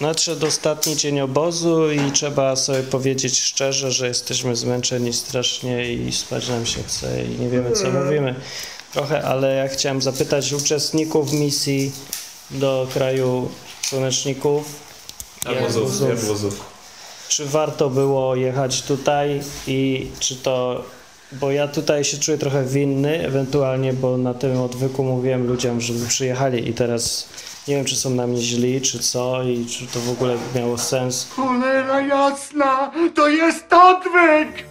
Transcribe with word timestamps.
Nadszedł 0.00 0.46
ostatni 0.46 0.96
dzień 0.96 1.20
obozu 1.20 1.92
i 1.92 2.12
trzeba 2.12 2.56
sobie 2.56 2.82
powiedzieć 2.82 3.40
szczerze, 3.40 3.92
że 3.92 4.08
jesteśmy 4.08 4.56
zmęczeni 4.56 5.12
strasznie 5.12 5.92
i 5.92 6.12
spać 6.12 6.48
nam 6.48 6.66
się 6.66 6.82
chce 6.82 7.24
i 7.24 7.28
nie 7.40 7.48
wiemy 7.48 7.72
co 7.72 7.90
mówimy. 7.90 8.34
Trochę, 8.92 9.24
ale 9.24 9.54
ja 9.54 9.68
chciałem 9.68 10.02
zapytać 10.02 10.52
uczestników 10.52 11.32
misji 11.32 11.92
do 12.50 12.88
kraju 12.94 13.48
słoneczników, 13.82 14.64
Jabłozów, 15.44 16.00
jabłozów. 16.08 16.60
czy 17.28 17.46
warto 17.46 17.90
było 17.90 18.36
jechać 18.36 18.82
tutaj 18.82 19.40
i 19.66 20.06
czy 20.18 20.36
to, 20.36 20.84
bo 21.32 21.50
ja 21.50 21.68
tutaj 21.68 22.04
się 22.04 22.18
czuję 22.18 22.38
trochę 22.38 22.64
winny, 22.64 23.26
ewentualnie, 23.26 23.92
bo 23.92 24.18
na 24.18 24.34
tym 24.34 24.60
odwyku 24.60 25.04
mówiłem 25.04 25.46
ludziom, 25.46 25.80
żeby 25.80 26.06
przyjechali 26.06 26.68
i 26.68 26.74
teraz 26.74 27.28
nie 27.68 27.76
wiem, 27.76 27.84
czy 27.84 27.96
są 27.96 28.10
na 28.10 28.26
mnie 28.26 28.42
źli, 28.42 28.80
czy 28.80 28.98
co 28.98 29.42
i 29.42 29.66
czy 29.66 29.86
to 29.86 30.00
w 30.00 30.10
ogóle 30.10 30.36
miało 30.54 30.78
sens. 30.78 31.28
Cholera 31.30 32.00
jasna, 32.00 32.92
to 33.14 33.28
jest 33.28 33.72
odwyk! 33.72 34.68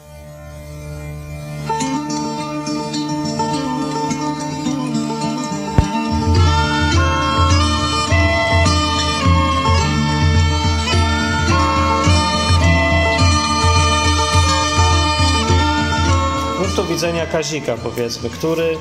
Punktu 16.58 16.86
widzenia 16.86 17.26
Kazika, 17.26 17.78
powiedzmy, 17.84 18.30
który 18.30 18.78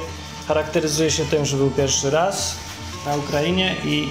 charakteryzuje 0.49 1.11
się 1.11 1.25
tym, 1.25 1.47
że 1.47 1.57
był 1.57 1.71
pierwszy 1.71 2.11
raz 2.11 2.66
na 3.07 3.17
Ukrainie 3.17 3.77
i 3.85 4.09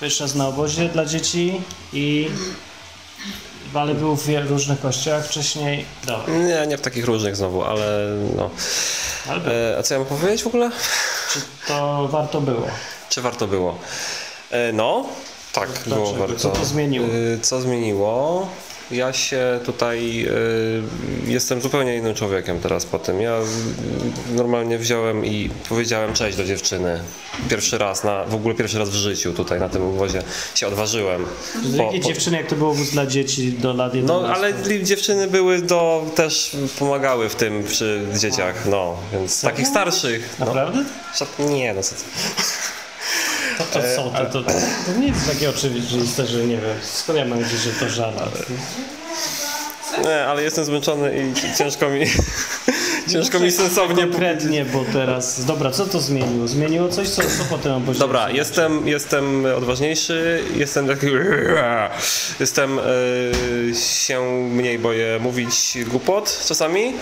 pierwszy 0.00 0.22
raz 0.22 0.34
na 0.34 0.48
obozie 0.48 0.88
dla 0.88 1.04
dzieci 1.04 1.60
i 1.92 2.28
ale 3.74 3.94
był 3.94 4.16
w 4.16 4.26
wielu 4.26 4.48
różnych 4.48 4.80
kościołach 4.80 5.26
wcześniej. 5.26 5.84
Dobra, 6.06 6.34
Nie, 6.34 6.66
nie 6.66 6.78
w 6.78 6.80
takich 6.80 7.04
różnych 7.04 7.36
znowu, 7.36 7.64
ale 7.64 8.08
no. 8.36 8.50
ale. 9.28 9.72
E, 9.74 9.78
a 9.78 9.82
co 9.82 9.94
ja 9.94 10.00
mam 10.00 10.08
powiedzieć 10.08 10.42
w 10.42 10.46
ogóle? 10.46 10.70
czy 11.32 11.40
to 11.68 12.08
warto 12.08 12.40
było? 12.40 12.66
Czy 13.08 13.20
warto 13.22 13.46
było? 13.46 13.78
E, 14.50 14.72
no, 14.72 15.06
tak, 15.52 15.68
było 15.86 15.96
Dlaczego? 16.06 16.26
warto. 16.26 16.40
Co 16.40 16.48
to 16.48 16.64
zmieniło? 16.64 17.06
E, 17.06 17.40
co 17.40 17.60
zmieniło? 17.60 18.48
Ja 18.90 19.12
się 19.12 19.60
tutaj 19.66 20.26
e, 21.26 21.30
jestem 21.30 21.60
zupełnie 21.60 21.96
innym 21.96 22.14
człowiekiem 22.14 22.60
teraz 22.60 22.84
po 22.86 22.98
tym. 22.98 23.20
Ja 23.20 23.38
y, 23.38 24.34
normalnie 24.34 24.78
wziąłem 24.78 25.24
i 25.24 25.50
powiedziałem 25.68 26.12
cześć 26.14 26.36
do 26.36 26.44
dziewczyny. 26.44 27.00
Pierwszy 27.50 27.78
raz, 27.78 28.04
na, 28.04 28.24
w 28.24 28.34
ogóle 28.34 28.54
pierwszy 28.54 28.78
raz 28.78 28.88
w 28.88 28.94
życiu 28.94 29.32
tutaj 29.32 29.60
na 29.60 29.68
tym 29.68 29.82
obozie 29.82 30.22
się 30.54 30.66
odważyłem. 30.66 31.24
Po- 31.76 31.82
jakiej 31.82 32.00
po- 32.00 32.08
dziewczyny, 32.08 32.36
jak 32.36 32.46
to 32.46 32.56
było 32.56 32.70
obóz 32.70 32.90
dla 32.90 33.06
dzieci 33.06 33.52
do 33.52 33.72
lat 33.72 33.94
11? 33.94 34.26
No, 34.28 34.34
ale 34.34 34.54
dziewczyny 34.82 35.26
były 35.26 35.62
do, 35.62 36.04
też 36.14 36.56
pomagały 36.78 37.28
w 37.28 37.34
tym 37.34 37.64
przy 37.64 38.00
dzieciach, 38.20 38.66
no, 38.66 38.96
więc 39.12 39.40
takich 39.40 39.66
starszych. 39.66 40.36
No. 40.38 40.46
Naprawdę? 40.46 40.84
Nie, 41.38 41.74
no 41.74 41.82
co 41.82 41.94
ty. 41.94 42.02
To, 43.58 43.64
to 43.64 43.80
co? 43.96 44.10
To, 44.10 44.42
to, 44.42 44.42
to 44.86 45.00
nie 45.00 45.06
jest 45.06 45.32
takie 45.32 45.50
oczywiste, 45.50 46.26
że 46.26 46.38
nie 46.38 46.56
wiem. 46.56 46.76
Skąd 46.82 47.18
ja 47.18 47.24
mam 47.24 47.38
wiedzieć, 47.38 47.60
że 47.60 47.70
to 47.70 47.88
żart? 47.88 48.16
Nie, 50.04 50.24
ale 50.24 50.42
jestem 50.42 50.64
zmęczony 50.64 51.16
i 51.18 51.56
ciężko 51.58 51.88
mi, 51.90 52.06
ciężko 53.12 53.40
mi 53.40 53.52
sensownie... 53.52 54.02
Konkretnie, 54.02 54.64
bo 54.64 54.84
teraz... 54.92 55.44
Dobra, 55.44 55.70
co 55.70 55.86
to 55.86 56.00
zmieniło? 56.00 56.48
Zmieniło 56.48 56.88
coś, 56.88 57.08
co, 57.08 57.22
co 57.22 57.44
potem? 57.50 57.84
Dobra, 57.98 58.30
jestem, 58.30 58.88
jestem 58.88 59.46
odważniejszy, 59.56 60.44
jestem 60.56 60.88
taki... 60.88 61.06
Jestem, 62.40 62.78
y, 62.78 62.82
się 63.74 64.20
mniej 64.50 64.78
boję 64.78 65.18
mówić 65.20 65.78
głupot 65.86 66.44
czasami, 66.48 66.94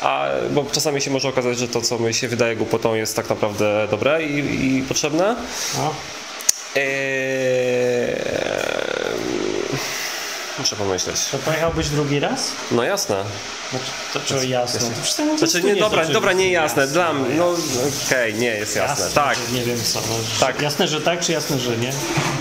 a, 0.00 0.28
bo 0.50 0.64
czasami 0.72 1.00
się 1.00 1.10
może 1.10 1.28
okazać, 1.28 1.58
że 1.58 1.68
to, 1.68 1.80
co 1.80 1.98
mi 1.98 2.14
się 2.14 2.28
wydaje 2.28 2.56
głupotą 2.56 2.94
jest 2.94 3.16
tak 3.16 3.28
naprawdę 3.28 3.88
dobre 3.90 4.22
i, 4.22 4.76
i 4.78 4.82
potrzebne. 4.82 5.36
No. 5.76 5.94
Eee, 6.76 8.16
muszę 10.60 10.76
pomyśleć. 10.76 11.16
To 11.32 11.38
pojechałbyś 11.38 11.88
drugi 11.88 12.20
raz? 12.20 12.52
No 12.70 12.82
jasne. 12.82 13.24
Znaczy, 14.12 14.34
to 14.34 14.42
jasne? 14.42 14.80
To 14.80 14.86
przecież 15.02 15.14
to 15.14 15.46
Znaczy 15.46 15.62
nie 15.62 15.76
dobra, 15.76 16.04
dobra, 16.04 16.32
nie 16.32 16.52
jasne. 16.52 16.86
Dla 16.86 17.12
mnie, 17.12 17.34
no 17.34 17.54
okej, 18.06 18.34
nie 18.34 18.46
jest 18.46 18.76
jasne. 18.76 19.10
Tak, 19.14 19.36
że 19.36 19.58
Nie 19.58 19.64
wiem 19.64 19.76
co. 19.84 20.00
No, 20.00 20.14
Tak. 20.40 20.62
Jasne, 20.62 20.88
że 20.88 21.00
tak, 21.00 21.20
czy 21.20 21.32
jasne, 21.32 21.58
że 21.58 21.76
nie? 21.76 21.92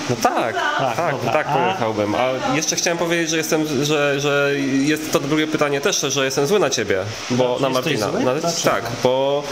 no 0.10 0.16
tak, 0.24 0.56
tak, 0.80 0.96
tak, 0.96 1.16
dobra. 1.16 1.40
A- 1.46 1.54
pojechałbym. 1.66 2.16
A 2.16 2.56
jeszcze 2.56 2.76
chciałem 2.76 2.98
powiedzieć, 2.98 3.30
że 3.30 3.38
jestem, 3.38 3.86
że, 3.86 4.20
że 4.20 4.52
jest 4.72 5.12
to 5.12 5.20
drugie 5.20 5.48
pytanie 5.48 5.82
też, 5.82 6.00
że 6.02 6.26
jestem 6.26 6.48
zły 6.48 6.60
na 6.60 6.70
ciebie, 6.70 7.04
bo 7.30 7.58
na 7.62 7.70
Martina. 7.70 8.12
zły? 8.12 8.20
No, 8.24 8.36
Dlaczego? 8.36 8.76
tak, 8.76 8.84
bo, 9.04 9.44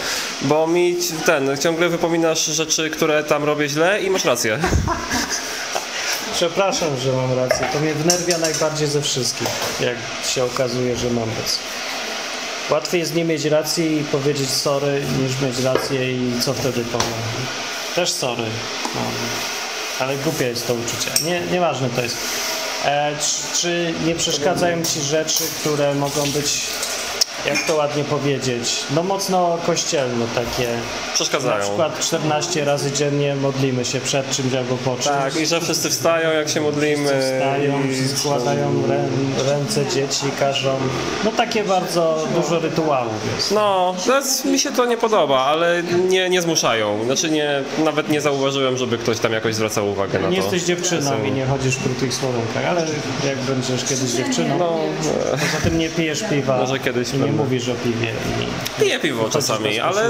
bo 0.42 0.68
mi 0.68 0.98
ten, 1.26 1.58
ciągle 1.58 1.90
wypominasz 1.90 2.46
rzeczy, 2.46 2.90
które 2.90 3.24
tam 3.24 3.44
robię 3.44 3.70
źle 3.70 4.02
i 4.02 4.10
masz 4.10 4.26
rację. 4.26 4.60
Przepraszam, 6.38 6.98
że 6.98 7.12
mam 7.12 7.34
rację. 7.34 7.68
To 7.74 7.80
mnie 7.80 7.94
wnerwia 7.94 8.38
najbardziej 8.38 8.88
ze 8.88 9.02
wszystkich, 9.02 9.48
jak 9.80 9.98
się 10.30 10.44
okazuje, 10.44 10.98
że 10.98 11.10
mam 11.10 11.30
rację. 11.30 11.60
Łatwiej 12.70 13.00
jest 13.00 13.16
nie 13.16 13.26
mieć 13.26 13.46
racji 13.46 13.98
i 13.98 14.04
powiedzieć 14.04 14.50
sorry, 14.50 15.02
niż 15.20 15.42
mieć 15.42 15.60
rację 15.60 16.12
i 16.12 16.42
co 16.42 16.54
wtedy 16.54 16.84
powiem. 16.84 17.14
Też 17.96 18.12
sorry. 18.12 18.44
No. 18.96 19.02
Ale 20.00 20.18
głupie 20.18 20.46
jest 20.46 20.68
to 20.68 20.74
uczucie. 20.74 21.12
Nie, 21.24 21.42
nieważne 21.42 21.90
to 21.90 22.02
jest. 22.02 22.18
E, 22.86 23.12
czy, 23.20 23.58
czy 23.62 23.94
nie 24.06 24.16
przeszkadzają 24.16 24.84
Ci 24.84 25.02
rzeczy, 25.02 25.44
które 25.60 25.96
mogą 25.96 26.32
być, 26.32 26.62
jak 27.48 27.64
to 27.68 27.76
ładnie 27.76 28.04
powiedzieć, 28.04 28.84
no 28.96 29.04
mocno 29.04 29.58
kościelne 29.66 30.26
takie. 30.36 30.68
Na 31.08 31.14
Przeszkadzają. 31.14 31.62
przykład 31.64 32.00
14 32.00 32.66
razy 32.66 32.92
dziennie 32.92 33.36
modlimy 33.36 33.86
się 33.86 34.00
przed 34.02 34.32
czymś 34.32 34.54
albo 34.54 34.76
po 34.78 34.92
czymś. 34.96 35.06
Tak, 35.08 35.36
i 35.36 35.46
że 35.46 35.62
wszyscy 35.62 35.90
wstają, 35.90 36.32
jak 36.32 36.50
się 36.50 36.62
modlimy. 36.62 37.08
Wstają, 37.22 37.84
i- 37.84 38.18
składają 38.18 38.88
rę, 38.88 39.04
ręce 39.48 39.86
dzieci, 39.86 40.26
każą. 40.40 40.76
No 41.26 41.32
takie 41.32 41.64
bardzo 41.64 42.28
dużo 42.36 42.60
rytuałów 42.60 43.14
jest. 43.36 43.52
No, 43.52 43.96
teraz 44.06 44.46
mi 44.46 44.60
się 44.60 44.72
to 44.72 44.86
nie 44.86 44.98
podoba, 44.98 45.40
ale 45.40 45.84
nie, 46.10 46.30
nie 46.30 46.42
zmuszają. 46.42 47.04
Znaczy 47.06 47.30
nie, 47.32 47.64
nawet 47.86 48.10
nie 48.10 48.22
zauważyłem, 48.22 48.78
żeby 48.78 48.98
ktoś 48.98 49.20
tam 49.20 49.34
jakoś 49.34 49.56
zwracał 49.56 49.90
uwagę 49.92 50.20
na 50.20 50.30
Nie 50.30 50.38
to. 50.38 50.44
jesteś 50.44 50.64
dziewczyną 50.64 51.24
i 51.24 51.32
nie 51.32 51.46
chodzisz 51.46 51.76
w 51.76 51.84
krótkich 51.84 52.14
spodenkach, 52.14 52.66
ale 52.70 52.82
jak 53.28 53.38
będziesz 53.38 53.84
kiedyś 53.84 54.12
dziewczyną, 54.12 54.58
No, 54.60 54.78
poza 55.32 55.64
tym 55.64 55.78
nie 55.78 55.90
pijesz 55.90 56.24
piwa 56.30 56.58
Może 56.58 56.80
kiedyś 56.80 57.14
nie 57.14 57.20
będę. 57.20 57.37
Mówisz 57.38 57.70
o 57.70 57.76
piwie. 57.76 58.08
I... 58.78 58.82
piję 58.82 59.00
piwo 59.00 59.30
czasami, 59.30 59.80
ale 59.80 60.10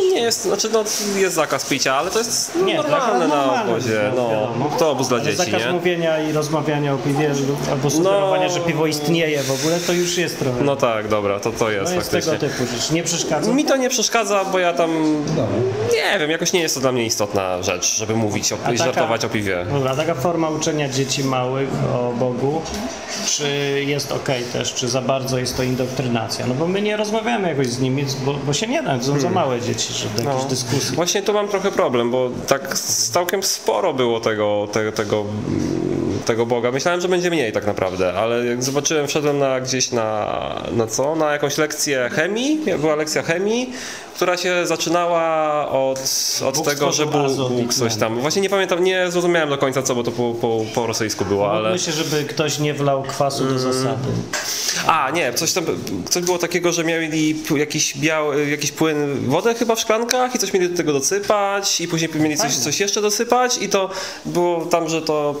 nie, 0.00 0.10
nie 0.14 0.20
jest, 0.20 0.42
znaczy 0.42 0.68
no 0.72 0.84
jest 1.16 1.34
zakaz 1.34 1.64
picia, 1.66 1.94
ale 1.96 2.10
to 2.10 2.18
jest 2.18 2.52
no, 2.54 2.64
Nie, 2.64 2.76
normalne 2.76 3.28
na 3.28 3.36
normalne, 3.36 3.72
obozie. 3.72 4.00
No, 4.16 4.28
wiadomo. 4.30 4.70
to 4.78 4.90
obóz 4.90 5.08
dla 5.08 5.20
dzieci, 5.20 5.36
zakaz 5.36 5.62
nie? 5.66 5.72
mówienia 5.72 6.18
i 6.22 6.32
rozmawiania 6.32 6.94
o 6.94 6.98
piwie 6.98 7.28
lub- 7.28 7.70
albo 7.72 7.90
sugerowania, 7.90 8.46
No. 8.46 8.52
że 8.52 8.60
piwo 8.60 8.86
istnieje 8.86 9.42
w 9.42 9.50
ogóle, 9.50 9.80
to 9.80 9.92
już 9.92 10.18
jest 10.18 10.38
trochę. 10.38 10.64
No 10.64 10.76
tak, 10.76 11.08
dobra, 11.08 11.40
to 11.40 11.52
to 11.52 11.70
jest 11.70 11.90
no 11.90 11.96
jest 11.96 12.10
tego 12.10 12.30
faktycznie. 12.30 12.48
typu 12.64 12.72
rzecz. 12.76 12.90
Nie 12.90 13.02
przeszkadza. 13.02 13.52
Mi 13.52 13.64
to 13.64 13.76
nie 13.76 13.88
przeszkadza, 13.90 14.44
bo 14.44 14.58
ja 14.58 14.72
tam, 14.72 14.90
nie 15.92 16.18
wiem, 16.18 16.30
jakoś 16.30 16.52
nie 16.52 16.60
jest 16.60 16.74
to 16.74 16.80
dla 16.80 16.92
mnie 16.92 17.06
istotna 17.06 17.62
rzecz, 17.62 17.96
żeby 17.96 18.14
mówić 18.14 18.52
o, 18.52 18.56
i 18.56 18.58
taka- 18.58 18.76
żartować 18.76 19.24
o 19.24 19.28
piwie. 19.28 19.66
Dobra, 19.72 19.96
taka 19.96 20.14
forma 20.14 20.48
uczenia 20.48 20.88
dzieci 20.88 21.24
małych 21.24 21.68
o 21.94 22.12
Bogu, 22.18 22.62
czy 23.26 23.48
jest 23.86 24.12
ok 24.12 24.28
też, 24.52 24.74
czy 24.74 24.88
za 24.88 25.00
bardzo 25.00 25.38
jest 25.38 25.56
to 25.56 25.62
indoktrynacja? 25.62 26.46
No 26.46 26.54
bo 26.54 26.65
my 26.68 26.82
nie 26.82 26.96
rozmawiamy 26.96 27.48
jakoś 27.48 27.66
z 27.66 27.80
nimi, 27.80 28.04
bo, 28.24 28.34
bo 28.34 28.52
się 28.52 28.66
nie 28.66 28.82
da, 28.82 29.02
są 29.02 29.20
za 29.20 29.30
małe 29.30 29.60
dzieci, 29.60 29.92
żeby 29.92 30.22
do 30.22 30.30
jakiejś 30.30 30.44
dyskusji. 30.50 30.96
Właśnie 30.96 31.22
tu 31.22 31.32
mam 31.32 31.48
trochę 31.48 31.70
problem, 31.70 32.10
bo 32.10 32.30
tak 32.46 32.78
całkiem 32.78 33.42
sporo 33.42 33.94
było 33.94 34.20
tego, 34.20 34.68
tego, 34.72 34.92
tego, 34.92 35.24
tego 36.24 36.46
Boga. 36.46 36.72
Myślałem, 36.72 37.00
że 37.00 37.08
będzie 37.08 37.30
mniej 37.30 37.52
tak 37.52 37.66
naprawdę, 37.66 38.12
ale 38.12 38.44
jak 38.44 38.62
zobaczyłem, 38.62 39.06
wszedłem 39.06 39.38
na, 39.38 39.60
gdzieś 39.60 39.90
na, 39.90 40.62
na 40.72 40.86
co? 40.86 41.16
Na 41.16 41.32
jakąś 41.32 41.58
lekcję 41.58 42.10
chemii, 42.12 42.60
była 42.78 42.94
lekcja 42.94 43.22
chemii, 43.22 43.72
która 44.14 44.36
się 44.36 44.66
zaczynała 44.66 45.68
od, 45.68 46.00
od 46.44 46.56
Bóg 46.56 46.66
tego, 46.66 46.92
że 46.92 47.04
stworzył 47.04 47.48
Bóg, 47.48 47.74
coś 47.74 47.96
tam. 47.96 48.20
Właśnie 48.20 48.42
nie 48.42 48.50
pamiętam, 48.50 48.84
nie 48.84 49.10
zrozumiałem 49.10 49.50
do 49.50 49.58
końca 49.58 49.82
co, 49.82 49.94
bo 49.94 50.02
to 50.02 50.12
po, 50.12 50.34
po, 50.40 50.64
po 50.74 50.86
rosyjsku 50.86 51.24
było, 51.24 51.52
ale... 51.52 51.70
Myślę, 51.70 51.92
żeby 51.92 52.24
ktoś 52.24 52.58
nie 52.58 52.74
wlał 52.74 53.02
kwasu 53.02 53.44
do 53.44 53.58
zasady. 53.58 54.08
A, 54.86 55.10
nie, 55.10 55.34
coś 55.34 55.52
tam, 55.52 55.64
coś 56.10 56.22
było 56.22 56.38
takiego, 56.38 56.72
że 56.72 56.84
mieli 56.84 57.42
jakiś 57.56 57.98
biały, 57.98 58.50
jakiś 58.50 58.72
płyn, 58.72 59.28
wodę 59.28 59.54
chyba 59.54 59.74
w 59.74 59.80
szklankach 59.80 60.34
i 60.34 60.38
coś 60.38 60.52
mieli 60.52 60.68
do 60.68 60.76
tego 60.76 60.92
dosypać 60.92 61.80
i 61.80 61.88
później 61.88 62.10
mieli 62.14 62.36
coś, 62.36 62.54
coś 62.54 62.80
jeszcze 62.80 63.00
dosypać 63.00 63.58
i 63.62 63.68
to 63.68 63.90
było 64.24 64.66
tam, 64.66 64.88
że 64.88 65.02
to 65.02 65.40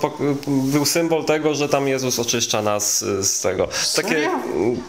był 0.66 0.84
symbol 0.84 1.24
tego, 1.24 1.54
że 1.54 1.68
tam 1.68 1.88
Jezus 1.88 2.18
oczyszcza 2.18 2.62
nas 2.62 3.02
y, 3.02 3.24
z 3.24 3.40
tego. 3.40 3.68
Takie, 3.96 4.28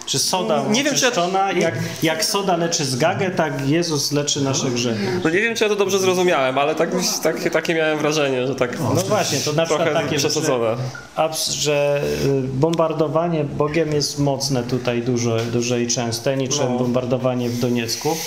Czy 0.06 0.20
soda 0.20 0.64
Nie 0.70 0.84
wiem, 0.84 0.96
czy 0.96 1.06
ja- 1.06 1.52
jak, 1.52 1.76
jak 2.04 2.26
soda 2.26 2.58
leczy 2.58 2.86
zgagę, 2.86 3.32
tak 3.32 3.70
Jezus 3.70 4.12
leczy 4.12 4.42
nasze 4.42 4.70
grzechy. 4.72 5.22
No 5.24 5.30
nie 5.30 5.42
wiem, 5.42 5.56
czy 5.56 5.64
ja 5.64 5.70
to 5.70 5.76
dobrze 5.76 6.00
zrozumiałem, 6.00 6.58
ale 6.58 6.76
tak, 6.76 6.90
takie, 7.24 7.52
takie 7.52 7.74
miałem 7.76 8.00
wrażenie, 8.00 8.48
że 8.48 8.56
tak 8.56 8.80
No 8.80 8.90
właśnie, 9.02 9.40
to 9.40 9.54
na 9.54 9.66
przykład 9.66 9.88
trochę 9.88 10.04
takie, 10.06 10.18
przesadzone. 10.18 10.76
abs- 11.16 11.52
że 11.52 12.02
y, 12.26 12.42
bombardowanie 12.48 13.44
Bogiem 13.44 13.92
jest 13.94 14.20
mocne 14.20 14.64
tutaj 14.64 15.02
dużo, 15.02 15.38
duże 15.52 15.82
i 15.82 15.88
częste, 15.88 16.38
niczym 16.38 16.72
No. 16.74 16.78
bombardowanie 16.80 17.50
w 17.50 17.60
Doniecku 17.60 18.18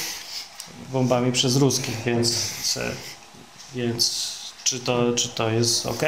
bombami 0.92 1.32
przez 1.32 1.56
ruskich, 1.56 1.96
więc, 2.06 2.50
więc 3.74 4.28
czy, 4.64 4.80
to, 4.80 5.12
czy 5.12 5.28
to 5.28 5.50
jest 5.50 5.86
ok? 5.86 6.02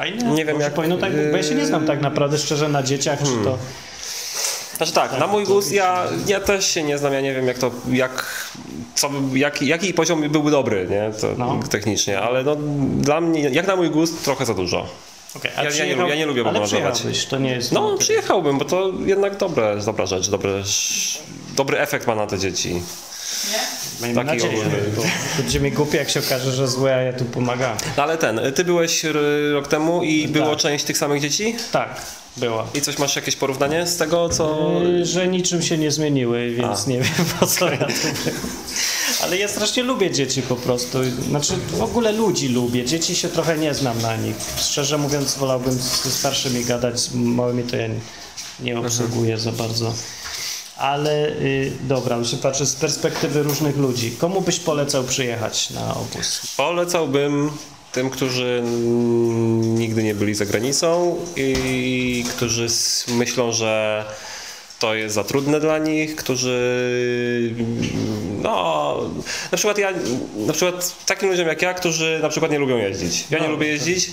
Fajnie? 0.00 0.24
Nie 0.24 0.44
wiem, 0.44 0.54
Może 0.54 0.64
jak- 0.64 0.74
Powinno 0.74 0.96
tak, 0.96 1.12
bo 1.30 1.36
ja 1.36 1.42
się 1.42 1.54
nie 1.54 1.66
znam 1.66 1.86
tak 1.86 2.00
naprawdę 2.00 2.38
szczerze 2.38 2.68
na 2.68 2.82
dzieciach, 2.82 3.18
czy 3.18 3.44
to... 3.44 3.58
Znaczy 4.76 4.92
tak, 4.92 5.18
na 5.18 5.26
mój 5.26 5.44
gust 5.44 5.72
ja, 5.72 6.04
ja 6.26 6.40
też 6.40 6.66
się 6.68 6.82
nie 6.82 6.98
znam, 6.98 7.12
ja 7.12 7.20
nie 7.20 7.34
wiem 7.34 7.46
jak 7.46 7.58
to, 7.58 7.70
jak, 7.92 8.26
co, 8.94 9.10
jak, 9.34 9.62
jaki 9.62 9.94
poziom 9.94 10.28
byłby 10.28 10.50
dobry, 10.50 10.86
nie, 10.90 11.10
to 11.20 11.26
No. 11.38 11.60
technicznie, 11.70 12.20
ale 12.20 12.42
no 12.44 12.56
dla 12.96 13.20
mnie, 13.20 13.40
jak 13.40 13.66
na 13.66 13.76
mój 13.76 13.90
gust 13.90 14.24
trochę 14.24 14.46
za 14.46 14.54
dużo. 14.54 14.86
Okay, 15.36 15.52
Ja- 15.56 15.62
ja 15.70 15.84
nie 15.86 15.96
lubię- 15.96 16.08
ja 16.08 16.14
nie 16.16 16.26
lubię 16.26 16.44
przyjechałbyś, 16.64 17.26
to 17.26 17.38
nie 17.38 17.50
jest... 17.52 17.72
No 17.72 17.96
przyjechałbym, 17.98 18.58
bo 18.58 18.64
to 18.64 18.92
jednak 19.06 19.36
dobre, 19.36 19.76
dobra 19.86 20.06
rzecz, 20.06 20.30
dobre, 20.30 20.62
dobry 21.56 21.78
efekt 21.78 22.06
ma 22.06 22.14
na 22.14 22.26
te 22.26 22.38
dzieci. 22.38 22.82
Miejmy 24.02 24.14
taki 24.24 24.26
nadzieję, 24.26 24.52
ogólny. 24.66 24.78
bo 24.96 25.02
będzie 25.38 25.60
mi 25.60 25.72
głupie, 25.72 25.98
jak 25.98 26.10
się 26.10 26.20
okaże, 26.20 26.52
że 26.52 26.68
złe, 26.68 26.94
a 26.94 27.00
ja 27.02 27.12
tu 27.12 27.24
pomagam. 27.24 27.76
No 27.96 28.02
ale 28.02 28.18
ten, 28.18 28.40
ty 28.54 28.64
byłeś 28.64 29.04
rok 29.52 29.68
temu 29.68 30.02
i 30.02 30.28
było 30.28 30.56
część 30.56 30.84
tych 30.84 30.98
samych 30.98 31.22
dzieci? 31.22 31.54
Tak, 31.72 32.00
była. 32.36 32.66
I 32.74 32.80
coś 32.80 32.98
masz 32.98 33.16
jakieś 33.16 33.36
porównanie 33.36 33.86
z 33.86 33.96
tego, 33.96 34.28
co... 34.28 34.70
Y, 35.00 35.06
Że 35.06 35.28
niczym 35.28 35.62
się 35.62 35.78
nie 35.78 35.90
zmieniły, 35.90 36.50
więc 36.50 36.86
nie 36.86 37.00
wiem 37.00 37.24
po 37.40 37.46
co 37.46 37.70
ja 37.70 37.78
tu. 37.78 37.92
Ale 39.22 39.38
ja 39.38 39.48
strasznie 39.48 39.82
lubię 39.82 40.10
dzieci 40.10 40.42
po 40.42 40.56
prostu. 40.56 40.98
Znaczy 41.28 41.52
w 41.70 41.82
ogóle 41.82 42.12
ludzi 42.12 42.48
lubię. 42.48 42.84
Dzieci 42.84 43.14
się 43.16 43.28
trochę 43.28 43.58
nie 43.58 43.74
znam 43.74 44.02
na 44.02 44.16
nich. 44.16 44.36
Szczerze 44.56 44.98
mówiąc 44.98 45.34
wolałbym 45.34 45.72
ze 45.72 46.10
starszymi 46.10 46.64
gadać, 46.64 47.00
z 47.00 47.14
małymi 47.14 47.62
to 47.62 47.76
ja 47.76 47.86
nie, 47.86 47.94
nie 48.60 48.78
obsługuję 48.78 49.38
za 49.38 49.52
bardzo. 49.52 49.94
Ale 50.80 51.28
y, 51.28 51.72
dobra, 51.80 52.16
już 52.16 52.30
się 52.30 52.36
patrzę 52.36 52.66
z 52.66 52.74
perspektywy 52.74 53.42
różnych 53.42 53.76
ludzi. 53.76 54.10
Komu 54.10 54.40
byś 54.40 54.58
polecał 54.60 55.04
przyjechać 55.04 55.70
na 55.70 55.94
obóz? 55.94 56.40
Polecałbym 56.56 57.50
tym, 57.92 58.10
którzy 58.10 58.62
nigdy 59.60 60.02
nie 60.02 60.14
byli 60.14 60.34
za 60.34 60.44
granicą 60.44 61.16
i 61.36 62.24
którzy 62.28 62.66
myślą, 63.08 63.52
że 63.52 64.04
to 64.78 64.94
jest 64.94 65.14
za 65.14 65.24
trudne 65.24 65.60
dla 65.60 65.78
nich, 65.78 66.16
którzy 66.16 67.54
no 68.42 68.96
na 69.52 69.56
przykład 69.56 69.78
ja 69.78 69.90
na 70.36 70.52
przykład 70.52 70.94
takim 71.06 71.30
ludziom 71.30 71.48
jak 71.48 71.62
ja, 71.62 71.74
którzy 71.74 72.18
na 72.22 72.28
przykład 72.28 72.52
nie 72.52 72.58
lubią 72.58 72.76
jeździć. 72.76 73.24
Ja 73.30 73.38
nie 73.38 73.46
No, 73.46 73.52
lubię 73.52 73.66
jeździć 73.66 74.10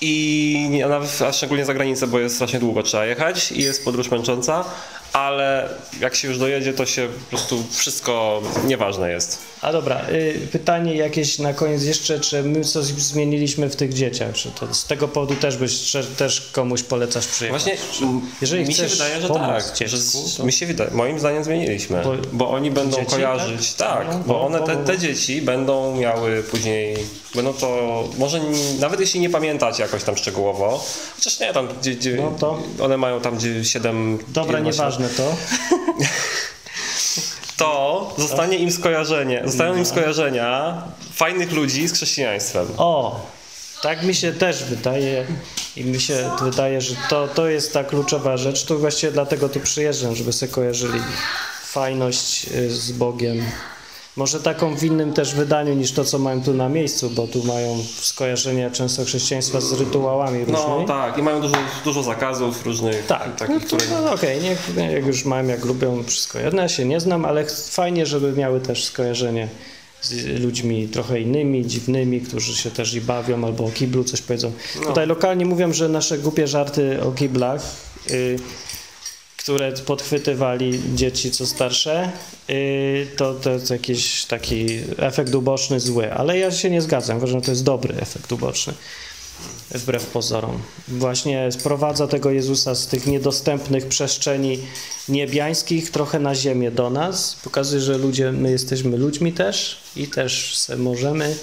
i 0.00 0.82
a 1.26 1.32
szczególnie 1.32 1.64
za 1.64 1.74
granicę, 1.74 2.06
bo 2.06 2.18
jest 2.18 2.34
strasznie 2.34 2.60
długo 2.60 2.82
trzeba 2.82 3.06
jechać 3.06 3.52
i 3.52 3.62
jest 3.62 3.84
podróż 3.84 4.10
męcząca, 4.10 4.64
ale 5.12 5.68
jak 6.00 6.14
się 6.14 6.28
już 6.28 6.38
dojedzie, 6.38 6.72
to 6.72 6.86
się 6.86 7.08
po 7.08 7.28
prostu 7.30 7.64
wszystko 7.70 8.42
nieważne 8.64 9.10
jest. 9.10 9.38
A 9.60 9.72
dobra, 9.72 10.00
y, 10.08 10.48
pytanie 10.52 10.94
jakieś 10.94 11.38
na 11.38 11.54
koniec 11.54 11.82
jeszcze, 11.84 12.20
czy 12.20 12.42
my 12.42 12.64
coś 12.64 12.84
zmieniliśmy 12.84 13.70
w 13.70 13.76
tych 13.76 13.92
dzieciach? 13.94 14.34
Czy 14.34 14.50
to 14.50 14.74
z 14.74 14.84
tego 14.84 15.08
powodu 15.08 15.34
też 15.34 15.56
byś 15.56 15.92
też 16.16 16.40
komuś 16.52 16.82
polecasz 16.82 17.26
przyjechać? 17.26 17.62
Właśnie 17.62 17.76
Jeżeli 18.40 18.64
mi 18.68 18.74
się 18.74 18.86
wydaje, 18.86 19.20
że 19.20 19.28
tak. 19.28 19.74
dziecku, 19.74 20.18
to- 20.36 20.44
Mi 20.44 20.52
się 20.52 20.66
wydaje, 20.66 20.90
moim 20.90 21.18
zdaniem 21.18 21.44
zmieniliśmy. 21.44 22.02
Bo- 22.04 22.14
Bo, 22.32 22.50
oni 22.50 22.70
będą 22.70 22.96
Dzieci, 22.96 23.10
kojarzyć, 23.10 23.72
tak? 23.74 23.98
tak, 24.06 24.08
No, 24.08 24.18
bo 24.26 24.34
bo- 24.34 24.46
one, 24.46 24.60
te, 24.60 24.76
te 24.76 24.98
dzieci 24.98 25.42
będą 25.42 25.96
miały 25.96 26.42
później, 26.42 26.96
będą 27.34 27.52
to, 27.52 28.04
może 28.18 28.38
n- 28.38 28.78
nawet 28.80 29.00
jeśli 29.00 29.20
nie 29.20 29.30
pamiętacie 29.30 29.82
jakoś 29.82 30.04
tam 30.04 30.16
szczegółowo, 30.16 30.84
chociaż 31.16 31.40
nie, 31.40 31.52
tam 31.52 31.68
gdzie, 31.80 31.94
gdzie, 31.94 32.16
No 32.16 32.32
to- 32.38 32.62
one 32.80 32.96
mają 32.96 33.20
tam 33.20 33.36
gdzie 33.36 33.64
7 33.64 34.18
Dobra, 34.28 34.58
11 34.58 34.99
nieważne 35.00 35.08
to. 35.16 35.36
to 37.56 38.14
zostanie 38.18 38.58
im 38.58 38.70
skojarzenie, 38.70 39.42
zostają 39.44 39.76
im 39.76 39.86
skojarzenia 39.86 40.82
fajnych 41.12 41.52
ludzi 41.52 41.88
z 41.88 41.92
chrześcijaństwem. 41.92 42.66
O, 42.76 43.20
tak 43.82 44.02
mi 44.02 44.14
się 44.14 44.32
też 44.32 44.64
wydaje 44.64 45.26
i 45.76 45.84
mi 45.84 46.00
się 46.00 46.30
wydaje, 46.42 46.80
że 46.80 46.94
to, 47.10 47.28
to 47.28 47.48
jest 47.48 47.72
ta 47.72 47.84
kluczowa 47.84 48.36
rzecz. 48.36 48.64
To 48.64 48.78
właściwie 48.78 49.12
dlatego 49.12 49.48
tu 49.48 49.60
przyjeżdżam, 49.60 50.16
żeby 50.16 50.32
sobie 50.32 50.52
kojarzyli 50.52 51.00
fajność 51.64 52.46
y, 52.54 52.70
z 52.70 52.92
Bogiem. 52.92 53.44
Może 54.20 54.40
taką 54.40 54.76
w 54.76 54.84
innym 54.84 55.12
też 55.12 55.34
wydaniu 55.34 55.74
niż 55.74 55.92
to, 55.92 56.04
co 56.04 56.18
mają 56.18 56.42
tu 56.42 56.54
na 56.54 56.68
miejscu, 56.68 57.10
bo 57.10 57.26
tu 57.26 57.44
mają 57.44 57.78
skojarzenia 58.00 58.70
często 58.70 59.04
chrześcijaństwa 59.04 59.60
z 59.60 59.72
rytuałami 59.72 60.38
różnymi. 60.38 60.80
No 60.80 60.84
tak, 60.86 61.18
i 61.18 61.22
mają 61.22 61.40
dużo, 61.40 61.56
dużo 61.84 62.02
zakazów 62.02 62.66
różnych, 62.66 63.06
Tak, 63.06 63.26
no 63.26 63.46
takich, 63.46 63.68
to, 63.68 63.76
które... 63.76 64.00
no, 64.02 64.12
okej, 64.12 64.40
niech, 64.40 64.70
jak 64.92 65.06
już 65.06 65.24
mają, 65.24 65.48
jak 65.48 65.64
lubią, 65.64 66.02
wszystko 66.04 66.38
jedno, 66.38 66.62
ja 66.62 66.68
się 66.68 66.84
nie 66.84 67.00
znam, 67.00 67.24
ale 67.24 67.44
fajnie, 67.70 68.06
żeby 68.06 68.32
miały 68.32 68.60
też 68.60 68.84
skojarzenie 68.84 69.48
z 70.02 70.40
ludźmi 70.42 70.88
trochę 70.88 71.20
innymi, 71.20 71.66
dziwnymi, 71.66 72.20
którzy 72.20 72.56
się 72.56 72.70
też 72.70 72.94
i 72.94 73.00
bawią, 73.00 73.44
albo 73.44 73.64
o 73.64 73.70
kiblu 73.70 74.04
coś 74.04 74.22
powiedzą. 74.22 74.52
Tutaj 74.86 75.06
lokalnie 75.06 75.46
mówią, 75.46 75.72
że 75.72 75.88
nasze 75.88 76.18
głupie 76.18 76.46
żarty 76.46 77.02
o 77.02 77.12
kiblach, 77.12 77.62
y, 78.10 78.36
które 79.40 79.72
podchwytywali 79.72 80.80
dzieci 80.94 81.30
co 81.30 81.46
starsze, 81.46 82.12
y, 82.50 83.06
to, 83.16 83.34
to 83.34 83.50
jest 83.50 83.70
jakiś 83.70 84.24
taki 84.24 84.66
efekt 84.96 85.34
uboczny 85.34 85.80
zły, 85.80 86.12
ale 86.12 86.38
ja 86.38 86.50
się 86.50 86.70
nie 86.70 86.82
zgadzam, 86.82 87.16
uważam, 87.16 87.40
że 87.40 87.46
to 87.46 87.52
jest 87.52 87.64
dobry 87.64 87.94
efekt 88.00 88.32
uboczny 88.32 88.74
wbrew 89.70 90.06
pozorom. 90.06 90.58
Właśnie 90.88 91.52
sprowadza 91.52 92.06
tego 92.06 92.30
Jezusa 92.30 92.74
z 92.74 92.86
tych 92.86 93.06
niedostępnych 93.06 93.86
przestrzeni 93.86 94.58
niebiańskich 95.08 95.90
trochę 95.90 96.18
na 96.18 96.34
ziemię 96.34 96.70
do 96.70 96.90
nas. 96.90 97.36
Pokazuje, 97.44 97.82
że 97.82 97.98
ludzie, 97.98 98.32
my 98.32 98.50
jesteśmy 98.50 98.96
ludźmi 98.96 99.32
też 99.32 99.76
i 99.96 100.06
też 100.06 100.64
możemy 100.76 101.36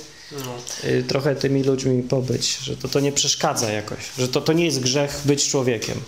y, 0.84 1.04
trochę 1.08 1.36
tymi 1.36 1.64
ludźmi 1.64 2.04
pobyć, 2.04 2.58
że 2.58 2.78
to, 2.78 2.88
to 2.88 3.00
nie 3.00 3.12
przeszkadza 3.12 3.72
jakoś, 3.72 4.00
że 4.18 4.28
to, 4.28 4.42
to 4.42 4.54
nie 4.54 4.66
jest 4.66 4.80
grzech 4.80 5.22
być 5.26 5.50
człowiekiem. 5.50 6.02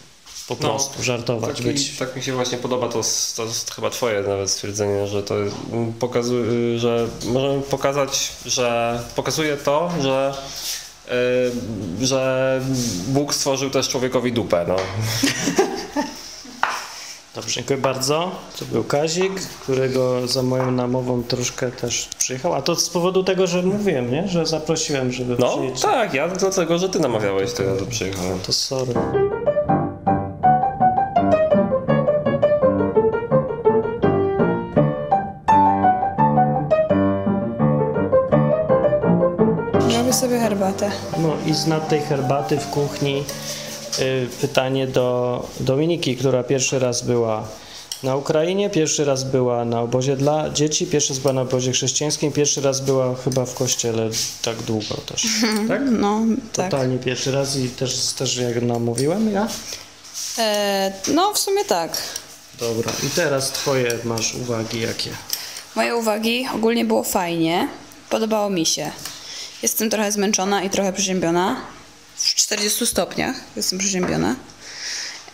Po 0.49 0.55
No, 0.61 0.69
prostu 0.69 1.03
żartować, 1.03 1.49
Taki, 1.51 1.63
być. 1.63 1.97
Tak 1.97 2.15
mi 2.15 2.23
się 2.23 2.33
właśnie 2.33 2.57
podoba 2.57 2.87
to, 2.87 3.01
to 3.35 3.43
jest 3.43 3.71
chyba 3.73 3.89
twoje 3.89 4.21
nawet 4.21 4.49
stwierdzenie, 4.51 5.07
że 5.07 5.23
to 5.23 5.35
pokazuje, 5.99 6.79
że 6.79 7.07
możemy 7.25 7.61
pokazać, 7.61 8.31
że 8.45 8.99
pokazuje 9.15 9.57
to, 9.57 9.89
że 10.01 10.33
y, 12.01 12.05
że 12.05 12.61
Bóg 13.07 13.33
stworzył 13.33 13.69
też 13.69 13.89
człowiekowi 13.89 14.33
dupę, 14.33 14.65
no. 14.67 14.75
Dobrze, 17.35 17.55
dziękuję 17.55 17.77
bardzo. 17.79 18.31
To 18.59 18.65
był 18.65 18.83
Kazik, 18.83 19.33
którego 19.61 20.27
za 20.27 20.43
moją 20.43 20.71
namową 20.71 21.23
troszkę 21.23 21.71
też 21.71 22.09
przyjechał. 22.17 22.53
A 22.53 22.61
to 22.61 22.75
z 22.75 22.89
powodu 22.89 23.23
tego, 23.23 23.47
że 23.47 23.61
mówiłem, 23.63 24.11
nie? 24.11 24.27
Że 24.27 24.45
zaprosiłem, 24.45 25.11
żeby 25.11 25.35
No 25.39 25.47
przyjechać. 25.57 25.81
tak, 25.81 26.13
ja 26.13 26.27
dlatego, 26.27 26.77
że 26.79 26.89
ty 26.89 26.99
namawiałeś, 26.99 27.53
to 27.53 27.63
ja 27.63 27.75
tu 27.75 27.85
przyjechałem. 27.85 28.39
To 28.39 28.53
sorry. 28.53 28.93
Herbatę. 40.79 41.21
No 41.21 41.37
i 41.45 41.53
z 41.53 41.67
nad 41.67 41.89
tej 41.89 42.01
herbaty 42.01 42.57
w 42.57 42.67
kuchni 42.69 43.23
y, 43.99 44.27
pytanie 44.41 44.87
do 44.87 45.47
Dominiki, 45.59 46.17
która 46.17 46.43
pierwszy 46.43 46.79
raz 46.79 47.01
była 47.01 47.47
na 48.03 48.15
Ukrainie, 48.15 48.69
pierwszy 48.69 49.05
raz 49.05 49.23
była 49.23 49.65
na 49.65 49.81
obozie 49.81 50.15
dla 50.15 50.49
dzieci, 50.49 50.87
pierwszy 50.87 51.13
raz 51.13 51.19
była 51.19 51.33
na 51.33 51.41
obozie 51.41 51.71
chrześcijańskim, 51.71 52.31
pierwszy 52.31 52.61
raz 52.61 52.81
była 52.81 53.15
chyba 53.15 53.45
w 53.45 53.53
kościele 53.53 54.09
tak 54.41 54.55
długo 54.61 54.95
też. 55.05 55.27
Tak? 55.67 55.81
No, 55.91 56.21
tak. 56.53 56.71
Totalnie 56.71 56.97
pierwszy 56.97 57.31
raz 57.31 57.57
i 57.57 57.69
też, 57.69 58.13
też 58.13 58.37
jak 58.37 58.61
namówiłem 58.61 59.31
ja. 59.31 59.47
E, 60.37 60.93
no, 61.13 61.33
w 61.33 61.39
sumie 61.39 61.65
tak. 61.65 61.97
Dobra, 62.59 62.91
i 63.07 63.09
teraz 63.09 63.51
twoje 63.51 63.97
masz 64.03 64.35
uwagi 64.35 64.81
jakie? 64.81 65.09
Moje 65.75 65.95
uwagi 65.95 66.47
ogólnie 66.55 66.85
było 66.85 67.03
fajnie. 67.03 67.67
Podobało 68.09 68.49
mi 68.49 68.65
się. 68.65 68.91
Jestem 69.63 69.89
trochę 69.89 70.11
zmęczona 70.11 70.63
i 70.63 70.69
trochę 70.69 70.93
przeziębiona. 70.93 71.55
W 72.15 72.35
40 72.35 72.85
stopniach 72.85 73.35
jestem 73.55 73.79
przeziębiona. 73.79 74.35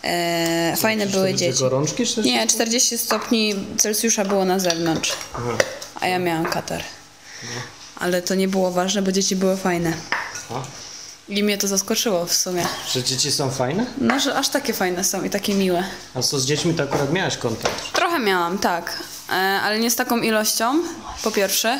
E, 0.03 0.75
fajne 0.77 1.07
były 1.07 1.33
dzieci. 1.33 1.59
Gorączki 1.59 2.05
czy 2.07 2.21
Nie, 2.21 2.47
40 2.47 2.97
stopni 2.97 3.55
Celsjusza 3.77 4.25
było 4.25 4.45
na 4.45 4.59
zewnątrz, 4.59 5.13
Aha. 5.33 5.57
a 6.01 6.07
ja 6.07 6.19
miałam 6.19 6.45
katar. 6.45 6.83
Ale 7.95 8.21
to 8.21 8.35
nie 8.35 8.47
było 8.47 8.71
ważne, 8.71 9.01
bo 9.01 9.11
dzieci 9.11 9.35
były 9.35 9.57
fajne. 9.57 9.93
A? 10.51 10.61
I 11.29 11.43
mnie 11.43 11.57
to 11.57 11.67
zaskoczyło 11.67 12.25
w 12.25 12.33
sumie. 12.33 12.65
Że 12.93 13.03
dzieci 13.03 13.31
są 13.31 13.51
fajne? 13.51 13.85
No, 13.97 14.19
że 14.19 14.35
aż 14.35 14.49
takie 14.49 14.73
fajne 14.73 15.03
są 15.03 15.23
i 15.23 15.29
takie 15.29 15.53
miłe. 15.53 15.83
A 16.15 16.21
co 16.21 16.39
z 16.39 16.45
dziećmi 16.45 16.73
to 16.73 16.83
akurat 16.83 17.13
miałeś 17.13 17.37
kontakt? 17.37 17.91
Trochę 17.93 18.19
miałam, 18.19 18.57
tak. 18.57 18.97
e, 19.29 19.33
ale 19.33 19.79
nie 19.79 19.91
z 19.91 19.95
taką 19.95 20.17
ilością, 20.17 20.83
po 21.23 21.31
pierwsze. 21.31 21.79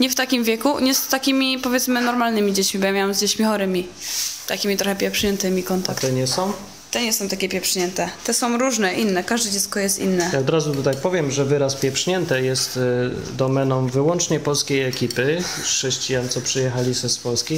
Nie 0.00 0.10
w 0.10 0.14
takim 0.14 0.44
wieku, 0.44 0.80
nie 0.80 0.94
z 0.94 1.08
takimi 1.08 1.58
powiedzmy 1.58 2.00
normalnymi 2.00 2.52
dziećmi, 2.52 2.80
bo 2.80 2.86
ja 2.86 2.92
miałam 2.92 3.14
z 3.14 3.20
dziećmi 3.20 3.44
chorymi. 3.44 3.88
Takimi 4.46 4.76
trochę 4.76 4.96
pieprzniętymi 4.96 5.62
A 5.64 5.68
kontakt. 5.68 6.00
te 6.00 6.12
nie 6.12 6.26
są? 6.26 6.52
Te 6.90 7.02
nie 7.02 7.12
są 7.12 7.28
takie 7.28 7.48
pieprznięte. 7.48 8.08
Te 8.24 8.34
są 8.34 8.58
różne, 8.58 8.94
inne. 8.94 9.24
Każde 9.24 9.50
dziecko 9.50 9.80
jest 9.80 9.98
inne. 9.98 10.30
Ja 10.32 10.38
od 10.38 10.50
razu 10.50 10.74
tutaj 10.74 10.94
powiem, 11.02 11.30
że 11.30 11.44
wyraz 11.44 11.74
pieprznięte 11.74 12.42
jest 12.42 12.76
y, 12.76 12.80
domeną 13.36 13.86
wyłącznie 13.86 14.40
polskiej 14.40 14.82
ekipy, 14.82 15.42
chrześcijan, 15.62 16.28
co 16.28 16.40
przyjechali 16.40 16.94
ze 16.94 17.08
z 17.08 17.18
Polski, 17.18 17.54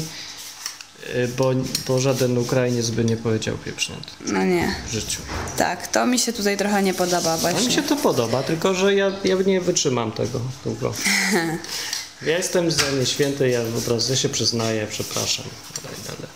y, 1.17 1.29
bo, 1.37 1.53
bo 1.89 2.01
żaden 2.01 2.39
Ukrainiec 2.39 2.91
by 2.91 3.05
nie 3.05 3.17
powiedział 3.17 3.57
pieprznięty 3.65 4.11
No 4.27 4.45
nie. 4.45 4.75
w 4.89 4.93
życiu. 4.93 5.21
Tak, 5.57 5.87
to 5.87 6.07
mi 6.07 6.19
się 6.19 6.33
tutaj 6.33 6.57
trochę 6.57 6.83
nie 6.83 6.95
podoba 6.95 7.33
A 7.33 7.37
właśnie. 7.37 7.67
mi 7.67 7.73
się 7.73 7.83
to 7.83 7.97
podoba, 7.97 8.43
tylko 8.43 8.75
że 8.75 8.95
ja, 8.95 9.13
ja 9.25 9.37
nie 9.47 9.61
wytrzymam 9.61 10.13
tego 10.13 10.41
długo. 10.65 10.93
Ja 12.23 12.37
jestem 12.39 12.71
za 12.71 12.91
nieświęty, 12.91 13.49
ja 13.49 13.63
prostu 13.81 14.13
ja 14.13 14.19
się 14.19 14.29
przyznaję, 14.29 14.87
przepraszam. 14.91 15.45
Ale, 15.85 15.95
ale. 16.19 16.27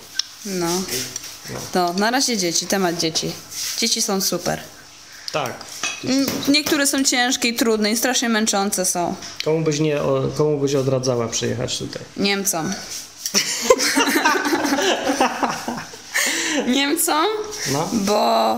No. 0.58 0.82
No, 1.74 1.92
na 1.92 2.10
razie 2.10 2.36
dzieci, 2.38 2.66
temat 2.66 2.98
dzieci. 2.98 3.32
Dzieci 3.78 4.02
są 4.02 4.20
super. 4.20 4.60
Tak. 5.32 5.52
Mm, 6.04 6.26
Niektóre 6.48 6.86
są 6.86 7.04
ciężkie 7.04 7.48
i 7.48 7.54
trudne 7.56 7.90
i 7.90 7.96
strasznie 7.96 8.28
męczące 8.28 8.84
są. 8.84 9.14
Komu 9.44 9.60
byś, 9.64 9.80
nie, 9.80 10.02
o- 10.02 10.28
komu 10.36 10.58
byś 10.58 10.74
odradzała 10.74 11.28
przyjechać 11.28 11.78
tutaj? 11.78 12.02
Niemcom. 12.16 12.72
Niemcom, 16.66 17.26
No. 17.72 17.88
bo 17.92 18.56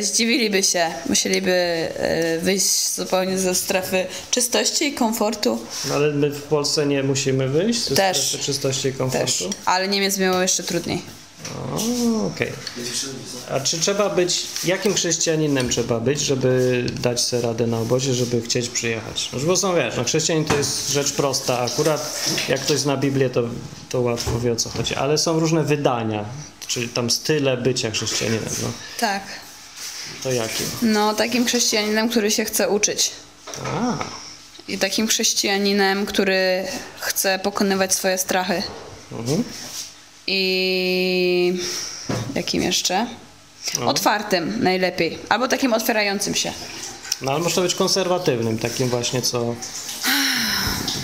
zdziwiliby 0.00 0.62
się. 0.62 0.86
Musieliby 1.08 1.52
e, 1.52 2.38
wyjść 2.38 2.94
zupełnie 2.94 3.38
ze 3.38 3.54
strefy 3.54 4.06
czystości 4.30 4.84
i 4.84 4.94
komfortu. 4.94 5.58
No, 5.88 5.94
ale 5.94 6.12
my 6.12 6.30
w 6.30 6.42
Polsce 6.42 6.86
nie 6.86 7.02
musimy 7.02 7.48
wyjść 7.48 7.80
ze 7.80 7.94
Też. 7.94 8.18
strefy 8.28 8.44
czystości 8.44 8.88
i 8.88 8.92
komfortu. 8.92 9.26
Też. 9.26 9.48
Ale 9.64 9.88
Niemiec 9.88 10.18
miało 10.18 10.40
jeszcze 10.42 10.62
trudniej. 10.62 11.02
Okej. 12.34 12.52
A 13.50 13.60
czy 13.60 13.78
trzeba 13.80 14.08
być, 14.08 14.42
jakim 14.64 14.94
chrześcijaninem 14.94 15.68
trzeba 15.68 16.00
być, 16.00 16.20
żeby 16.20 16.84
dać 17.00 17.20
sobie 17.20 17.42
radę 17.42 17.66
na 17.66 17.78
obozie, 17.78 18.14
żeby 18.14 18.42
chcieć 18.42 18.68
przyjechać? 18.68 19.30
No, 19.32 19.38
bo 19.40 19.56
są, 19.56 19.74
wiesz, 19.74 19.96
no, 19.96 20.04
chrześcijanin 20.04 20.44
to 20.44 20.56
jest 20.56 20.90
rzecz 20.90 21.12
prosta, 21.12 21.58
akurat 21.60 22.24
jak 22.48 22.60
ktoś 22.60 22.78
zna 22.78 22.96
Biblię, 22.96 23.30
to, 23.30 23.42
to 23.88 24.00
łatwo 24.00 24.40
wie 24.40 24.52
o 24.52 24.56
co 24.56 24.68
chodzi, 24.70 24.94
ale 24.94 25.18
są 25.18 25.40
różne 25.40 25.64
wydania, 25.64 26.24
czyli 26.66 26.88
tam 26.88 27.10
style 27.10 27.56
bycia 27.56 27.90
chrześcijaninem, 27.90 28.54
no. 28.62 28.68
Tak. 29.00 29.22
To 30.22 30.32
jakim? 30.32 30.66
No, 30.82 31.14
takim 31.14 31.46
chrześcijaninem, 31.46 32.08
który 32.08 32.30
się 32.30 32.44
chce 32.44 32.68
uczyć. 32.68 33.10
A, 33.66 33.96
I 34.68 34.78
takim 34.78 35.06
chrześcijaninem, 35.06 36.06
który 36.06 36.64
chce 37.00 37.38
pokonywać 37.38 37.94
swoje 37.94 38.18
strachy. 38.18 38.62
mhm. 39.12 39.44
I 40.26 41.58
jakim 42.34 42.62
jeszcze? 42.62 43.06
Otwartym 43.86 44.62
najlepiej. 44.62 45.18
Albo 45.28 45.48
takim 45.48 45.72
otwierającym 45.72 46.34
się. 46.34 46.52
No 47.22 47.32
ale 47.32 47.40
można 47.40 47.62
być 47.62 47.74
konserwatywnym, 47.74 48.58
takim 48.58 48.88
właśnie 48.88 49.22
co... 49.22 49.54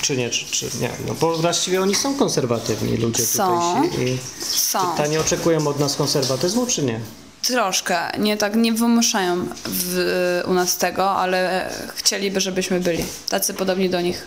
Czy 0.03 0.17
nie, 0.17 0.31
czy, 0.31 0.47
czy 0.47 0.71
nie. 0.81 0.91
No 1.07 1.15
bo 1.15 1.37
właściwie 1.37 1.83
oni 1.83 1.95
są 1.95 2.15
konserwatywni 2.15 2.97
ludzie 2.97 3.27
Są. 3.27 3.83
tutaj. 3.83 4.07
I 4.07 4.19
Są. 4.57 4.91
pytanie, 4.93 5.21
oczekują 5.21 5.69
od 5.69 5.81
nas 5.81 5.97
konserwatyzmu, 5.97 6.67
czy 6.67 6.83
nie? 6.83 7.01
Troszkę. 7.47 8.11
Nie 8.19 8.37
tak, 8.37 8.55
nie 8.57 8.73
wymuszają 8.73 9.47
w, 9.65 10.43
u 10.47 10.55
nas 10.55 10.77
tego, 10.77 11.11
ale 11.11 11.71
chcieliby, 11.95 12.41
żebyśmy 12.41 12.81
byli 12.81 13.05
tacy 13.29 13.55
podobni 13.55 13.91
do 13.91 14.01
nich. 14.01 14.27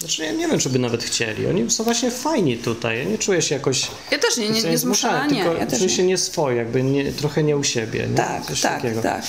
Znaczy 0.00 0.24
ja 0.24 0.32
nie 0.32 0.48
wiem, 0.48 0.58
czy 0.58 0.70
by 0.70 0.78
nawet 0.78 1.04
chcieli. 1.04 1.46
Oni 1.46 1.70
są 1.70 1.84
właśnie 1.84 2.10
fajni 2.10 2.56
tutaj. 2.58 2.98
Ja 2.98 3.04
nie 3.04 3.18
czuję 3.18 3.42
się 3.42 3.54
jakoś... 3.54 3.86
Ja 4.10 4.18
też 4.18 4.36
nie, 4.36 4.48
nie, 4.50 4.62
nie 4.62 4.78
zmuszana, 4.78 5.26
nie. 5.26 5.42
tylko 5.44 5.58
Ja 5.58 5.66
też 5.66 5.78
czuję 5.78 5.90
nie. 5.90 5.96
się 5.96 6.02
nie 6.02 6.18
swoje, 6.18 6.56
jakby 6.56 6.82
nie, 6.82 7.12
trochę 7.12 7.42
nie 7.42 7.56
u 7.56 7.64
siebie. 7.64 8.06
Nie? 8.08 8.16
Tak, 8.16 8.46
Coś 8.46 8.60
tak, 8.60 8.82
takiego. 8.82 9.02
tak. 9.02 9.22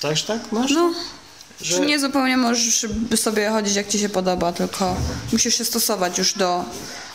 Też 0.00 0.22
tak 0.22 0.52
masz? 0.52 0.70
No, 0.70 0.94
Że- 1.60 1.76
że 1.76 1.86
nie 1.86 1.98
zupełnie 1.98 2.36
możesz 2.36 2.86
sobie 3.16 3.48
chodzić 3.50 3.74
jak 3.74 3.88
ci 3.88 3.98
się 3.98 4.08
podoba, 4.08 4.52
tylko 4.52 4.96
musisz 5.32 5.54
się 5.58 5.64
stosować 5.64 6.18
już 6.18 6.32
do 6.34 6.64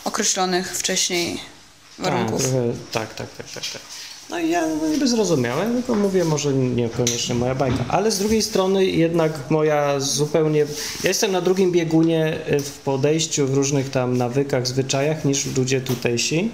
określonych 0.04 0.76
wcześniej 0.78 1.36
tak, 1.36 2.04
warunków. 2.04 2.42
trochę, 2.42 2.56
tak, 2.92 3.14
tak, 3.14 3.26
tak, 3.36 3.46
tak, 3.54 3.62
tak. 3.72 3.82
No 4.30 4.38
i 4.38 4.50
ja 4.50 4.66
no, 4.66 4.88
niby 4.88 5.08
zrozumiałem, 5.08 5.72
tylko 5.72 5.94
mówię, 5.94 6.24
może 6.24 6.52
niekoniecznie 6.52 7.34
moja 7.34 7.54
bajka. 7.54 7.84
Ale 7.88 8.10
z 8.10 8.18
drugiej 8.18 8.42
strony 8.42 8.86
jednak 8.86 9.50
moja 9.50 10.00
zupełnie... 10.00 10.60
Ja 11.02 11.08
jestem 11.08 11.32
na 11.32 11.40
drugim 11.40 11.72
biegunie 11.72 12.38
y, 12.52 12.60
w 12.60 12.78
podejściu, 12.78 13.46
w 13.46 13.54
różnych 13.54 13.90
tam 13.90 14.16
nawykach, 14.16 14.66
zwyczajach 14.66 15.24
niż 15.24 15.56
ludzie 15.56 15.80
tutejsi, 15.80 16.50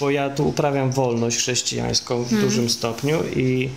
bo 0.00 0.10
ja 0.10 0.30
tu 0.30 0.48
uprawiam 0.48 0.90
wolność 0.90 1.36
chrześcijańską 1.36 2.22
w 2.22 2.40
dużym 2.40 2.70
stopniu 2.70 3.18
i 3.36 3.68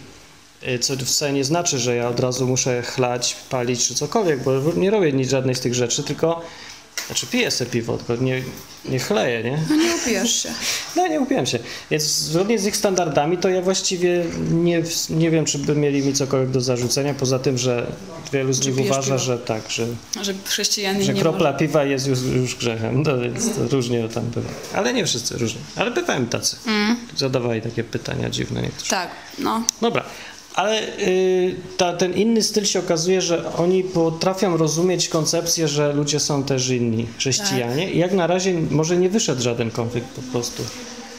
y, 0.67 0.79
co 0.79 0.95
wcale 0.95 1.33
nie 1.33 1.43
znaczy, 1.43 1.79
że 1.79 1.95
ja 1.95 2.09
od 2.09 2.19
razu 2.19 2.47
muszę 2.47 2.81
chlać, 2.81 3.35
palić 3.49 3.87
czy 3.87 3.95
cokolwiek, 3.95 4.43
bo 4.43 4.51
nie 4.75 4.91
robię 4.91 5.11
nic 5.11 5.29
żadnej 5.29 5.55
z 5.55 5.59
tych 5.59 5.73
rzeczy, 5.73 6.03
tylko 6.03 6.41
znaczy 7.07 7.27
piję 7.27 7.51
sobie 7.51 7.71
piwo, 7.71 7.97
tylko 7.97 8.23
nie, 8.23 8.41
nie 8.85 8.99
chleję, 8.99 9.43
nie? 9.43 9.59
No 9.69 9.75
nie 9.75 9.95
upijesz 9.95 10.43
się. 10.43 10.49
No 10.95 11.07
nie 11.07 11.19
upiłem 11.19 11.45
się. 11.45 11.59
Więc 11.91 12.03
zgodnie 12.03 12.59
z 12.59 12.65
ich 12.65 12.77
standardami 12.77 13.37
to 13.37 13.49
ja 13.49 13.61
właściwie 13.61 14.25
nie, 14.51 14.83
nie 15.09 15.31
wiem, 15.31 15.45
czy 15.45 15.57
by 15.59 15.75
mieli 15.75 16.01
mi 16.01 16.13
cokolwiek 16.13 16.49
do 16.49 16.61
zarzucenia, 16.61 17.13
poza 17.13 17.39
tym, 17.39 17.57
że 17.57 17.87
wielu 18.33 18.53
z 18.53 18.65
nich 18.67 18.77
uważa, 18.79 19.01
piwo? 19.03 19.17
że 19.19 19.37
tak, 19.39 19.69
że, 19.71 19.87
Że 20.21 20.33
chrześcijanin 20.45 21.03
że 21.03 21.13
nie 21.13 21.21
kropla 21.21 21.51
może. 21.51 21.59
piwa 21.67 21.83
jest 21.83 22.07
już, 22.07 22.19
już 22.21 22.55
grzechem. 22.55 23.03
No 23.03 23.17
więc 23.17 23.49
różnie 23.71 24.09
tam 24.09 24.25
bywa. 24.25 24.49
Ale 24.73 24.93
nie 24.93 25.05
wszyscy, 25.05 25.37
różnie. 25.37 25.61
Ale 25.75 25.91
bywałem 25.91 26.27
tacy. 26.27 26.55
Zadawali 27.17 27.61
takie 27.61 27.83
pytania 27.83 28.29
dziwne 28.29 28.61
niektórzy. 28.61 28.89
Tak, 28.89 29.09
no. 29.39 29.63
Dobra. 29.81 30.03
Ale 30.55 30.97
y, 30.99 31.55
ta, 31.77 31.93
ten 31.93 32.13
inny 32.13 32.43
styl 32.43 32.65
się 32.65 32.79
okazuje, 32.79 33.21
że 33.21 33.53
oni 33.55 33.83
potrafią 33.83 34.57
rozumieć 34.57 35.09
koncepcję, 35.09 35.67
że 35.67 35.93
ludzie 35.93 36.19
są 36.19 36.43
też 36.43 36.69
inni, 36.69 37.07
chrześcijanie. 37.17 37.91
I 37.91 37.97
jak 37.97 38.13
na 38.13 38.27
razie 38.27 38.53
może 38.53 38.97
nie 38.97 39.09
wyszedł 39.09 39.41
żaden 39.41 39.71
konflikt 39.71 40.07
po 40.07 40.21
prostu. 40.21 40.63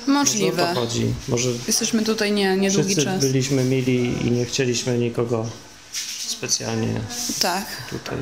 Może 0.06 0.18
o 0.18 0.24
Możliwe. 0.24 0.62
to 0.74 0.80
chodzi. 0.80 1.06
Może 1.28 1.48
Jesteśmy 1.66 2.02
tutaj 2.02 2.32
nie, 2.32 2.56
niedługi 2.56 2.84
wszyscy 2.94 3.04
czas. 3.04 3.20
byliśmy 3.20 3.64
mili 3.64 4.26
i 4.26 4.30
nie 4.30 4.44
chcieliśmy 4.44 4.98
nikogo 4.98 5.46
specjalnie 6.28 7.00
Tak, 7.40 7.66
tutaj. 7.90 8.18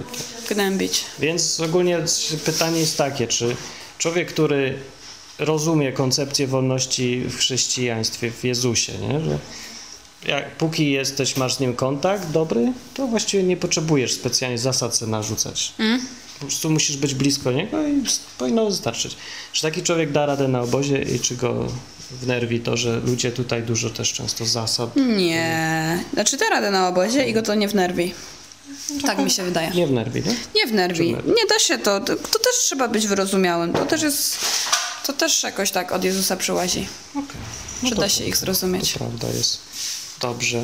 gnębić. 0.51 1.05
Więc 1.19 1.61
ogólnie 1.61 1.99
pytanie 2.45 2.81
jest 2.81 2.99
takie, 2.99 3.27
czy 3.27 3.57
człowiek, 3.99 4.29
który 4.33 4.79
rozumie 5.39 5.93
koncepcję 5.93 6.47
wolności 6.47 7.21
w 7.29 7.37
chrześcijaństwie, 7.37 8.31
w 8.31 8.45
Jezusie, 8.45 8.93
nie? 8.99 9.21
że 9.21 9.39
jak, 10.27 10.57
póki 10.57 10.91
jesteś, 10.93 11.37
masz 11.37 11.55
z 11.55 11.61
nim 11.61 11.75
kontakt 11.77 12.31
dobry, 12.31 12.73
to 12.95 13.07
właściwie 13.07 13.43
nie 13.43 13.57
potrzebujesz 13.57 14.13
specjalnie 14.13 14.59
zasad 14.59 14.97
sobie 14.97 15.11
narzucać. 15.11 15.73
Po 16.35 16.47
prostu 16.47 16.71
musisz 16.71 16.97
być 16.97 17.15
blisko 17.15 17.53
niego 17.53 17.89
i 17.89 18.03
powinno 18.39 18.67
wystarczyć. 18.67 19.17
Czy 19.53 19.63
taki 19.63 19.83
człowiek 19.83 20.13
da 20.13 20.27
radę 20.27 20.49
na 20.49 20.61
obozie 20.61 21.03
i 21.03 21.21
czy 21.21 21.37
go 21.37 21.67
wnerwi 22.11 22.61
to, 22.61 22.77
że 22.77 23.01
ludzie 23.01 23.33
tutaj 23.33 23.63
dużo 23.63 23.91
też 23.91 24.13
często 24.13 24.47
zasad 24.47 24.91
Nie. 24.97 26.05
Znaczy 26.13 26.37
da 26.37 26.49
radę 26.49 26.71
na 26.71 26.89
obozie 26.89 27.29
i 27.29 27.33
go 27.33 27.43
to 27.43 27.55
nie 27.55 27.69
wnerwi. 27.69 28.15
Tak 29.07 29.19
mi 29.19 29.31
się 29.31 29.43
wydaje. 29.45 29.71
nie 29.71 29.87
wnerwi, 29.87 30.23
nie? 30.27 30.35
Nie 30.55 30.67
wnerwi. 30.67 31.09
Wnerwi? 31.13 31.29
Nie 31.31 31.47
da 31.49 31.59
się 31.59 31.79
to. 31.79 32.01
To 32.01 32.17
to 32.17 32.39
też 32.39 32.55
trzeba 32.61 32.89
być 32.89 33.07
wyrozumiałym. 33.07 33.73
To 33.73 33.87
też 33.87 34.03
jest... 34.03 34.37
To 35.07 35.13
też 35.13 35.43
jakoś 35.43 35.71
tak 35.71 35.93
od 35.93 36.05
Jezusa 36.05 36.37
przyłazi. 36.37 36.89
Okej. 37.11 37.25
Że 37.85 37.95
to- 37.95 38.01
da 38.01 38.09
się 38.09 38.25
ich 38.25 38.37
zrozumieć. 38.37 38.93
To 38.93 38.99
prawda 38.99 39.29
jest. 39.29 39.59
Dobrze. 40.29 40.63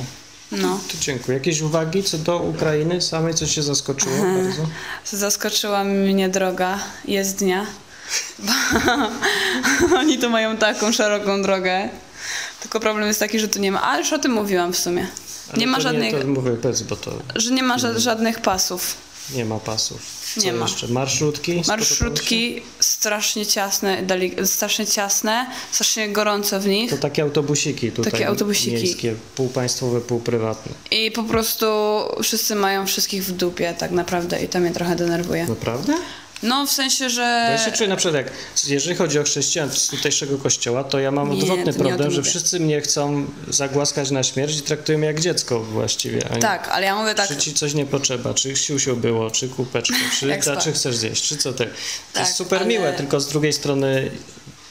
No. 0.52 0.81
To 0.93 0.99
dziękuję. 1.00 1.38
Jakieś 1.38 1.61
uwagi 1.61 2.02
co 2.02 2.19
do 2.19 2.38
Ukrainy 2.38 3.00
samej, 3.00 3.35
co 3.35 3.47
się 3.47 3.62
zaskoczyło 3.62 4.14
bardzo? 4.17 4.62
Zaskoczyła 5.12 5.85
mnie 5.85 6.29
droga 6.29 6.79
jezdnia. 7.05 7.67
Oni 10.00 10.19
tu 10.19 10.31
mają 10.31 10.57
taką 10.57 10.93
szeroką 10.93 11.43
drogę. 11.43 11.88
Tylko 12.61 12.81
problem 12.81 13.09
jest 13.09 13.21
taki, 13.21 13.40
że 13.40 13.49
tu 13.49 13.59
nie 13.59 13.73
ma. 13.73 13.83
Ale 13.83 14.00
już 14.00 14.12
o 14.12 14.19
tym 14.19 14.33
mówiłam 14.33 14.73
w 14.73 14.79
sumie. 14.79 15.07
Ale 15.49 15.59
Nie 15.59 15.67
ma 15.67 15.81
żadnych. 15.81 16.12
Nie, 16.12 16.21
to 16.21 16.26
mówię 16.26 16.50
bez, 16.52 16.83
bo 16.83 16.97
to 16.97 17.12
Że 17.37 17.50
nie 17.50 17.62
ma 17.62 17.76
ża- 17.76 17.99
żadnych 17.99 18.40
pasów. 18.40 18.95
nie 19.35 19.45
ma 19.45 19.59
pasów. 19.59 20.20
Co 20.35 20.41
Nie 20.41 20.53
ma. 20.53 20.67
jeszcze? 20.67 20.89
Marszrutki? 20.89 21.63
Marszrutki 21.69 22.63
strasznie 22.81 23.47
ciasne, 23.47 24.03
strasznie 24.45 24.87
ciasne, 24.87 25.47
strasznie 25.71 26.09
gorąco 26.09 26.61
w 26.61 26.67
nich. 26.67 26.91
To 26.91 26.97
takie 26.99 27.23
autobusiki 27.23 27.93
tutaj. 27.93 28.13
Takie 28.13 28.29
autobusiki. 28.29 28.71
Miejskie, 28.73 29.15
półpaństwowe, 29.37 30.01
półprywatne. 30.01 30.73
I 30.91 31.11
po 31.11 31.23
prostu 31.23 31.67
wszyscy 32.23 32.55
mają 32.55 32.87
wszystkich 32.87 33.25
w 33.25 33.33
dupie 33.33 33.75
tak 33.79 33.91
naprawdę 33.91 34.45
i 34.45 34.49
to 34.49 34.61
mnie 34.61 34.71
trochę 34.71 34.97
denerwuje. 34.97 35.47
Naprawdę? 35.47 35.95
No 36.42 36.66
w 36.66 36.70
sensie, 36.70 37.11
że... 37.11 37.49
ja 37.50 37.64
się 37.64 37.73
czuję 37.73 37.88
na 37.88 37.97
przykład, 37.97 38.14
jak, 38.14 38.32
jeżeli 38.66 38.97
chodzi 38.97 39.18
o 39.18 39.23
chrześcijan 39.23 39.70
z 39.70 39.88
tutejszego 39.88 40.38
kościoła, 40.38 40.85
to 40.85 40.99
ja 40.99 41.11
mam 41.11 41.30
Nie, 41.30 41.42
odwrotny 41.42 41.75
problem, 41.75 42.11
że 42.11 42.23
wszyscy 42.23 42.61
mnie 42.61 42.80
chcą 42.80 43.26
zagłaskać 43.49 44.11
na 44.11 44.23
śmierć 44.23 44.59
i 44.59 44.62
traktują 44.62 44.99
mnie 44.99 45.06
jak 45.06 45.20
dziecko 45.20 45.61
właściwie. 45.61 46.20
Tak, 46.23 46.68
ale 46.68 46.87
ja 46.87 46.97
mówię 46.97 47.14
tak... 47.14 47.28
Czy 47.28 47.37
ci 47.37 47.54
coś 47.54 47.75
nie 47.75 47.87
potrzeba, 47.87 48.35
czy 48.35 48.56
siusiu 48.56 48.97
było, 48.97 49.30
czy 49.30 49.49
kupeczkę, 49.49 49.94
czy, 50.20 50.42
spa- 50.42 50.56
czy 50.56 50.73
chcesz 50.73 50.97
zjeść, 50.97 51.28
czy 51.28 51.37
co 51.37 51.52
ty. 51.52 51.64
To 51.64 51.70
Tak, 52.12 52.23
jest 52.23 52.37
super 52.37 52.59
ale- 52.59 52.68
miłe, 52.68 52.92
tylko 52.92 53.20
z 53.20 53.28
drugiej 53.28 53.52
strony 53.52 54.11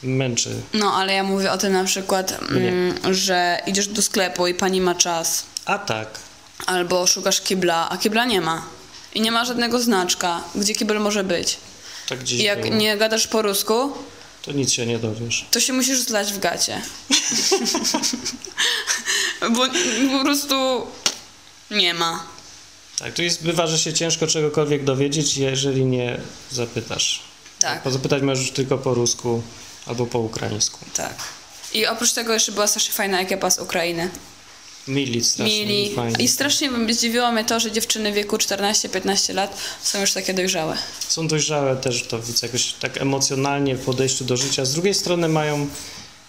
męczy. 0.02 0.50
No, 0.74 0.92
ale 0.94 1.14
ja 1.14 1.22
mówię 1.24 1.52
o 1.52 1.58
tym 1.58 1.72
na 1.72 1.84
przykład, 1.84 2.38
mm, 2.50 3.14
że 3.14 3.58
idziesz 3.66 3.88
do 3.88 4.02
sklepu 4.02 4.46
i 4.46 4.54
pani 4.54 4.80
ma 4.80 4.94
czas, 4.94 5.44
A 5.64 5.78
tak, 5.78 6.08
albo 6.66 7.06
szukasz 7.06 7.40
kibla, 7.40 7.88
a 7.90 7.96
kibla 7.98 8.24
nie 8.24 8.40
ma. 8.40 8.62
I 9.14 9.20
nie 9.20 9.32
ma 9.32 9.44
żadnego 9.44 9.80
znaczka, 9.80 10.44
gdzie 10.54 10.74
kibel 10.74 11.00
może 11.00 11.24
być. 11.24 11.56
tak 12.08 12.18
gdzieś 12.18 12.40
I 12.40 12.42
jak 12.42 12.62
było. 12.62 12.74
nie 12.74 12.96
gadasz 12.96 13.26
po 13.26 13.42
rusku, 13.42 13.92
to 14.42 14.52
nic 14.52 14.72
się 14.72 14.86
nie 14.86 14.98
dowiesz. 14.98 15.46
to 15.50 15.60
się 15.60 15.72
musisz 15.72 16.00
zlać 16.00 16.32
w 16.32 16.38
gacie. 16.38 16.82
Bo 19.56 19.66
po 20.18 20.24
prostu 20.24 20.86
nie 21.70 21.94
ma. 21.94 22.24
Tak, 22.98 23.14
tu 23.14 23.22
jest, 23.22 23.42
bywa, 23.42 23.66
że 23.66 23.78
się 23.78 23.92
ciężko 23.92 24.26
czegokolwiek 24.26 24.84
dowiedzieć, 24.84 25.36
jeżeli 25.36 25.84
nie 25.84 26.20
zapytasz. 26.50 27.22
Tak, 27.60 27.82
Bo 27.84 27.90
zapytać 27.90 28.22
możesz 28.22 28.50
tylko 28.50 28.78
po 28.78 28.94
rusku 28.94 29.42
albo 29.86 30.06
po 30.06 30.18
ukraińsku. 30.18 30.78
tak. 30.96 31.14
I 31.74 31.86
oprócz 31.86 32.12
tego 32.12 32.32
jeszcze 32.34 32.52
była 32.52 32.66
strasznie 32.66 32.92
fajna 32.94 33.20
ekipa 33.20 33.50
z 33.50 33.58
Ukrainy. 33.58 34.10
Mili 34.88 35.24
strasznie, 35.24 35.66
Mili. 35.66 35.94
fajnie. 35.94 36.24
I 36.24 36.28
strasznie 36.28 36.70
zdziwiło 36.90 37.32
mnie 37.32 37.44
to, 37.44 37.60
że 37.60 37.72
dziewczyny 37.72 38.12
w 38.12 38.14
wieku 38.14 38.36
14-15 38.36 39.34
lat 39.34 39.56
są 39.82 40.00
już 40.00 40.12
takie 40.12 40.34
dojrzałe. 40.34 40.76
Są 41.08 41.28
dojrzałe 41.28 41.76
też, 41.76 42.02
to 42.02 42.18
widzę, 42.22 42.46
jakoś 42.46 42.72
tak 42.72 43.00
emocjonalnie 43.00 43.76
w 43.76 43.84
podejściu 43.84 44.24
do 44.24 44.36
życia. 44.36 44.64
Z 44.64 44.72
drugiej 44.72 44.94
strony 44.94 45.28
mają 45.28 45.66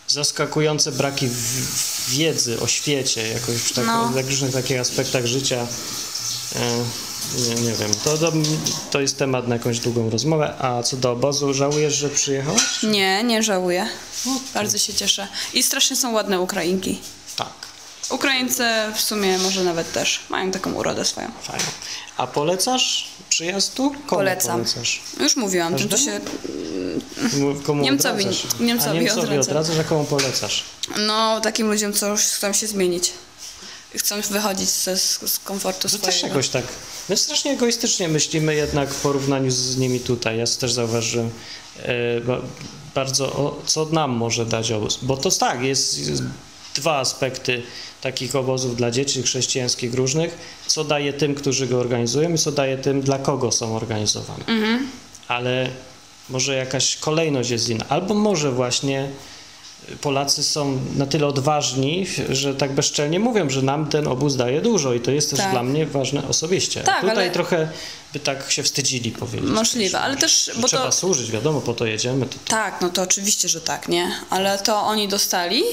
zaskakujące 0.08 0.92
braki 0.92 1.28
w- 1.28 2.10
wiedzy 2.10 2.60
o 2.62 2.68
świecie, 2.68 3.28
jakoś 3.28 3.56
w 3.56 3.74
tak, 3.74 3.86
No. 3.86 4.12
o 4.18 4.22
różnych 4.22 4.54
takich 4.54 4.80
aspektach 4.80 5.26
życia. 5.26 5.68
E, 6.56 6.84
nie, 7.50 7.56
nie 7.62 7.74
wiem, 7.74 7.92
to, 8.04 8.18
to, 8.18 8.32
to 8.92 9.02
jest 9.02 9.18
temat 9.18 9.48
na 9.48 9.56
jakąś 9.56 9.80
długą 9.80 10.10
rozmowę. 10.10 10.54
A 10.60 10.84
co 10.84 10.98
do 10.98 11.12
obozu, 11.12 11.54
żałujesz, 11.54 11.94
że 11.96 12.10
przyjechałaś? 12.10 12.62
Nie, 12.84 13.24
nie 13.24 13.44
żałuję. 13.44 13.88
Bardzo 14.54 14.78
się 14.78 14.94
cieszę. 14.94 15.28
I 15.54 15.64
strasznie 15.64 15.96
są 15.96 16.12
ładne 16.14 16.42
Ukrainki. 16.42 17.00
Tak, 17.36 17.54
Ukraińcy 18.12 18.64
w 18.96 19.02
sumie 19.02 19.38
może 19.38 19.64
nawet 19.64 19.92
też 19.94 20.20
mają 20.30 20.52
taką 20.52 20.74
urodę 20.74 21.06
swoją. 21.06 21.28
fajnie. 21.44 21.66
A 22.18 22.28
polecasz 22.28 23.08
przyjazd 23.30 23.74
tu? 23.76 23.90
Komu 23.92 24.04
Polecam. 24.10 24.52
polecasz? 24.62 25.02
Już 25.20 25.36
mówiłam, 25.36 25.76
tym 25.76 25.90
to 25.90 25.98
się. 25.98 26.20
Komu 27.64 27.84
Niemcowi- 27.84 28.20
odradzasz? 28.22 28.46
Niemcowi 28.60 28.98
a 28.98 29.02
Niemcowi 29.02 29.38
odradzasz, 29.38 29.80
a 29.80 29.84
komu 29.84 30.04
polecasz? 30.06 30.64
No, 30.98 31.42
takim 31.42 31.68
ludziom, 31.72 31.94
co 31.94 32.08
już 32.08 32.22
chcą 32.22 32.54
się 32.54 32.68
zmienić. 32.68 33.12
Chcą 33.96 34.22
wychodzić 34.22 34.70
ze, 34.70 34.98
z 34.98 35.40
komfortu 35.44 35.90
To 35.90 35.98
też 35.98 36.16
swojego. 36.16 36.28
jakoś 36.28 36.50
tak. 36.50 36.64
My 37.10 37.18
strasznie 37.18 37.52
egoistycznie 37.52 38.08
myślimy 38.08 38.56
jednak 38.56 38.90
w 38.90 39.02
porównaniu 39.02 39.52
z 39.52 39.78
nimi 39.78 40.00
tutaj. 40.00 40.38
Ja 40.38 40.46
też 40.60 40.74
zauważyłem 40.74 41.30
e, 41.84 42.22
ba- 42.22 42.42
bardzo, 42.96 43.26
o, 43.26 43.62
co 43.66 43.86
nam 43.86 44.12
może 44.12 44.46
dać 44.46 44.72
obóz. 44.72 45.00
Bo 45.02 45.18
to 45.18 45.32
tak, 45.32 45.62
jest, 45.62 45.98
jest 45.98 46.22
dwa 46.76 46.98
aspekty 47.00 47.64
takich 48.02 48.36
obozów 48.36 48.76
dla 48.76 48.92
dzieci 48.92 49.24
chrześcijańskich 49.24 49.94
różnych. 49.94 50.38
Co 50.68 50.84
daje 50.84 51.14
tym, 51.14 51.36
którzy 51.36 51.68
go 51.68 51.80
organizują 51.80 52.34
i 52.34 52.38
co 52.38 52.52
daje 52.52 52.78
tym, 52.78 53.02
dla 53.02 53.20
kogo 53.20 53.52
są 53.52 53.76
organizowane. 53.76 54.44
Ale 55.28 55.70
może 56.30 56.56
jakaś 56.56 56.96
kolejność 56.96 57.50
jest 57.50 57.70
inna. 57.70 57.86
Albo 57.90 58.14
może 58.14 58.52
właśnie 58.52 59.10
Polacy 60.02 60.44
są 60.44 60.80
na 60.96 61.06
tyle 61.06 61.28
odważni, 61.28 62.06
że 62.30 62.56
tak 62.56 62.74
bezczelnie 62.74 63.20
mówią, 63.20 63.50
że 63.50 63.62
nam 63.62 63.90
ten 63.90 64.08
obóz 64.08 64.36
daje 64.36 64.62
dużo 64.62 64.94
i 64.94 65.00
to 65.00 65.12
jest 65.12 65.30
też 65.30 65.40
Tak. 65.40 65.52
dla 65.52 65.64
mnie 65.64 65.86
ważne 65.86 66.28
osobiście. 66.28 66.82
Tak, 66.82 67.02
Tutaj 67.02 67.16
ale- 67.18 67.32
trochę 67.32 67.70
by 68.14 68.20
tak 68.20 68.52
się 68.52 68.64
wstydzili 68.64 69.12
powiedzieć. 69.12 69.50
Możliwe, 69.50 70.00
ale 70.00 70.18
też, 70.18 70.52
bo 70.62 70.68
trzeba 70.68 70.86
to... 70.86 70.92
służyć, 70.92 71.32
wiadomo, 71.32 71.62
po 71.62 71.74
to 71.74 71.86
jedziemy. 71.86 72.26
To, 72.26 72.34
to. 72.34 72.40
Tak, 72.52 72.82
no 72.82 72.90
to 72.90 73.02
oczywiście, 73.02 73.50
że 73.50 73.62
tak, 73.62 73.88
nie? 73.88 74.12
Ale 74.30 74.60
to 74.60 74.82
oni 74.82 75.08
dostali 75.08 75.64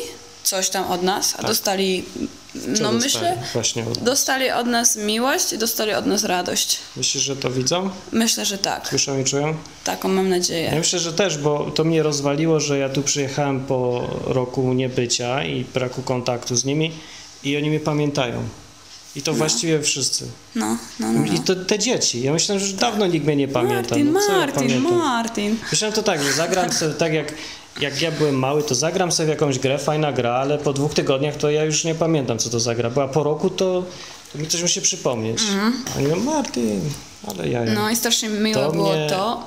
coś 0.49 0.69
tam 0.71 0.85
od 0.91 1.03
nas, 1.03 1.35
a 1.39 1.43
dostali, 1.43 2.05
Co 2.53 2.59
no 2.83 2.93
dostali? 2.93 2.99
myślę, 2.99 3.37
Właśnie, 3.53 3.85
od- 3.87 3.99
dostali 3.99 4.51
od 4.51 4.67
nas 4.67 4.97
miłość 4.97 5.53
i 5.53 5.59
dostali 5.59 5.93
od 5.95 6.07
nas 6.07 6.25
radość. 6.25 6.79
myślisz, 6.97 7.23
że 7.25 7.37
to 7.37 7.51
widzą? 7.51 7.91
Myślę, 8.13 8.45
że 8.45 8.59
tak. 8.59 8.89
Słyszą 8.89 9.21
i 9.21 9.25
czują? 9.25 9.55
Taką 9.85 10.09
mam 10.09 10.25
Ja 10.31 10.37
nadzieję. 10.39 10.73
myślę, 10.79 10.99
że 10.99 11.13
też, 11.13 11.39
bo 11.39 11.71
to 11.75 11.85
mnie 11.85 12.03
rozwaliło, 12.03 12.61
że 12.61 12.79
ja 12.79 12.89
tu 12.89 13.03
przyjechałem 13.03 13.61
po 13.61 14.09
roku 14.25 14.73
niebycia 14.75 15.45
i 15.45 15.65
braku 15.75 16.03
kontaktu 16.03 16.57
z 16.57 16.65
nimi 16.65 16.93
i 17.45 17.57
oni 17.57 17.71
mnie 17.71 17.81
pamiętają. 17.81 18.43
I 19.17 19.23
to 19.23 19.33
właściwie 19.33 19.83
wszyscy. 19.83 20.27
No, 20.55 20.79
no, 21.01 21.13
no. 21.13 21.25
I 21.27 21.31
no. 21.31 21.39
to 21.47 21.55
te 21.57 21.79
dzieci. 21.79 22.23
Ja 22.23 22.33
myślałem, 22.33 22.65
że 22.65 22.73
dawno 22.77 23.07
nikt 23.07 23.27
mnie 23.27 23.37
nie 23.37 23.49
pamięta. 23.49 23.75
Martin, 23.97 24.13
no, 24.13 24.21
ja 24.29 24.37
Martin, 24.37 24.55
pamiętam? 24.69 24.95
Martin. 24.99 25.57
Myślałem 25.71 25.95
to 25.95 26.03
tak, 26.03 26.23
że 26.23 26.33
zagram 26.33 26.73
sobie 26.73 26.95
tak 26.95 27.13
jak, 27.13 27.35
jak 27.81 28.03
ja 28.03 28.11
byłem 28.11 28.35
mały, 28.39 28.63
to 28.63 28.75
zagram 28.75 29.13
sobie 29.13 29.27
w 29.27 29.31
jakąś 29.31 29.59
grę, 29.59 29.79
fajna 29.79 30.13
gra, 30.13 30.33
ale 30.33 30.59
po 30.59 30.73
dwóch 30.73 30.95
tygodniach 30.95 31.37
to 31.37 31.51
ja 31.51 31.65
już 31.65 31.85
nie 31.85 31.95
pamiętam, 31.95 32.39
co 32.39 32.51
to 32.51 32.61
za 32.61 32.75
gra. 32.75 32.91
Była 32.91 33.09
po 33.09 33.23
roku, 33.23 33.51
to, 33.51 33.85
to 34.33 34.39
mi 34.39 34.47
coś 34.49 34.63
musi 34.63 34.83
przypomnieć. 34.83 35.43
A 35.97 36.01
nie 36.01 36.17
Martin, 36.17 36.81
ale 37.27 37.49
ja. 37.49 37.59
Mhm. 37.61 37.79
No 37.79 37.91
i 37.91 37.97
strasznie 37.97 38.29
miło 38.29 38.63
to, 38.63 38.73
było 38.73 38.93
mnie, 38.93 39.07
to, 39.11 39.43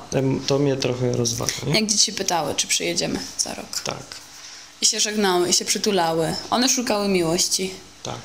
to 0.47 0.59
mnie 0.59 0.75
trochę 0.75 1.11
rozwala. 1.11 1.51
Nie? 1.67 1.73
jak 1.73 1.85
dzieci 1.85 2.13
pytały, 2.13 2.55
czy 2.55 2.67
przyjedziemy 2.67 3.19
za 3.37 3.53
rok. 3.53 3.79
Tak, 3.83 4.03
I 4.81 4.85
się 4.85 4.99
żegnały, 4.99 5.49
i 5.49 5.53
się 5.53 5.65
przytulały. 5.65 6.35
One 6.49 6.69
szukały 6.69 7.07
miłości. 7.07 7.71
tak. 8.03 8.15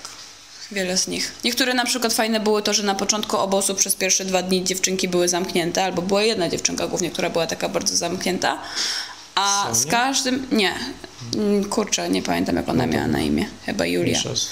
Wiele 0.73 0.97
z 0.97 1.09
nich. 1.09 1.33
Niektóre 1.45 1.75
na 1.75 1.85
przykład 1.85 2.14
fajne 2.14 2.40
było 2.40 2.62
to, 2.62 2.75
że 2.75 2.83
na 2.83 2.95
początku 2.95 3.37
obozu 3.37 3.75
przez 3.75 3.95
pierwsze 3.95 4.25
dwa 4.25 4.42
dni 4.42 4.64
dziewczynki 4.64 5.09
były 5.09 5.29
zamknięte, 5.29 5.85
albo 5.85 6.03
była 6.03 6.23
jedna 6.23 6.49
dziewczynka 6.49 6.87
głównie, 6.87 7.11
która 7.11 7.31
była 7.31 7.47
taka 7.47 7.69
bardzo 7.69 7.97
zamknięta. 7.97 8.59
A 9.37 9.75
z 9.75 9.79
Sonia? 9.79 9.90
każdym. 9.90 10.46
Nie. 10.53 10.75
Mm, 11.35 11.64
Kurczę, 11.64 12.09
nie 12.09 12.22
pamiętam 12.22 12.57
jak 12.57 12.68
ona 12.68 12.87
miała 12.87 13.07
na 13.07 13.20
imię. 13.20 13.49
Chyba 13.66 13.87
Julia. 13.87 14.20
Z 14.35 14.49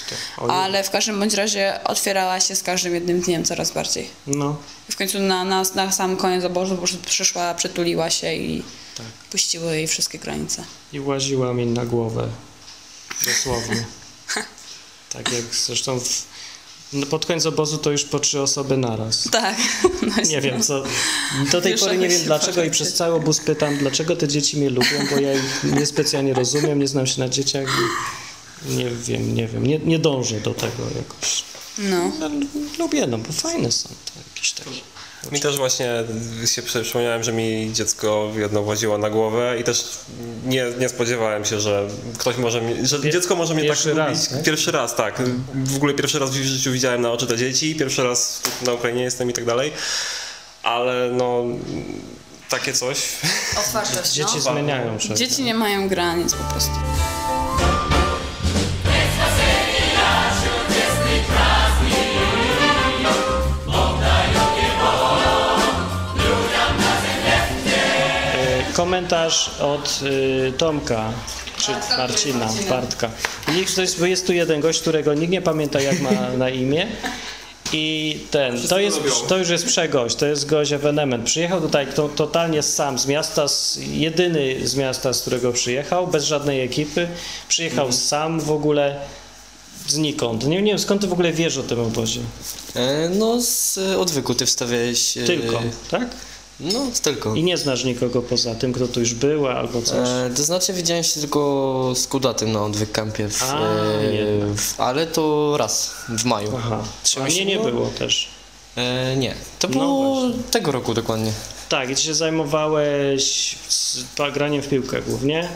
Ale 0.49 0.83
w 0.83 0.89
każdym 0.89 1.19
bądź 1.19 1.33
razie 1.33 1.79
otwierała 1.83 2.39
się 2.39 2.55
z 2.55 2.63
każdym 2.63 2.93
jednym 2.93 3.21
dniem 3.21 3.45
coraz 3.45 3.71
bardziej. 3.71 4.09
No, 4.27 4.57
I 4.89 4.91
w 4.91 4.95
końcu 4.97 5.19
na, 5.19 5.43
na, 5.43 5.63
na 5.75 5.91
sam 5.91 6.17
koniec 6.17 6.45
obozu 6.45 6.71
po 6.71 6.77
prostu 6.77 6.97
przyszła, 6.97 7.53
przytuliła 7.53 8.09
się 8.09 8.33
i 8.33 8.63
tak. 8.97 9.05
puściły 9.31 9.75
jej 9.75 9.87
wszystkie 9.87 10.19
granice. 10.19 10.63
I 10.93 10.99
łaziła 10.99 11.53
mi 11.53 11.65
na 11.65 11.85
głowę. 11.85 12.27
Dosłownie. 13.25 13.85
tak 15.13 15.31
jak 15.31 15.43
zresztą 15.55 15.99
w, 15.99 16.23
no 16.93 17.05
pod 17.05 17.25
koniec 17.25 17.45
obozu 17.45 17.77
to 17.77 17.91
już 17.91 18.03
po 18.03 18.19
trzy 18.19 18.41
osoby 18.41 18.77
naraz. 18.77 19.23
Tak. 19.31 19.55
No 20.01 20.23
Nie 20.29 20.41
wiem, 20.41 20.63
co. 20.63 20.83
Do 21.51 21.61
tej 21.61 21.77
pory 21.77 21.97
nie 21.97 22.09
wiem 22.09 22.23
dlaczego 22.23 22.63
i 22.63 22.71
przez 22.71 22.93
cały 22.93 23.15
obóz 23.15 23.39
pytam, 23.39 23.77
dlaczego 23.77 24.15
te 24.15 24.27
dzieci 24.27 24.57
mnie 24.57 24.69
lubią, 24.69 25.07
bo 25.11 25.19
ja 25.19 25.33
ich 25.33 25.63
niespecjalnie 25.63 26.33
rozumiem, 26.33 26.79
nie 26.79 26.87
znam 26.87 27.07
się 27.07 27.19
na 27.19 27.29
dzieciach 27.29 27.67
i 28.69 28.75
nie 28.75 28.89
wiem, 28.89 29.35
nie 29.35 29.47
wiem, 29.47 29.67
nie, 29.67 29.79
nie 29.79 29.99
dążę 29.99 30.39
do 30.39 30.53
tego 30.53 30.83
jakoś. 30.95 31.43
No. 31.77 32.11
No, 32.19 32.29
lubię, 32.79 33.07
no 33.07 33.17
bo 33.17 33.33
fajne 33.33 33.71
są 33.71 33.89
to 33.89 34.11
jakieś 34.29 34.51
takie. 34.51 34.94
Mi 35.31 35.39
też 35.39 35.57
właśnie 35.57 36.03
się 36.45 36.61
przypomniałem, 36.61 37.23
że 37.23 37.33
mi 37.33 37.69
dziecko 37.73 38.31
jedno 38.35 38.61
właziło 38.63 38.97
na 38.97 39.09
głowę 39.09 39.55
i 39.59 39.63
też 39.63 39.85
nie, 40.45 40.65
nie 40.79 40.89
spodziewałem 40.89 41.45
się, 41.45 41.59
że 41.59 41.87
ktoś 42.17 42.37
może 42.37 42.61
mi, 42.61 42.87
że 42.87 42.99
Pier- 42.99 43.11
dziecko 43.13 43.35
może 43.35 43.53
mnie 43.53 43.67
tak 43.69 43.77
raz, 43.85 43.85
lubić. 43.85 44.27
tak? 44.27 44.43
Pierwszy 44.43 44.71
raz, 44.71 44.95
tak. 44.95 45.21
W 45.53 45.75
ogóle 45.75 45.93
pierwszy 45.93 46.19
raz 46.19 46.29
w 46.29 46.33
życiu 46.33 46.71
widziałem 46.71 47.01
na 47.01 47.11
oczy 47.11 47.27
te 47.27 47.37
dzieci, 47.37 47.75
pierwszy 47.75 48.03
raz 48.03 48.41
na 48.65 48.73
Ukrainie 48.73 49.03
jestem 49.03 49.29
i 49.29 49.33
tak 49.33 49.45
dalej. 49.45 49.71
Ale 50.63 51.09
no 51.13 51.43
takie 52.49 52.73
coś. 52.73 52.97
Otwartość, 53.59 54.11
Dzieci 54.11 54.35
no. 54.35 54.41
zmieniają 54.41 54.99
się. 54.99 55.13
Dzieci 55.15 55.43
nie 55.43 55.53
mają 55.53 55.89
granic 55.89 56.33
po 56.33 56.43
prostu. 56.43 56.71
Komentarz 68.75 69.49
od 69.59 69.99
y, 70.03 70.53
Tomka, 70.57 71.11
czy 71.57 71.71
Marcina, 71.97 72.49
Bartka. 72.69 73.09
Nikt, 73.55 73.75
to 73.75 73.81
jest, 73.81 73.99
bo 73.99 74.05
jest 74.05 74.27
tu 74.27 74.33
jeden 74.33 74.61
gość, 74.61 74.81
którego 74.81 75.13
nikt 75.13 75.31
nie 75.31 75.41
pamięta 75.41 75.81
jak 75.81 75.99
ma 76.01 76.11
na 76.37 76.49
imię. 76.49 76.87
I 77.73 78.17
ten, 78.31 78.61
to, 78.67 78.79
jest, 78.79 78.99
to 79.27 79.37
już 79.37 79.49
jest 79.49 79.65
przegość, 79.65 80.15
to 80.15 80.25
jest 80.25 80.45
gość 80.45 80.71
ewenement. 80.71 81.25
Przyjechał 81.25 81.61
tutaj 81.61 81.87
to, 81.95 82.09
totalnie 82.09 82.63
sam 82.63 82.99
z 82.99 83.05
miasta, 83.07 83.47
z, 83.47 83.77
jedyny 83.91 84.67
z 84.67 84.75
miasta, 84.75 85.13
z 85.13 85.21
którego 85.21 85.51
przyjechał, 85.51 86.07
bez 86.07 86.23
żadnej 86.25 86.61
ekipy. 86.61 87.07
Przyjechał 87.47 87.91
sam 87.91 88.39
w 88.39 88.51
ogóle 88.51 88.99
znikąd. 89.87 90.47
Nie, 90.47 90.61
nie 90.61 90.71
wiem 90.71 90.79
skąd 90.79 91.01
ty 91.01 91.07
w 91.07 91.13
ogóle 91.13 91.31
wiesz 91.33 91.57
o 91.57 91.63
tym 91.63 91.79
obozie. 91.79 92.21
E, 92.75 93.09
No 93.09 93.41
z 93.41 93.77
e, 93.77 93.97
odwyku 93.99 94.35
ty 94.35 94.45
wstawiałeś... 94.45 95.17
e, 95.17 95.23
Tylko, 95.23 95.61
tak? 95.91 96.07
No, 96.59 96.87
tylko. 97.01 97.35
I 97.35 97.43
nie 97.43 97.57
znasz 97.57 97.83
nikogo 97.83 98.21
poza 98.21 98.55
tym, 98.55 98.73
kto 98.73 98.87
tu 98.87 98.99
już 98.99 99.13
był 99.13 99.47
albo 99.47 99.81
coś. 99.81 100.09
E, 100.09 100.29
to 100.35 100.43
znaczy 100.43 100.73
widziałem 100.73 101.03
się 101.03 101.19
tylko 101.19 101.93
z 101.95 102.07
Kudatym 102.07 102.51
na 102.51 102.63
odwyk 102.65 102.91
campie, 102.91 103.29
w, 103.29 103.43
A, 103.43 103.55
e, 103.59 103.75
w, 104.55 104.73
ale 104.77 105.07
to 105.07 105.55
raz 105.57 105.91
w 106.09 106.25
maju. 106.25 106.51
Aha. 106.57 106.83
Trzy 107.03 107.21
A 107.21 107.23
mnie 107.23 107.45
nie 107.45 107.59
było 107.59 107.87
też. 107.87 108.27
E, 108.75 109.15
nie, 109.17 109.35
to 109.59 109.67
No 109.67 109.73
było 109.73 110.21
właśnie. 110.21 110.43
tego 110.51 110.71
roku 110.71 110.93
dokładnie. 110.93 111.31
Tak, 111.69 111.89
i 111.89 111.95
ty 111.95 112.01
się 112.01 112.13
zajmowałeś 112.13 113.55
z, 113.67 113.99
graniem 114.33 114.61
w 114.61 114.67
piłkę 114.67 115.01
głównie, 115.01 115.49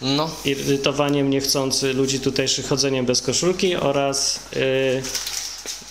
No, 0.00 0.30
irytowaniem 0.44 1.30
niechcący 1.30 1.92
ludzi 1.92 2.20
tutejszych 2.20 2.68
chodzeniem 2.68 3.06
bez 3.06 3.22
koszulki 3.22 3.76
oraz 3.76 4.40
yy, 4.52 5.02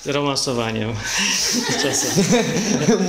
romansowaniem. 0.05 0.93
Czasem. 1.83 2.23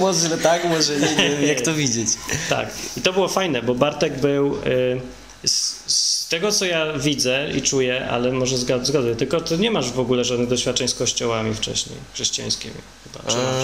może 0.01 0.39
tak, 0.39 0.65
może 0.65 0.97
nie, 0.97 1.15
nie 1.17 1.31
wiem 1.31 1.45
jak 1.49 1.61
to 1.61 1.75
widzieć. 1.75 2.09
Tak, 2.49 2.71
i 2.97 3.01
to 3.01 3.13
było 3.13 3.29
fajne, 3.29 3.63
bo 3.63 3.75
Bartek 3.75 4.21
był. 4.21 4.57
y, 4.67 5.01
z, 5.47 5.75
z 5.87 6.29
tego 6.29 6.53
co 6.53 6.65
ja 6.65 6.93
widzę 6.93 7.51
i 7.57 7.63
czuję, 7.63 8.09
ale 8.11 8.33
może 8.33 8.59
zgad, 8.59 8.87
zgaduję, 8.87 9.17
tylko 9.17 9.41
ty 9.41 9.59
nie 9.59 9.71
masz 9.71 9.91
w 9.93 10.01
ogóle 10.01 10.25
żadnych 10.25 10.49
doświadczeń 10.49 10.89
z 10.89 10.95
kościołami 10.95 11.55
wcześniej, 11.55 11.97
chrześcijańskimi 12.15 12.75
chyba. 13.05 13.31
Czy, 13.31 13.37
masz, 13.37 13.55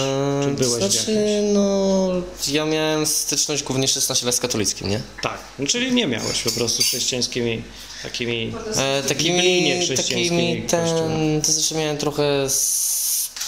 czy 0.43 0.49
Eee, 0.49 0.55
byłeś 0.55 0.83
znaczy, 0.83 0.97
jakimś? 1.11 1.53
no, 1.53 2.09
ja 2.51 2.65
miałem 2.65 3.05
styczność 3.05 3.63
głównie 3.63 3.87
16 3.87 4.25
lat 4.25 4.35
z 4.35 4.39
katolickim, 4.39 4.89
nie? 4.89 5.01
Tak, 5.21 5.37
no, 5.59 5.67
czyli 5.67 5.91
nie 5.91 6.07
miałeś 6.07 6.41
po 6.41 6.51
prostu 6.51 6.83
chrześcijańskimi 6.83 7.63
takimi. 8.03 8.53
E, 8.75 9.03
takimi, 9.03 9.71
chrześcijańskimi 9.81 10.61
takimi 10.61 10.67
ten, 10.67 11.41
to 11.41 11.51
znaczy 11.51 11.75
miałem 11.75 11.97
trochę 11.97 12.49
z 12.49 13.01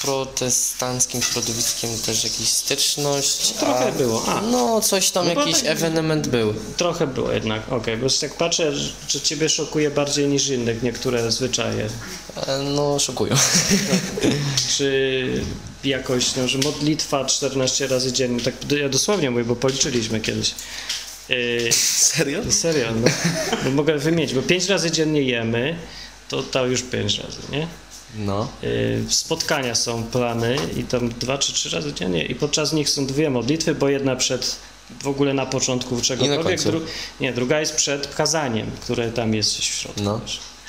protestanckim 0.03 1.21
środowiskiem 1.21 1.89
też 2.05 2.23
jakiś 2.23 2.49
styczność. 2.49 3.51
Trochę 3.51 3.91
było, 3.91 4.25
a. 4.27 4.41
No, 4.41 4.81
coś 4.81 5.11
tam, 5.11 5.25
No 5.27 5.33
jakiś 5.41 5.57
tak- 5.59 5.65
ewenement 5.69 6.27
był. 6.27 6.53
Trochę 6.77 7.07
było 7.07 7.31
jednak, 7.31 7.71
okej, 7.73 7.97
bo 7.97 8.07
jak 8.21 8.37
patrzę, 8.37 8.75
że- 8.75 8.91
że 9.07 9.21
ciebie 9.21 9.49
szokuje 9.49 9.91
bardziej 9.91 10.27
niż 10.27 10.47
innych 10.47 10.83
niektóre 10.83 11.31
zwyczaje. 11.31 11.89
E, 12.47 12.57
no, 12.75 12.99
szokują. 12.99 13.35
Czy 14.77 15.27
jakoś, 15.83 16.35
no, 16.35 16.47
że 16.47 16.57
modlitwa 16.57 17.25
14 17.25 17.87
razy 17.87 18.11
dziennie, 18.13 18.41
tak 18.43 18.53
ja 18.81 18.89
dosłownie 18.89 19.31
mówię, 19.31 19.43
bo 19.43 19.55
policzyliśmy 19.55 20.19
kiedyś. 20.21 20.55
Yy, 21.29 21.69
Serio? 21.97 22.51
serio, 22.51 22.87
no, 23.01 23.07
no 23.65 23.71
mogę 23.71 23.97
wymienić, 23.97 24.33
bo 24.33 24.41
5 24.41 24.65
razy 24.69 24.91
dziennie 24.91 25.21
jemy, 25.21 25.75
to 26.29 26.43
to 26.43 26.65
już 26.65 26.81
5 26.81 27.17
razy, 27.19 27.37
nie? 27.51 27.67
No. 28.15 28.47
Yy, 28.61 29.03
spotkania 29.09 29.75
są 29.75 30.03
plany 30.03 30.57
i 30.77 30.83
tam 30.83 31.09
dwa 31.09 31.37
czy 31.37 31.53
trzy 31.53 31.69
razy 31.69 31.93
dziennie 31.93 32.25
i 32.25 32.35
podczas 32.35 32.73
nich 32.73 32.89
są 32.89 33.05
dwie 33.05 33.29
modlitwy, 33.29 33.75
bo 33.75 33.89
jedna 33.89 34.15
przed 34.15 34.55
w 35.01 35.07
ogóle 35.07 35.33
na 35.33 35.45
początku 35.45 36.01
czegokolwiek, 36.01 36.61
dru, 36.61 36.81
nie, 37.19 37.33
druga 37.33 37.59
jest 37.59 37.75
przed 37.75 38.15
kazaniem, 38.15 38.71
które 38.81 39.11
tam 39.11 39.33
jest 39.33 39.57
w 39.57 39.63
środku. 39.63 40.03
No. 40.03 40.21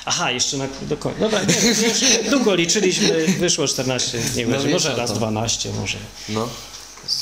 Aha, 0.05 0.31
jeszcze 0.31 0.57
na, 0.57 0.67
do 0.81 0.97
końca. 0.97 1.19
Dobra, 1.19 1.39
nie, 1.43 1.69
już 1.69 2.29
długo 2.31 2.55
liczyliśmy, 2.55 3.27
wyszło 3.27 3.67
14, 3.67 4.17
nie 4.35 4.45
No 4.45 4.51
wiem, 4.51 4.63
wiesz 4.63 4.73
może 4.73 4.95
raz 4.95 5.09
to. 5.09 5.15
12, 5.15 5.69
może. 5.73 5.97
No. 6.29 6.49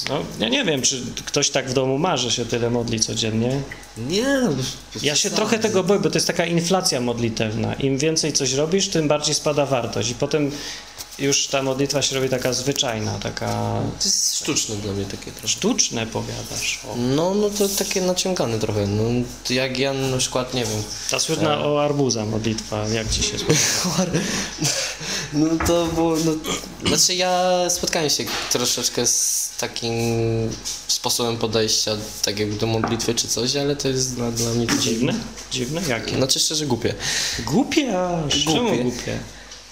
No, 0.10 0.20
ja 0.40 0.50
nie 0.50 0.66
wiem, 0.66 0.82
czy 0.82 1.02
ktoś 1.26 1.50
tak 1.50 1.70
w 1.70 1.74
domu 1.74 1.98
ma, 1.98 2.18
że 2.18 2.32
się 2.32 2.46
tyle 2.46 2.70
modli 2.70 3.00
codziennie. 3.00 3.62
Nie, 3.98 4.40
no, 4.42 4.50
Ja 5.04 5.16
się 5.16 5.30
trochę 5.30 5.60
tego 5.60 5.84
boję, 5.84 6.00
bo 6.00 6.10
to 6.10 6.18
jest 6.18 6.28
taka 6.28 6.46
inflacja 6.46 7.02
modlitewna. 7.02 7.74
Im 7.74 7.98
więcej 7.98 8.34
coś 8.34 8.54
robisz, 8.54 8.88
tym 8.88 9.08
bardziej 9.08 9.36
spada 9.36 9.66
wartość. 9.66 10.10
I 10.10 10.16
potem 10.16 10.52
już 11.20 11.48
ta 11.48 11.64
modlitwa 11.64 12.02
się 12.02 12.16
robi 12.16 12.30
taka 12.30 12.54
zwyczajna, 12.54 13.20
taka 13.20 13.48
To 14.00 14.06
jest 14.06 14.36
sztuczne 14.36 14.76
dla 14.76 14.94
mnie 14.94 15.06
takie 15.06 15.32
troszkę. 15.32 15.48
sztuczne, 15.48 16.08
powiadasz. 16.08 16.80
O. 16.90 16.96
No, 16.96 17.34
no 17.34 17.50
to 17.50 17.70
takie 17.70 18.02
naciągane 18.02 18.60
trochę. 18.60 18.88
No, 18.88 19.04
jak 19.50 19.78
ja 19.78 19.94
na 19.94 20.18
przykład, 20.18 20.54
nie 20.54 20.66
wiem, 20.66 20.84
Ta 21.12 21.20
słynna 21.20 21.66
o 21.66 21.84
arbuza 21.84 22.26
modlitwa, 22.26 22.88
jak 22.88 23.10
ci 23.10 23.24
się 23.24 23.38
spodoba? 23.40 24.12
No 25.34 25.66
to 25.68 25.86
było, 25.86 26.16
no, 26.26 26.32
znaczy 26.88 27.16
ja 27.16 27.50
spotkałem 27.70 28.10
się 28.10 28.24
troszeczkę 28.52 29.08
z 29.08 29.50
takim 29.60 29.94
sposobem 30.88 31.38
podejścia, 31.38 31.92
tak 32.26 32.40
jakby 32.40 32.56
do 32.56 32.68
modlitwy 32.68 33.16
czy 33.16 33.28
coś, 33.28 33.56
ale 33.56 33.76
to 33.76 33.88
jest 33.88 34.16
dla, 34.16 34.32
dla 34.32 34.50
mnie 34.50 34.68
Dziwne? 34.82 35.14
Dziwne? 35.52 35.82
Jakie? 35.88 36.16
Znaczy 36.16 36.40
szczerze 36.40 36.66
głupie. 36.66 36.94
Głupie. 37.46 37.94
Czemu 38.30 38.56
Głupie. 38.62 38.84
głupie? 38.84 39.20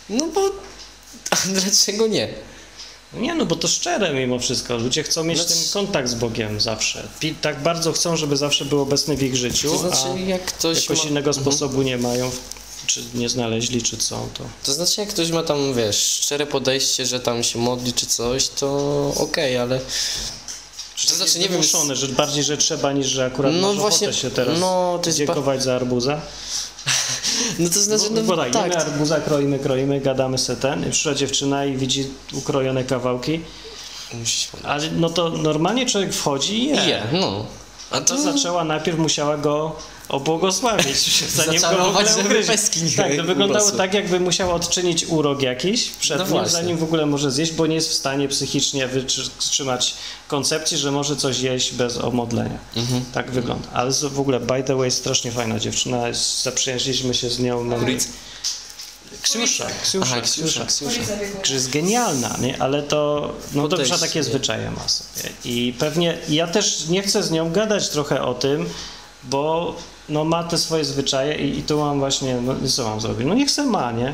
No 0.10 0.28
bo, 0.28 0.42
a 1.32 1.36
dlaczego 1.46 2.08
nie? 2.08 2.30
Nie, 3.14 3.36
no 3.36 3.46
bo 3.46 3.56
to 3.56 3.68
szczere 3.68 4.14
mimo 4.14 4.40
wszystko. 4.40 4.78
Ludzie 4.78 5.04
chcą 5.04 5.24
mieć 5.24 5.40
Znaczy- 5.40 5.54
ten 5.54 5.64
kontakt 5.74 6.10
z 6.10 6.14
Bogiem 6.14 6.62
zawsze. 6.62 7.08
Tak 7.42 7.64
bardzo 7.64 7.92
chcą, 7.94 8.16
żeby 8.16 8.38
zawsze 8.38 8.66
był 8.66 8.82
obecny 8.82 9.18
w 9.18 9.24
ich 9.24 9.36
życiu, 9.36 9.72
To 9.72 9.78
znaczy 9.78 10.04
a 10.16 10.20
jak 10.20 10.46
ktoś 10.46 10.82
jakoś 10.82 11.04
ma, 11.04 11.10
innego 11.10 11.30
Mhm. 11.30 11.44
sposobu 11.46 11.82
nie 11.82 11.98
mają, 11.98 12.32
czy 12.88 13.04
nie 13.14 13.30
znaleźli, 13.30 13.82
czy 13.82 13.98
co, 13.98 14.28
to... 14.34 14.44
To 14.64 14.74
znaczy 14.74 15.02
jak 15.02 15.10
ktoś 15.10 15.32
ma 15.32 15.44
tam, 15.44 15.74
wiesz, 15.74 15.98
szczere 16.22 16.46
podejście, 16.48 17.06
że 17.06 17.20
tam 17.20 17.44
się 17.44 17.60
modli 17.60 17.94
czy 17.94 18.06
coś, 18.06 18.48
to 18.48 18.68
okej, 19.18 19.58
ale... 19.58 19.80
To 21.10 21.16
znaczy 21.16 21.40
nie 21.40 21.50
wiem, 21.50 21.62
że 21.94 22.08
bardziej, 22.08 22.44
że 22.44 22.58
trzeba, 22.58 22.94
niż 22.94 23.08
że 23.08 23.26
akurat 23.26 23.54
No 23.62 23.74
właśnie, 23.74 24.14
się 24.14 24.32
teraz 24.32 24.60
no, 24.60 25.00
to 25.04 25.10
jest 25.10 25.20
ba- 25.20 25.26
dziękować 25.26 25.64
za 25.64 25.76
arbuza. 25.76 26.22
No 27.60 27.70
to 27.70 27.80
znaczy, 27.80 28.04
No, 28.12 28.22
no, 28.22 28.38
tak, 28.38 28.54
jemy 28.72 28.78
arbuza, 28.78 29.20
kroimy, 29.20 29.60
kroimy, 29.60 30.02
gadamy 30.02 30.38
se 30.38 30.56
ten, 30.56 30.88
i 30.88 30.92
przyszła 30.92 31.14
dziewczyna 31.14 31.66
i 31.66 31.78
widzi 31.78 32.08
ukrojone 32.34 32.84
kawałki, 32.84 33.40
ale 34.64 34.92
no 34.92 35.10
to 35.10 35.30
normalnie 35.30 35.86
człowiek 35.86 36.14
wchodzi 36.14 36.64
i 36.64 36.68
je. 36.68 36.76
Je, 36.76 37.04
no. 37.14 37.46
A 37.92 38.02
To 38.02 38.18
zaczęła, 38.18 38.64
najpierw 38.64 38.98
musiała 39.00 39.38
go 39.38 39.76
obłogosławić, 40.12 41.24
zanim 41.36 41.62
go 41.62 41.68
w 41.68 41.74
ogóle 41.74 42.44
nie 42.84 42.92
Tak, 42.98 43.16
to 43.18 43.24
wyglądało 43.24 43.72
tak, 43.72 43.94
jakby 43.94 44.20
musiała 44.20 44.54
odczynić 44.54 45.06
urok 45.06 45.42
jakiś 45.42 45.90
przed 45.90 46.18
No 46.18 46.24
nim, 46.24 46.32
właśnie. 46.34 46.52
zanim 46.52 46.78
w 46.78 46.84
ogóle 46.84 47.06
może 47.06 47.32
zjeść, 47.32 47.52
bo 47.52 47.68
nie 47.68 47.76
jest 47.76 47.90
w 47.90 47.94
stanie 47.94 48.28
psychicznie 48.28 48.88
wytrzymać 48.88 49.94
koncepcji, 50.28 50.78
że 50.78 50.92
może 50.92 51.16
coś 51.16 51.40
jeść 51.40 51.74
bez 51.74 51.98
omodlenia. 51.98 52.58
Mhm. 52.76 53.06
Tak 53.14 53.32
wygląda. 53.32 53.68
Ale 53.74 53.92
w 53.92 54.20
ogóle, 54.20 54.40
by 54.40 54.64
the 54.64 54.76
way, 54.76 54.92
strasznie 54.92 55.32
fajna 55.32 55.60
dziewczyna. 55.60 56.04
Zaprzyjaźniliśmy 56.44 57.14
się 57.14 57.30
z 57.30 57.40
nią. 57.40 57.64
Mamy... 57.64 57.80
Kuric? 57.84 58.08
Ksiusza, 59.22 59.68
Ksiusza, 59.84 60.06
Aha, 60.12 60.22
Ksiusza. 60.22 60.66
Ksiusza, 60.66 60.92
Ksiusza. 60.96 61.54
Jest 61.54 61.70
genialna, 61.70 62.38
nie? 62.42 62.62
ale 62.62 62.84
to, 62.84 63.32
no 63.54 63.68
to 63.68 63.78
przecież 63.78 64.00
takie 64.00 64.24
zwyczaje 64.24 64.72
ma 64.72 64.88
sobie. 64.88 65.30
I 65.46 65.74
pewnie, 65.80 66.18
ja 66.30 66.48
też 66.48 66.88
nie 66.88 67.02
chcę 67.02 67.24
z 67.24 67.32
nią 67.32 67.52
gadać 67.52 67.90
trochę 67.90 68.22
o 68.22 68.34
tym, 68.34 68.70
bo 69.24 69.76
no 70.12 70.26
ma 70.26 70.44
te 70.44 70.58
swoje 70.58 70.86
zwyczaje 70.86 71.36
i, 71.36 71.60
i 71.60 71.64
tu 71.64 71.78
mam 71.78 72.00
właśnie, 72.00 72.42
no 72.42 72.56
co 72.68 72.90
mam 72.90 73.02
zrobić? 73.02 73.28
No 73.28 73.34
niech 73.34 73.52
se 73.52 73.66
ma, 73.66 73.92
nie? 73.92 74.14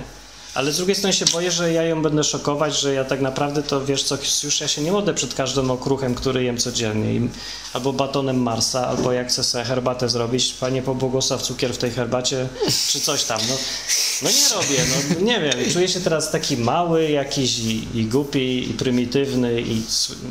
Ale 0.57 0.71
z 0.71 0.77
drugiej 0.77 0.95
strony 0.95 1.13
się 1.13 1.25
boję, 1.25 1.51
że 1.51 1.73
ja 1.73 1.83
ją 1.83 2.01
będę 2.01 2.23
szokować, 2.23 2.79
że 2.79 2.93
ja 2.93 3.05
tak 3.05 3.21
naprawdę 3.21 3.63
to, 3.63 3.85
wiesz 3.85 4.03
co, 4.03 4.17
już 4.43 4.61
ja 4.61 4.67
się 4.67 4.81
nie 4.81 4.93
łodę 4.93 5.13
przed 5.13 5.33
każdym 5.33 5.71
okruchem, 5.71 6.15
który 6.15 6.43
jem 6.43 6.57
codziennie. 6.57 7.27
Albo 7.73 7.93
batonem 7.93 8.41
Marsa, 8.41 8.87
albo 8.87 9.11
jak 9.11 9.29
chcę 9.29 9.43
sobie 9.43 9.63
herbatę 9.63 10.09
zrobić, 10.09 10.53
panie 10.53 10.81
pobłogosław 10.81 11.41
cukier 11.41 11.73
w 11.73 11.77
tej 11.77 11.91
herbacie, 11.91 12.47
czy 12.89 12.99
coś 12.99 13.23
tam. 13.23 13.39
No, 13.49 13.55
no 14.21 14.29
nie 14.29 14.49
robię, 14.55 14.83
no 14.89 15.25
nie 15.25 15.41
wiem. 15.41 15.71
Czuję 15.73 15.87
się 15.87 15.99
teraz 15.99 16.31
taki 16.31 16.57
mały 16.57 17.09
jakiś 17.09 17.59
i, 17.59 17.87
i 17.93 18.05
głupi, 18.05 18.69
i 18.69 18.73
prymitywny, 18.73 19.61
i 19.61 19.81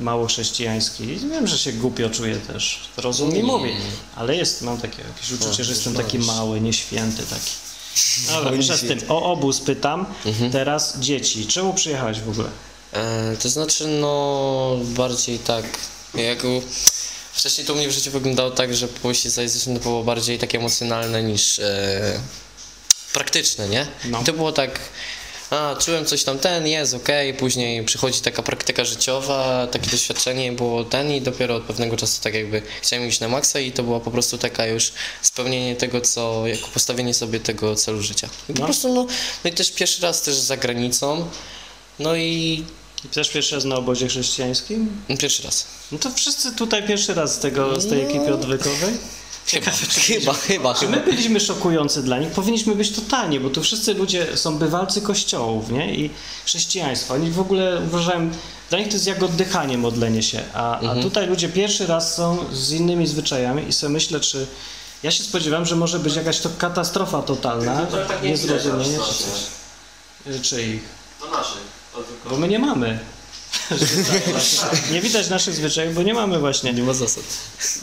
mało 0.03 0.27
chrześcijański. 0.27 1.05
I 1.05 1.19
wiem, 1.19 1.47
że 1.47 1.59
się 1.59 1.73
głupio 1.73 2.11
czuję 2.11 2.37
też. 2.37 2.81
Rozum 2.97 3.33
mi 3.33 3.43
mówi. 3.43 3.71
Ale 4.17 4.37
jest, 4.37 4.63
mam 4.63 4.79
takie 4.79 5.03
jakieś 5.03 5.33
uczucie, 5.33 5.65
że 5.65 5.73
jestem 5.73 5.95
taki 5.95 6.19
mały, 6.19 6.61
nieświęty 6.61 7.23
taki. 7.23 7.66
Dobra, 8.31 8.51
mniejsza 8.51 8.77
z 8.77 8.81
tym. 8.81 8.99
O 9.09 9.23
obóz 9.33 9.61
pytam. 9.61 10.07
Teraz 10.53 10.99
dzieci. 10.99 11.47
Czemu 11.47 11.75
przyjechałeś 11.75 12.21
w 12.21 12.29
ogóle? 12.29 12.49
E, 12.93 13.37
to 13.43 13.49
znaczy, 13.49 13.87
no, 13.87 14.77
bardziej 14.83 15.39
tak, 15.39 15.65
jak 16.15 16.45
u- 16.45 16.63
wcześniej 17.33 17.67
to 17.67 17.73
u 17.73 17.77
mnie 17.77 17.89
w 17.89 17.93
życiu 17.93 18.11
wyglądało 18.11 18.51
tak, 18.51 18.75
że 18.75 18.89
pójście 18.89 19.31
za 19.31 19.43
Jezusem 19.43 19.75
to 19.75 19.81
było 19.81 20.05
bardziej 20.05 20.39
takie 20.39 20.59
emocjonalne 20.59 21.23
niż 21.23 21.59
e, 21.59 22.21
praktyczne, 23.13 23.69
nie? 23.69 23.87
No. 24.05 24.21
I 24.21 24.25
to 24.25 24.33
było 24.33 24.53
tak, 24.53 24.79
a, 25.51 25.77
czułem 25.81 26.05
coś 26.05 26.25
tam, 26.25 26.39
ten 26.39 26.67
jest, 26.67 26.95
okej, 26.95 27.35
później 27.35 27.85
przychodzi 27.85 28.21
taka 28.21 28.43
praktyka 28.43 28.85
życiowa, 28.85 29.67
takie 29.67 29.91
doświadczenie 29.91 30.53
było 30.53 30.85
ten 30.85 31.13
i 31.13 31.21
dopiero 31.21 31.55
od 31.55 31.63
pewnego 31.63 31.97
czasu 31.97 32.23
tak 32.23 32.35
jakby 32.35 32.63
chciałem 32.83 33.09
iść 33.09 33.21
na 33.21 33.29
maksa 33.29 33.61
i 33.61 33.73
to 33.73 33.83
była 33.83 34.01
po 34.01 34.11
prostu 34.11 34.39
taka 34.39 34.67
już 34.67 34.93
spełnienie 35.23 35.77
tego, 35.77 36.01
co, 36.01 36.47
jako 36.47 36.69
postawienie 36.69 37.15
sobie 37.15 37.41
tego 37.41 37.75
celu 37.77 38.03
życia. 38.03 38.29
I 38.49 38.53
po 38.53 38.59
No. 38.61 38.65
prostu, 38.65 38.95
no, 38.95 39.07
no 39.45 39.51
i 39.51 39.53
też 39.53 39.73
pierwszy 39.73 40.03
raz 40.03 40.23
też 40.23 40.35
za 40.35 40.57
granicą, 40.57 41.27
no 41.99 42.17
i 42.17 42.65
I 43.05 43.09
Też 43.09 43.29
pierwszy 43.31 43.55
raz 43.55 43.65
na 43.65 43.77
obozie 43.77 44.09
chrześcijańskim? 44.09 45.03
Pierwszy 45.21 45.43
raz. 45.43 45.67
No 45.93 45.99
to 45.99 46.11
wszyscy 46.11 46.53
tutaj 46.53 46.87
pierwszy 46.89 47.15
raz 47.15 47.35
z, 47.35 47.39
tego, 47.39 47.81
z 47.81 47.89
tej 47.89 48.01
ekipy 48.05 48.35
odwykowej. 48.35 48.95
Chyba, 49.47 49.71
chyba, 49.71 50.35
chyba, 50.35 50.75
Czy 50.75 50.89
my 50.89 51.01
byliśmy 51.01 51.41
szokujący 51.41 52.03
dla 52.03 52.19
nich? 52.19 52.31
Powinniśmy 52.31 52.75
być 52.75 52.91
totalnie, 52.91 53.41
bo 53.41 53.51
tu 53.51 53.63
wszyscy 53.63 53.95
ludzie 53.95 54.37
są 54.37 54.59
bywalcy 54.59 55.03
kościołów, 55.03 55.71
nie? 55.71 55.95
I 55.95 56.11
chrześcijaństwa. 56.45 57.15
Oni 57.15 57.31
w 57.31 57.41
ogóle 57.41 57.81
uważałem, 57.87 58.33
Dla 58.71 58.79
nich 58.79 58.89
to 58.89 58.95
jest 58.95 59.07
jak 59.07 59.23
oddychanie, 59.23 59.79
modlenie 59.79 60.23
się. 60.23 60.43
A, 60.55 60.81
a 60.81 61.03
tutaj 61.03 61.27
ludzie 61.27 61.49
pierwszy 61.49 61.87
raz 61.87 62.15
są 62.15 62.39
z 62.53 62.73
innymi 62.73 63.07
zwyczajami 63.07 63.69
i 63.69 63.73
sobie 63.73 63.93
myślę, 63.93 64.21
czy... 64.21 64.47
Ja 65.03 65.11
się 65.11 65.25
spodziewam, 65.25 65.67
że 65.67 65.77
może 65.77 65.99
być 65.99 66.15
jakaś 66.15 66.41
to 66.41 66.51
katastrofa 66.59 67.23
totalna, 67.23 67.87
niezrozumienie 68.23 68.99
czy 69.09 69.25
coś. 69.25 70.41
Czyich? 70.43 70.83
To 71.21 71.27
naszych. 71.31 71.61
Bo 72.31 72.37
my 72.37 72.49
nie 72.49 72.59
mamy. 72.59 72.99
nie 74.93 75.01
widać 75.01 75.29
naszych 75.29 75.55
zwyczajów, 75.55 75.95
bo 75.95 76.03
nie 76.03 76.15
mamy 76.15 76.39
właśnie. 76.39 76.73
Nie 76.73 76.83
ma 76.83 76.95
zasad. 76.95 77.25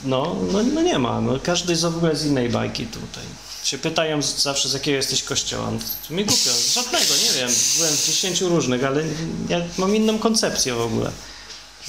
No, 0.06 0.36
no, 0.52 0.64
no 0.64 0.82
nie 0.82 1.00
ma. 1.00 1.22
No, 1.22 1.40
każdy 1.44 1.74
jest 1.74 1.84
w 1.84 1.98
ogóle 1.98 2.16
z 2.16 2.26
innej 2.26 2.50
bajki 2.50 2.86
tutaj. 2.86 3.24
Się 3.64 3.78
pytają 3.78 4.22
z- 4.22 4.42
zawsze, 4.42 4.70
z 4.70 4.74
jakiego 4.74 4.98
jesteś 4.98 5.24
kościoła. 5.24 5.72
To 6.08 6.14
mi 6.14 6.26
głupio. 6.26 6.50
Z 6.54 6.74
Żadnego, 6.74 7.06
nie 7.26 7.40
wiem. 7.40 7.50
Byłem 7.78 7.94
w 7.98 8.06
dziesięciu 8.08 8.50
różnych, 8.50 8.84
ale 8.84 9.04
ja 9.50 9.62
mam 9.78 9.96
inną 9.96 10.20
koncepcję 10.20 10.74
w 10.74 10.82
ogóle. 10.82 11.12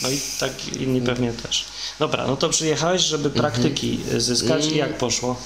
No 0.03 0.11
i 0.11 0.21
tak 0.41 0.53
inni 0.81 1.01
pewnie 1.01 1.33
też. 1.33 1.65
Dobra, 1.99 2.27
no 2.27 2.37
to 2.37 2.49
przyjechałeś, 2.49 3.03
żeby 3.03 3.31
praktyki 3.31 4.01
zyskać 4.19 4.67
i 4.67 4.77
jak 4.77 4.99
poszło? 4.99 5.37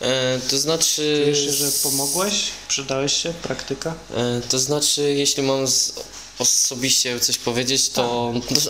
E, 0.00 0.40
to 0.50 0.58
znaczy... 0.58 1.20
Czujesz 1.24 1.56
że 1.58 1.68
pomogłeś? 1.82 2.34
Przydałeś 2.68 3.22
się? 3.22 3.32
Praktyka? 3.42 3.94
E, 4.16 4.40
To 4.48 4.58
znaczy, 4.58 5.02
jeśli 5.14 5.42
mam 5.42 5.66
z, 5.68 5.92
osobiście 6.38 7.20
coś 7.20 7.38
powiedzieć, 7.38 7.88
to 7.88 8.32
no, 8.50 8.60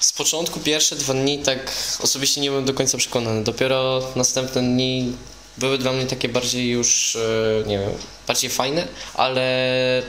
z 0.00 0.12
początku 0.12 0.60
pierwsze 0.60 0.96
dwa 0.96 1.14
dni 1.14 1.38
tak 1.38 1.72
osobiście 2.00 2.40
nie 2.40 2.50
byłem 2.50 2.64
do 2.64 2.74
końca 2.74 2.98
przekonany. 2.98 3.44
Dopiero 3.44 4.12
następne 4.16 4.62
dni 4.62 5.12
były 5.58 5.78
dla 5.78 5.92
mnie 5.92 6.06
takie 6.06 6.28
bardziej 6.28 6.70
już, 6.70 7.16
e, 7.16 7.68
nie 7.68 7.78
wiem, 7.78 7.90
bardziej 8.26 8.50
fajne, 8.50 8.88
ale 9.14 10.02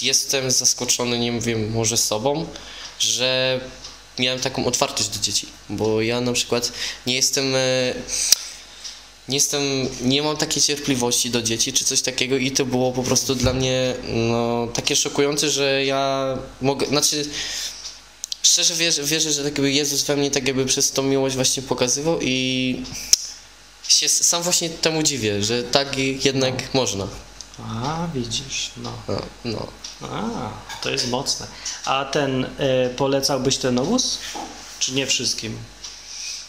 jestem 0.00 0.50
zaskoczony, 0.50 1.18
nie 1.18 1.40
wiem, 1.40 1.70
może 1.70 1.96
sobą, 1.96 2.46
że 2.98 3.60
miałem 4.18 4.40
taką 4.40 4.66
otwartość 4.66 5.08
do 5.08 5.20
dzieci, 5.20 5.46
bo 5.68 6.02
ja 6.02 6.20
na 6.20 6.32
przykład 6.32 6.72
nie 7.06 7.14
jestem... 7.14 7.54
nie 9.28 9.36
jestem, 9.36 9.62
nie 10.00 10.22
mam 10.22 10.36
takiej 10.36 10.62
cierpliwości 10.62 11.30
do 11.30 11.42
dzieci 11.42 11.72
czy 11.72 11.84
coś 11.84 12.02
takiego 12.02 12.36
i 12.36 12.50
to 12.50 12.64
było 12.64 12.92
po 12.92 13.02
prostu 13.02 13.34
dla 13.34 13.52
mnie 13.52 13.94
no, 14.08 14.68
takie 14.74 14.96
szokujące, 14.96 15.50
że 15.50 15.84
ja 15.84 16.34
mogę, 16.60 16.86
znaczy 16.86 17.28
szczerze 18.42 18.74
wierzę, 18.74 19.02
wierzę, 19.02 19.32
że 19.32 19.44
tak 19.44 19.52
jakby 19.52 19.72
Jezus 19.72 20.02
we 20.02 20.16
mnie 20.16 20.30
tak 20.30 20.46
jakby 20.46 20.66
przez 20.66 20.92
tą 20.92 21.02
miłość 21.02 21.36
właśnie 21.36 21.62
pokazywał 21.62 22.18
i 22.22 22.82
się 23.88 24.08
sam 24.08 24.42
właśnie 24.42 24.70
temu 24.70 25.02
dziwię, 25.02 25.42
że 25.42 25.62
tak 25.62 25.98
jednak 25.98 26.74
można. 26.74 27.06
A, 27.58 28.08
widzisz, 28.14 28.70
no. 28.76 28.92
No, 29.08 29.22
no. 29.44 29.66
A, 30.02 30.50
to 30.82 30.90
jest 30.90 31.08
mocne. 31.08 31.46
A 31.84 32.04
ten, 32.04 32.44
y, 32.44 32.48
polecałbyś 32.96 33.56
ten 33.56 33.78
obóz? 33.78 34.18
Czy 34.78 34.92
nie 34.92 35.06
wszystkim? 35.06 35.58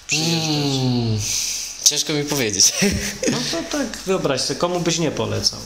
Przyjeżdżać? 0.08 0.46
Mm, 0.46 1.20
ciężko 1.90 2.14
mi 2.14 2.24
powiedzieć. 2.24 2.74
No 3.32 3.38
to 3.52 3.78
tak, 3.78 3.98
wyobraź 4.06 4.42
sobie, 4.42 4.60
komu 4.60 4.80
byś 4.80 4.98
nie 4.98 5.12
polecał? 5.12 5.60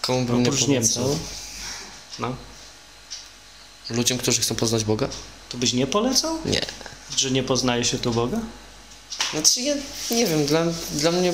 Komu 0.00 0.24
bym 0.24 0.42
nie 0.42 0.48
Oprócz 0.48 0.66
polecał? 0.66 0.74
Niemców. 0.74 1.18
No, 2.18 2.36
Ludziom, 3.90 4.18
którzy 4.18 4.40
chcą 4.40 4.54
poznać 4.54 4.84
Boga? 4.84 5.08
to 5.48 5.58
byś 5.58 5.72
nie 5.72 5.86
polecał? 5.86 6.38
Nie. 6.44 6.60
Że 7.16 7.30
nie 7.30 7.42
poznaje 7.42 7.84
się 7.84 7.98
tu 7.98 8.10
Boga? 8.12 8.40
Znaczy 9.32 9.60
ja 9.60 9.74
nie 10.10 10.26
wiem, 10.26 10.46
dla, 10.46 10.66
dla 10.92 11.12
mnie 11.12 11.32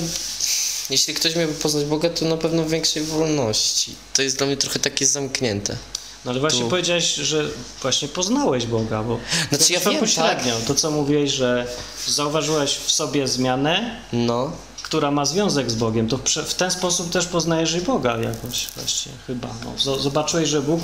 jeśli 0.91 1.15
ktoś 1.15 1.37
miałby 1.37 1.55
poznać 1.55 1.85
Boga, 1.85 2.11
to 2.11 2.25
na 2.25 2.37
pewno 2.37 2.69
większej 2.69 3.03
wolności. 3.05 3.95
To 4.15 4.23
jest 4.23 4.37
dla 4.37 4.47
mnie 4.47 4.57
trochę 4.57 4.79
takie 4.79 5.07
zamknięte. 5.07 5.77
No 6.25 6.31
ale 6.31 6.41
właśnie 6.41 6.61
Tu. 6.61 6.69
powiedziałeś, 6.71 7.15
że 7.15 7.45
właśnie 7.83 8.09
poznałeś 8.09 8.67
Boga, 8.67 9.03
bo 9.03 9.19
Znaczy 9.53 9.73
ja 9.73 9.81
to 9.81 9.91
wiem, 9.91 10.01
pośrednio, 10.01 10.55
to 10.67 10.75
co 10.75 10.91
mówiłeś, 10.91 11.31
że 11.33 11.67
zauważyłeś 12.07 12.71
w 12.75 12.91
sobie 12.93 13.29
zmianę, 13.29 14.01
No, 14.13 14.53
która 14.83 15.11
ma 15.11 15.25
związek 15.25 15.71
z 15.71 15.75
Bogiem, 15.75 16.09
to 16.09 16.19
w, 16.47 16.55
ten 16.55 16.71
sposób 16.71 17.11
też 17.11 17.27
poznajesz 17.27 17.75
i 17.75 17.81
Boga 17.81 18.17
jakoś 18.17 18.67
właśnie, 18.77 19.13
chyba. 19.27 19.49
No, 19.65 19.73
zo- 19.79 20.01
zobaczyłeś, 20.01 20.49
że 20.49 20.63
Bóg 20.63 20.81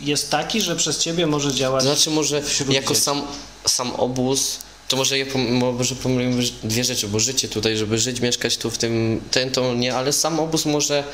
jest 0.00 0.30
taki, 0.30 0.60
że 0.60 0.76
przez 0.76 0.98
ciebie 0.98 1.26
może 1.26 1.54
działać. 1.54 1.84
to 1.84 1.94
znaczy 1.94 2.10
może 2.10 2.36
jako 2.68 2.88
dzieci. 2.94 3.00
sam, 3.04 3.22
sam 3.66 3.92
obóz, 3.94 4.58
to 4.88 4.96
może 4.96 5.18
ja 5.18 5.26
pom- 5.26 5.72
może 5.74 5.94
pomyliłem 5.94 6.40
dwie 6.62 6.84
rzeczy, 6.84 7.08
bo 7.08 7.20
życie 7.20 7.48
tutaj, 7.48 7.76
żeby 7.76 7.98
żyć, 7.98 8.20
mieszkać 8.20 8.56
tu 8.56 8.70
w 8.70 8.78
tym, 8.78 9.20
ten 9.30 9.50
to 9.50 9.74
nie, 9.74 9.94
ale 9.94 10.12
sam 10.12 10.40
obóz 10.40 10.64
może 10.64 11.04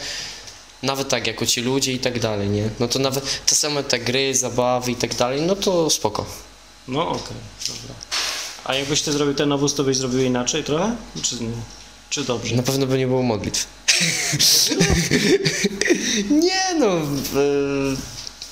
nawet 0.83 1.09
tak, 1.09 1.27
jako 1.27 1.47
ci 1.47 1.61
ludzie 1.61 1.92
i 1.92 1.99
tak 1.99 2.18
dalej, 2.21 2.49
nie? 2.49 2.71
No 2.81 2.88
to 2.88 2.99
nawet 2.99 3.47
te 3.47 3.55
same 3.55 3.85
te 3.85 3.99
gry, 3.99 4.35
zabawy 4.35 4.92
i 4.92 4.97
tak 4.97 5.14
dalej, 5.14 5.42
no 5.42 5.57
to 5.57 5.90
spoko. 5.90 6.27
No 6.88 7.09
okej, 7.09 7.37
dobra. 7.68 7.95
A 8.64 8.75
jakbyś 8.75 9.03
ty 9.03 9.12
zrobił 9.12 9.35
ten 9.35 9.53
obóz, 9.53 9.75
to 9.75 9.85
byś 9.85 9.97
zrobił 9.97 10.23
inaczej 10.23 10.64
trochę? 10.64 10.97
Czy? 11.23 11.37
Czy 12.11 12.25
dobrze? 12.25 12.57
Na 12.57 12.62
pewno 12.62 12.87
by 12.87 12.99
nie 12.99 13.07
było 13.07 13.23
modlitw. 13.23 13.66
nie 16.31 16.75
no, 16.79 16.87
e, 16.87 17.03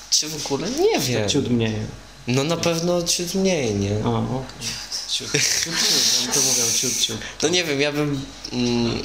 czy 0.09 0.29
w 0.29 0.45
ogóle? 0.45 0.69
Nie 0.69 0.99
wiem. 0.99 1.29
Ciut 1.29 1.49
mniej. 1.49 1.75
No 2.27 2.43
na 2.43 2.57
pewno 2.57 3.03
ciut 3.03 3.35
mniej, 3.35 3.75
nie? 3.75 4.05
O, 4.05 4.17
okej. 4.17 4.67
Ciut, 5.09 5.31
ciut, 5.31 5.41
ciut, 5.63 5.73
oni 6.19 6.33
to 6.33 6.39
mówią 6.39 6.63
ciut, 6.75 6.97
ciut. 7.01 7.17
No 7.43 7.49
nie 7.49 7.63
wiem, 7.63 7.81
ja 7.81 7.91
bym... 7.91 8.25
Mm, 8.51 9.01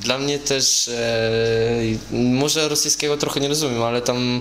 dla 0.00 0.18
mnie 0.18 0.38
też... 0.38 0.88
E, 0.88 2.14
może 2.16 2.68
rosyjskiego 2.68 3.16
trochę 3.16 3.40
nie 3.40 3.48
rozumiem, 3.48 3.82
ale 3.82 4.02
tam 4.02 4.40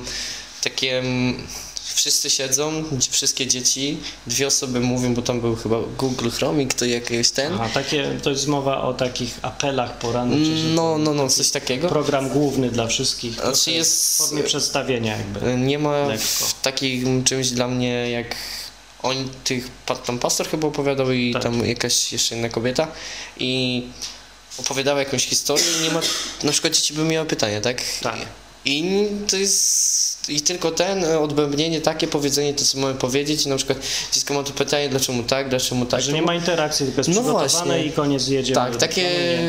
takie... 0.63 0.97
mm, 0.99 1.47
Wszyscy 1.95 2.29
siedzą, 2.29 2.83
wszystkie 3.11 3.47
dzieci, 3.47 3.97
dwie 4.27 4.47
osoby 4.47 4.79
mówią, 4.79 5.13
bo 5.13 5.21
tam 5.21 5.41
był 5.41 5.55
chyba 5.55 5.77
Google 5.97 6.29
Chromik, 6.29 6.73
to 6.73 6.85
jakiegoś 6.85 7.29
ten. 7.29 7.53
A 7.61 7.69
takie, 7.69 8.17
to 8.23 8.29
jest 8.29 8.47
mowa 8.47 8.81
o 8.81 8.93
takich 8.93 9.39
apelach 9.41 9.97
porannych, 9.99 10.45
że 10.57 10.63
No, 10.63 10.97
no, 10.97 11.13
no, 11.13 11.29
coś 11.29 11.49
takiego. 11.49 11.89
program 11.89 12.29
główny 12.29 12.69
dla 12.69 12.87
wszystkich. 12.87 13.33
Znaczy 13.33 13.71
jest- 13.71 14.13
W 14.13 14.17
formie 14.17 14.43
przedstawienia 14.43 15.17
jakby. 15.17 15.57
Nie 15.57 15.79
ma 15.79 16.07
Lekko. 16.07 16.25
w 16.45 16.61
takim 16.61 17.23
czymś 17.23 17.49
dla 17.49 17.67
mnie 17.67 18.11
jak 18.11 18.35
oni, 19.03 19.29
tych, 19.43 19.67
tam 20.05 20.19
pastor 20.19 20.47
chyba 20.49 20.67
opowiadał 20.67 21.11
i 21.11 21.33
Tak. 21.33 21.43
tam 21.43 21.65
jakaś 21.65 22.11
jeszcze 22.13 22.35
inna 22.35 22.49
kobieta 22.49 22.87
i 23.37 23.83
opowiadała 24.59 24.99
jakąś 24.99 25.25
historię 25.25 25.65
i 25.79 25.83
nie 25.83 25.91
ma, 25.91 26.01
na 26.43 26.51
przykład 26.51 26.73
dzieci 26.73 26.93
by 26.93 27.03
miały 27.03 27.27
pytania, 27.27 27.61
tak? 27.61 27.81
Tak. 28.01 28.17
I 28.65 29.05
to 29.29 29.37
jest, 29.37 30.08
i 30.29 30.41
tylko 30.41 30.71
ten 30.71 31.03
e, 31.03 31.19
odbębnienie, 31.19 31.81
takie 31.81 32.07
powiedzenie, 32.07 32.53
to 32.53 32.65
co 32.65 32.79
mamy 32.79 32.93
powiedzieć 32.93 33.45
i 33.45 33.49
na 33.49 33.55
przykład 33.55 33.77
dziecko 34.13 34.33
ma 34.33 34.43
to 34.43 34.53
pytanie, 34.53 34.89
dlaczego 34.89 35.23
tak, 35.23 35.49
dlaczego 35.49 35.85
tak. 35.85 36.01
że 36.01 36.13
nie 36.13 36.21
ma 36.21 36.35
interakcji, 36.35 36.85
tylko 36.85 36.99
jest 36.99 37.09
No 37.09 37.21
przygotowane 37.21 37.85
i 37.85 37.91
koniec 37.91 38.27
jedziemy. 38.27 38.55
Tak, 38.55 38.75
takie 38.75 39.01
nie. 39.01 39.39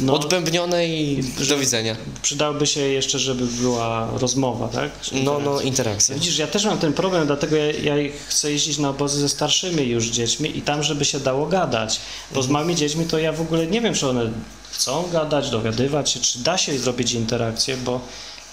No. 0.00 0.14
odbębnione 0.14 0.88
i 0.88 1.24
do 1.48 1.58
widzenia. 1.58 1.96
Przydałoby 2.22 2.66
się 2.66 2.80
jeszcze, 2.80 3.18
żeby 3.18 3.46
była 3.46 4.08
rozmowa, 4.16 4.68
tak? 4.68 4.90
No, 5.12 5.38
no, 5.38 5.60
interakcja. 5.60 5.88
interakcja. 5.88 6.14
Widzisz, 6.14 6.38
ja 6.38 6.46
też 6.46 6.64
mam 6.64 6.78
ten 6.78 6.92
problem, 6.92 7.26
dlatego 7.26 7.56
ja, 7.56 7.96
ja 7.96 8.12
chcę 8.28 8.52
jeździć 8.52 8.78
na 8.78 8.90
obozy 8.90 9.20
ze 9.20 9.28
starszymi 9.28 9.88
już 9.88 10.06
dziećmi 10.06 10.58
i 10.58 10.62
tam, 10.62 10.82
żeby 10.82 11.04
się 11.04 11.20
dało 11.20 11.46
gadać. 11.46 12.00
Bo 12.32 12.42
z 12.42 12.48
małymi 12.48 12.76
dziećmi 12.76 13.04
to 13.04 13.18
ja 13.18 13.32
w 13.32 13.40
ogóle 13.40 13.66
nie 13.66 13.80
wiem, 13.80 13.94
czy 13.94 14.08
one 14.08 14.30
chcą 14.70 15.04
gadać, 15.12 15.50
dowiadywać 15.50 16.10
się, 16.10 16.20
czy 16.20 16.38
da 16.38 16.58
się 16.58 16.78
zrobić 16.78 17.12
interakcję, 17.12 17.76
bo 17.76 18.00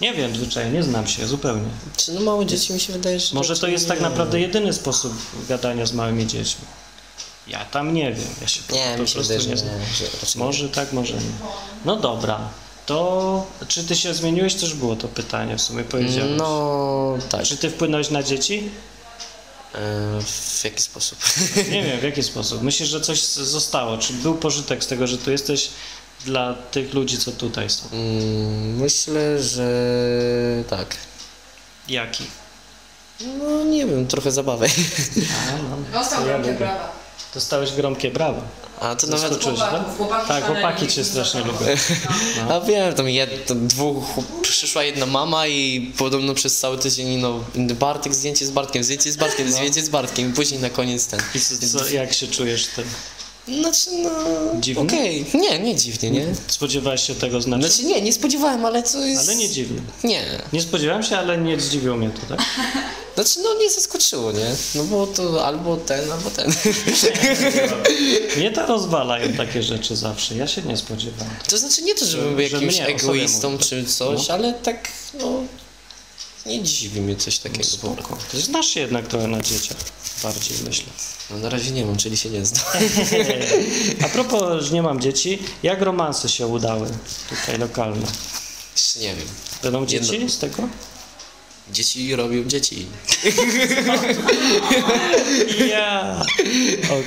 nie 0.01 0.13
wiem 0.13 0.35
zwyczajnie, 0.35 0.71
nie 0.71 0.83
znam 0.83 1.07
się 1.07 1.27
zupełnie. 1.27 1.69
Czy 1.97 2.13
no 2.13 2.21
małe 2.21 2.45
dzieci 2.45 2.73
mi 2.73 2.79
się 2.79 2.93
wydaje, 2.93 3.19
że 3.19 3.35
Może 3.35 3.55
to 3.55 3.67
jest 3.67 3.87
tak 3.87 4.01
naprawdę 4.01 4.39
jedyny 4.39 4.73
sposób 4.73 5.13
gadania 5.49 5.85
z 5.85 5.93
małymi 5.93 6.27
dziećmi. 6.27 6.65
Ja 7.47 7.65
tam 7.65 7.93
nie 7.93 8.13
wiem, 8.13 8.29
ja 8.41 8.47
się 8.47 8.61
po, 8.67 8.75
Nie, 8.75 8.95
po 8.97 9.07
się 9.07 9.13
prostu 9.13 9.33
wydaje, 9.33 9.49
nie 9.49 9.57
znam. 9.57 9.79
Nie. 9.79 10.43
Może 10.43 10.69
tak, 10.69 10.93
może 10.93 11.13
nie. 11.13 11.19
No 11.85 11.95
dobra, 11.95 12.49
to 12.85 13.47
czy 13.67 13.83
ty 13.83 13.95
się 13.95 14.13
zmieniłeś? 14.13 14.55
Też 14.55 14.73
było 14.73 14.95
to 14.95 15.07
pytanie 15.07 15.57
w 15.57 15.61
sumie 15.61 15.83
powiedziałeś. 15.83 16.37
No, 16.37 17.17
tak. 17.29 17.43
Czy 17.43 17.57
ty 17.57 17.69
wpłynąłeś 17.69 18.09
na 18.09 18.23
dzieci? 18.23 18.69
E, 19.75 20.21
w 20.21 20.63
jaki 20.63 20.81
sposób? 20.81 21.19
Nie 21.71 21.83
wiem, 21.83 21.99
w 21.99 22.03
jaki 22.03 22.23
sposób. 22.23 22.61
Myślisz, 22.61 22.89
że 22.89 23.01
coś 23.01 23.23
zostało? 23.23 23.97
Czy 23.97 24.13
był 24.13 24.35
pożytek 24.35 24.83
z 24.83 24.87
tego, 24.87 25.07
że 25.07 25.17
tu 25.17 25.31
jesteś 25.31 25.69
dla 26.25 26.53
tych 26.71 26.93
ludzi, 26.93 27.17
co 27.17 27.31
tutaj 27.31 27.69
są? 27.69 27.83
Mm, 27.93 28.77
Myślę, 28.77 29.43
że 29.43 29.67
tak. 30.69 30.95
Jaki? 31.87 32.23
No 33.39 33.63
nie 33.63 33.85
wiem, 33.85 34.07
trochę 34.07 34.31
zabawy. 34.31 34.67
A, 35.49 35.57
no. 35.69 35.77
Dostał 35.99 36.21
To 36.21 36.27
ja 36.27 36.33
gromkie 36.33 36.51
lubię. 36.51 36.65
brawa. 36.65 36.91
Dostałeś 37.33 37.71
gromkie 37.71 38.11
brawa. 38.11 38.41
A 38.79 38.95
to 38.95 39.07
nawet... 39.07 39.21
Zaskoczyłeś, 39.21 39.59
Chłopaków, 39.59 39.87
tak? 39.87 39.97
chłopaki 39.97 40.27
Tak, 40.27 40.43
szaleni, 40.43 40.61
chłopaki 40.61 40.87
cię 40.87 41.01
nie 41.01 41.05
strasznie 41.05 41.39
lubią. 41.39 41.65
A 42.49 42.59
wiem, 42.61 42.93
tam 42.93 43.09
jed, 43.09 43.45
tam 43.47 43.67
dwóch, 43.67 44.03
przyszła 44.41 44.83
jedna 44.83 45.05
mama 45.05 45.47
i 45.47 45.93
podobno 45.97 46.33
przez 46.33 46.59
cały 46.59 46.77
tydzień, 46.77 47.17
no, 47.19 47.43
Bartek, 47.79 48.13
zdjęcie 48.15 48.45
z 48.45 48.51
Bartkiem, 48.51 48.83
zdjęcie 48.83 49.11
z 49.11 49.17
Bartkiem, 49.17 49.51
zdjęcie 49.51 49.83
z 49.83 49.89
Bartkiem 49.89 50.29
i 50.29 50.33
później 50.33 50.59
na 50.61 50.69
koniec 50.69 51.07
ten. 51.07 51.19
I 51.35 51.39
co, 51.39 51.79
co, 51.79 51.89
jak 51.89 52.13
się 52.13 52.27
czujesz 52.27 52.67
tym? 52.67 52.85
Znaczy, 53.47 53.89
no, 54.03 54.09
Dziwnie? 54.59 54.83
okej, 54.83 55.25
nie, 55.33 55.59
nie 55.59 55.75
dziwnie, 55.75 56.11
nie? 56.11 56.25
Spodziewałeś 56.47 57.01
się 57.01 57.15
tego 57.15 57.41
znaczy? 57.41 57.67
Znaczy, 57.67 57.83
nie, 57.83 58.01
nie 58.01 58.13
spodziewałem, 58.13 58.65
ale 58.65 58.83
to 58.83 59.05
jest... 59.05 59.21
Ale 59.29 59.35
nie 59.35 59.49
dziwnie. 59.49 59.81
Nie. 60.03 60.23
Nie 60.53 60.61
spodziewałem 60.61 61.03
się, 61.03 61.17
ale 61.17 61.37
nie 61.37 61.59
zdziwiło 61.59 61.97
mnie 61.97 62.09
to, 62.09 62.35
tak? 62.35 62.45
Znaczy, 63.15 63.39
no 63.43 63.53
nie 63.53 63.69
zaskoczyło, 63.69 64.31
nie? 64.31 64.55
No 64.75 64.83
bo 64.83 65.07
to 65.07 65.45
albo 65.45 65.77
ten, 65.77 66.11
albo 66.11 66.29
ten. 66.29 66.53
Mnie 68.37 68.51
to 68.51 68.65
rozwalają 68.65 69.33
takie 69.33 69.63
rzeczy 69.63 69.95
zawsze. 69.95 70.35
Ja 70.35 70.47
się 70.47 70.61
nie 70.61 70.77
spodziewałem. 70.77 71.33
To 71.49 71.57
znaczy 71.57 71.81
nie 71.81 71.95
to, 71.95 72.05
żebym 72.05 72.35
był 72.35 72.47
Że 72.47 72.55
jakimś 72.55 72.79
egoistą 72.79 73.57
czy 73.57 73.85
coś, 73.85 74.29
ale 74.29 74.53
tak, 74.53 74.87
no... 75.19 75.43
Nie 76.45 76.63
dziwi 76.63 77.01
mnie 77.01 77.15
coś 77.15 77.39
takiego 77.39 77.69
po 77.81 77.87
prostu. 78.03 78.39
Znasz 78.41 78.67
się 78.67 78.79
jednak 78.79 79.07
trochę 79.07 79.27
na 79.27 79.41
dzieciach. 79.41 79.77
Bardziej 80.23 80.57
myślę. 80.67 80.85
No 81.29 81.37
na 81.37 81.49
razie 81.49 81.71
nie 81.71 81.85
mam, 81.85 81.97
czyli 81.97 82.17
się 82.17 82.29
nie 82.29 82.45
znam. 82.45 82.65
A 84.05 84.09
propos, 84.09 84.63
że 84.63 84.73
nie 84.73 84.81
mam 84.81 85.01
dzieci, 85.01 85.39
jak 85.63 85.81
romanse 85.81 86.29
się 86.29 86.47
udały 86.47 86.87
tutaj 87.29 87.57
lokalne? 87.57 88.07
Nie 89.01 89.15
wiem. 89.15 89.27
Będą 89.63 89.85
dzieci 89.85 90.13
Jedno- 90.13 90.29
z 90.29 90.37
tego? 90.39 90.67
Dzieci 91.71 92.15
robią 92.15 92.43
dzieci. 92.43 92.85
Ja. 95.69 96.21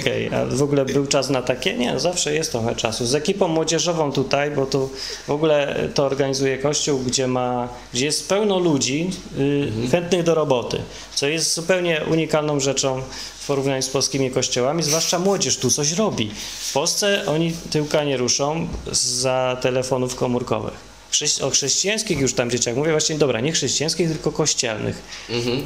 Okej, 0.00 0.34
a 0.34 0.46
w 0.46 0.62
ogóle 0.62 0.84
był 0.84 1.06
czas 1.06 1.30
na 1.30 1.42
takie? 1.42 1.74
Nie, 1.74 2.00
zawsze 2.00 2.34
jest 2.34 2.52
trochę 2.52 2.74
czasu. 2.74 3.06
Z 3.06 3.14
ekipą 3.14 3.48
młodzieżową 3.48 4.12
tutaj, 4.12 4.50
bo 4.50 4.66
tu 4.66 4.90
w 5.26 5.30
ogóle 5.30 5.88
to 5.94 6.06
organizuje 6.06 6.58
kościół, 6.58 6.98
gdzie 6.98 7.26
ma, 7.26 7.68
gdzie 7.92 8.04
jest 8.04 8.28
pełno 8.28 8.58
ludzi 8.58 9.10
y, 9.38 9.88
chętnych 9.90 10.22
do 10.22 10.34
roboty, 10.34 10.78
co 11.14 11.28
jest 11.28 11.54
zupełnie 11.54 12.00
unikalną 12.10 12.60
rzeczą 12.60 13.02
w 13.38 13.46
porównaniu 13.46 13.82
z 13.82 13.88
polskimi 13.88 14.30
kościołami, 14.30 14.82
zwłaszcza 14.82 15.18
młodzież 15.18 15.56
tu 15.56 15.70
coś 15.70 15.92
robi. 15.92 16.30
W 16.60 16.72
Polsce 16.72 17.22
oni 17.26 17.52
tyłka 17.70 18.04
nie 18.04 18.16
ruszą 18.16 18.68
za 18.92 19.56
telefonów 19.60 20.14
komórkowych. 20.14 20.97
O 21.42 21.50
chrześcijańskich 21.50 22.18
już 22.20 22.34
tam 22.34 22.50
dzieciach 22.50 22.76
mówię, 22.76 22.90
właśnie 22.90 23.18
dobra, 23.18 23.40
nie 23.40 23.52
chrześcijańskich, 23.52 24.08
tylko 24.08 24.32
kościelnych, 24.32 25.02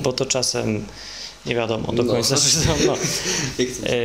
bo 0.02 0.12
to 0.12 0.26
czasem 0.26 0.84
nie 1.46 1.54
wiadomo 1.54 1.92
do 1.92 2.02
No. 2.02 2.12
końca, 2.12 2.36
czy 2.50 2.56
to, 2.66 2.74
no. 2.86 2.94
E, 3.86 3.96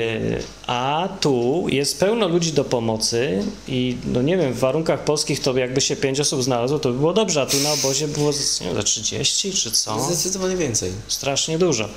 A 0.67 1.09
tu 1.21 1.65
jest 1.69 1.99
pełno 1.99 2.27
ludzi 2.27 2.53
do 2.53 2.63
pomocy 2.63 3.43
i 3.67 3.97
no 4.05 4.21
nie 4.21 4.37
wiem, 4.37 4.53
w 4.53 4.59
warunkach 4.59 5.03
polskich 5.03 5.39
to 5.39 5.57
jakby 5.57 5.81
się 5.81 5.95
pięć 5.95 6.19
osób 6.19 6.43
znalazło, 6.43 6.79
to 6.79 6.91
by 6.91 6.97
było 6.99 7.13
dobrze, 7.13 7.41
a 7.41 7.45
tu 7.45 7.57
na 7.57 7.71
obozie 7.71 8.07
było 8.07 8.31
nie 8.61 8.67
wiem, 8.67 8.75
ze 8.75 8.83
30 8.83 9.51
czy 9.53 9.71
co? 9.71 9.99
Zdecydowanie 9.99 10.55
więcej. 10.57 10.91
Strasznie 11.07 11.57
dużo. 11.59 11.89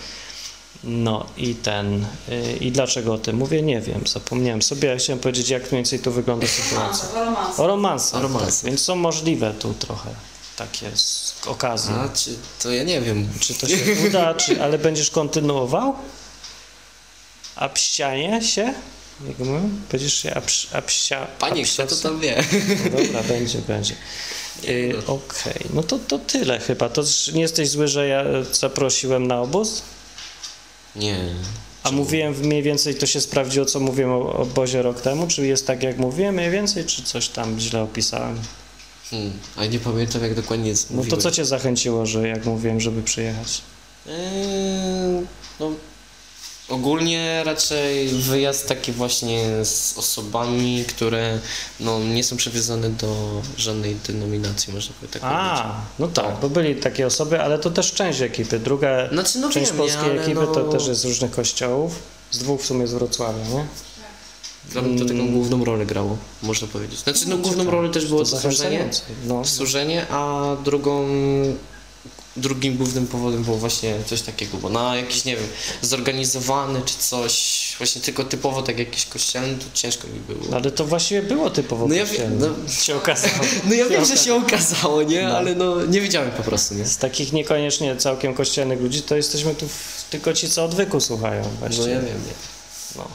No 0.85 1.27
i 1.37 1.55
ten, 1.55 2.07
y, 2.29 2.57
i 2.61 2.73
dlaczego 2.73 3.15
o 3.15 3.19
tym 3.19 3.37
mówię, 3.37 3.63
nie 3.63 3.81
wiem, 3.81 4.07
zapomniałem 4.07 4.63
sobie, 4.63 4.89
ja 4.89 4.97
chciałem 4.97 5.21
powiedzieć, 5.21 5.49
jak 5.49 5.63
mniej 5.63 5.73
więcej 5.73 5.99
tu 5.99 6.13
wygląda 6.13 6.47
sytuacja. 6.47 7.09
O 7.57 7.67
romansach. 7.67 8.21
O 8.21 8.23
romansach. 8.23 8.61
Tak, 8.61 8.71
więc 8.71 8.81
są 8.81 8.97
możliwe 8.97 9.55
tu 9.55 9.75
trochę 9.75 10.11
takie 10.57 10.97
z 10.97 11.35
okazji. 11.47 11.95
A 11.95 12.09
czy 12.09 12.31
to 12.63 12.71
ja 12.71 12.83
nie 12.83 13.01
wiem. 13.01 13.29
Czy 13.41 13.55
to 13.55 13.69
się 13.69 13.77
uda, 14.09 14.35
czy, 14.35 14.63
ale 14.63 14.79
będziesz 14.79 15.11
kontynuował? 15.11 15.95
A 17.57 17.69
pścianie 17.69 18.43
się? 18.43 18.75
Jak 19.29 19.39
mówię? 19.39 19.61
Będziesz 19.93 20.15
się 20.23 20.35
abś, 20.35 20.67
abścia, 20.73 21.27
Panie, 21.39 21.65
kto 21.65 21.87
to 21.87 21.97
tam 21.97 22.21
wie? 22.21 22.45
No 22.93 23.01
dobra, 23.03 23.23
będzie, 23.23 23.59
będzie. 23.59 23.95
Y, 24.69 24.95
Okej, 25.07 25.67
no 25.75 25.83
to, 25.83 25.99
to 25.99 26.19
tyle 26.19 26.59
chyba. 26.59 26.89
To 26.89 27.03
nie 27.35 27.41
jesteś 27.41 27.69
zły, 27.69 27.89
że 27.89 28.09
ja 28.09 28.21
e, 28.23 28.45
zaprosiłem 28.53 29.27
na 29.27 29.41
obóz? 29.41 29.83
Nie. 30.97 31.19
A 31.83 31.91
mówiłem 31.91 32.35
mniej 32.41 32.63
więcej, 32.63 32.95
to 32.95 33.07
się 33.07 33.21
sprawdziło, 33.21 33.67
co 33.67 33.81
mówiłem 33.81 34.11
o 34.11 34.33
obozie 34.33 34.83
rok 34.83 35.01
temu? 35.01 35.27
Czy 35.27 35.47
jest 35.47 35.67
tak, 35.67 35.83
jak 35.83 35.99
mówiłem 35.99 36.35
mniej 36.35 36.51
więcej, 36.51 36.85
czy 36.85 37.03
coś 37.03 37.29
tam 37.29 37.61
źle 37.61 37.83
opisałem? 37.83 38.39
Hmm, 39.11 39.33
ale 39.57 39.69
nie 39.69 39.79
pamiętam 39.79 40.23
jak 40.23 40.35
dokładnie 40.35 40.69
jest. 40.69 40.91
No 40.91 41.05
to 41.05 41.17
co 41.17 41.31
cię 41.31 41.45
zachęciło, 41.45 42.07
że 42.07 42.29
jak 42.29 42.47
mówiłem, 42.47 42.81
żeby 42.81 43.03
przyjechać? 43.03 43.63
Eee, 44.07 44.13
no, 45.61 45.73
ogólnie 46.71 47.43
raczej 47.45 48.09
wyjazd 48.09 48.69
taki 48.69 48.93
właśnie 48.93 49.65
z 49.65 49.95
osobami, 49.99 50.85
które 50.89 51.39
no, 51.81 51.99
nie 52.01 52.25
są 52.25 52.37
przywiązane 52.37 52.91
do 52.91 53.43
żadnej 53.57 53.97
denominacji, 54.07 54.75
można 54.75 54.95
by 55.03 55.09
tak 55.09 55.23
powiedzieć. 55.23 55.41
A, 55.65 55.81
no 55.99 56.09
tak, 56.09 56.41
bo 56.43 56.49
byli 56.51 56.77
takie 56.77 57.07
osoby, 57.07 57.41
ale 57.41 57.59
to 57.59 57.71
też 57.71 57.93
część 57.93 58.21
ekipy. 58.21 58.59
Druga 58.59 59.09
Znaczy, 59.13 59.39
no 59.39 59.51
część 59.51 59.71
wiem, 59.71 59.79
polskiej 59.79 60.15
nie, 60.15 60.21
ekipy 60.21 60.41
no- 60.41 60.47
to 60.47 60.65
też 60.65 60.87
jest 60.87 61.01
z 61.01 61.05
różnych 61.05 61.31
kościołów. 61.31 61.95
Z 62.31 62.39
dwóch 62.39 62.61
w 62.63 62.67
sumie 62.67 62.87
z 62.87 62.93
Wrocławia, 62.93 63.45
nie? 63.49 63.65
Dla 64.71 64.83
mnie 64.83 64.99
to 64.99 65.05
taką 65.05 65.29
główną 65.33 65.65
rolę 65.65 65.87
grało, 65.87 66.17
można 66.43 66.69
powiedzieć. 66.69 66.99
Znaczy, 66.99 67.29
no 67.29 67.37
główną 67.37 67.71
rolę 67.71 67.89
też 67.89 68.07
było 68.07 68.25
To 68.25 68.39
służenie. 68.41 68.91
No. 69.27 69.45
służenie, 69.45 70.07
a 70.11 70.57
drugą 70.65 71.09
drugim 72.37 72.77
głównym 72.77 73.07
powodem 73.07 73.43
było 73.45 73.57
właśnie 73.57 73.95
coś 74.07 74.23
takiego, 74.23 74.59
bo 74.59 74.69
na 74.69 74.97
jakiś, 74.97 75.25
nie 75.25 75.37
wiem, 75.37 75.47
zorganizowany 75.83 76.83
czy 76.85 76.95
coś, 76.99 77.75
właśnie 77.79 78.03
tylko 78.03 78.25
typowo 78.25 78.63
tak 78.63 78.79
jakiś 78.79 79.07
kościelny, 79.07 79.59
to 79.59 79.65
ciężko 79.75 80.09
mi 80.09 80.21
było. 80.35 80.57
Ale 80.57 80.71
to 80.71 80.85
właściwie 80.85 81.23
było 81.23 81.51
typowo 81.51 81.89
No 81.89 81.95
ja 81.95 82.07
kościelne. 82.07 82.47
no- 82.49 82.73
się 82.73 82.97
okazało. 82.97 83.35
No 83.69 83.75
ja 83.75 83.89
wiem, 83.89 84.05
że 84.05 84.17
się 84.17 84.35
okazało, 84.47 85.03
nie? 85.03 85.29
Ale 85.29 85.55
no 85.55 85.85
nie 85.87 86.01
wiedziałem 86.01 86.31
po 86.31 86.43
prostu, 86.43 86.75
nie? 86.75 86.85
Z 86.87 86.97
takich 86.97 87.33
niekoniecznie 87.33 87.97
całkiem 87.97 88.35
kościelnych 88.35 88.81
ludzi, 88.81 89.03
to 89.03 89.17
jesteśmy 89.17 89.55
tu 89.55 89.69
w, 89.69 90.05
tylko 90.11 90.33
ci, 90.33 90.49
co 90.51 90.65
odwyku 90.65 91.01
słuchają 91.01 91.43
No 91.43 91.51
właściwie. 91.59 91.89
ja 91.91 92.01
wiem, 92.01 92.07
nie? 92.27 92.33
No, 92.97 93.09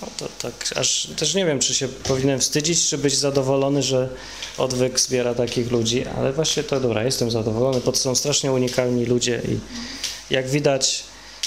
no 0.00 0.08
to 0.18 0.28
tak, 0.42 0.74
aż 0.76 1.08
też 1.16 1.34
nie 1.34 1.46
wiem, 1.46 1.58
czy 1.58 1.74
się 1.74 1.88
powinienem 1.88 2.40
wstydzić, 2.40 2.88
czy 2.88 2.98
być 2.98 3.16
zadowolony, 3.16 3.82
że 3.82 4.08
odwyk 4.58 5.00
zbiera 5.00 5.34
takich 5.34 5.70
ludzi, 5.70 6.04
ale 6.06 6.32
właśnie 6.32 6.62
to 6.62 6.80
dobra, 6.80 7.04
jestem 7.04 7.30
zadowolony, 7.30 7.80
bo 7.84 7.92
to 7.92 7.98
są 7.98 8.14
strasznie 8.14 8.52
unikalni 8.52 9.06
ludzie 9.06 9.42
i 9.48 9.58
jak 10.34 10.48
widać, 10.48 11.04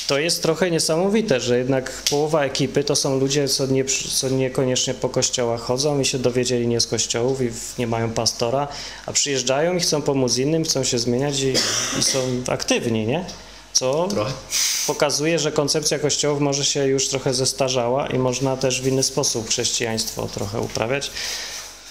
to 0.07 0.19
jest 0.19 0.41
trochę 0.41 0.71
niesamowite, 0.71 1.39
że 1.39 1.57
jednak 1.57 1.91
połowa 2.09 2.43
ekipy 2.43 2.83
to 2.83 2.95
są 2.95 3.19
ludzie, 3.19 3.47
co, 3.47 3.65
nie, 3.67 3.85
co 4.11 4.29
niekoniecznie 4.29 4.93
po 4.93 5.09
kościołach 5.09 5.61
chodzą 5.61 5.99
i 5.99 6.05
się 6.05 6.19
dowiedzieli 6.19 6.67
nie 6.67 6.81
z 6.81 6.87
kościołów 6.87 7.41
i 7.41 7.49
nie 7.79 7.87
mają 7.87 8.09
pastora, 8.09 8.67
a 9.05 9.13
przyjeżdżają 9.13 9.75
i 9.75 9.79
chcą 9.79 10.01
pomóc 10.01 10.37
innym, 10.37 10.63
chcą 10.63 10.83
się 10.83 10.99
zmieniać 10.99 11.41
i, 11.41 11.53
i 11.99 12.03
są 12.03 12.19
aktywni, 12.47 13.05
nie? 13.05 13.25
Co 13.75 14.07
Trochę. 14.09 14.33
pokazuje, 14.87 15.39
że 15.39 15.51
koncepcja 15.51 15.99
kościołów 15.99 16.41
może 16.41 16.65
się 16.65 16.85
już 16.87 17.07
trochę 17.07 17.33
zestarzała 17.33 18.07
i 18.07 18.17
można 18.19 18.57
też 18.57 18.81
w 18.81 18.87
inny 18.87 19.03
sposób 19.03 19.49
chrześcijaństwo 19.49 20.27
trochę 20.33 20.59
uprawiać, 20.59 21.11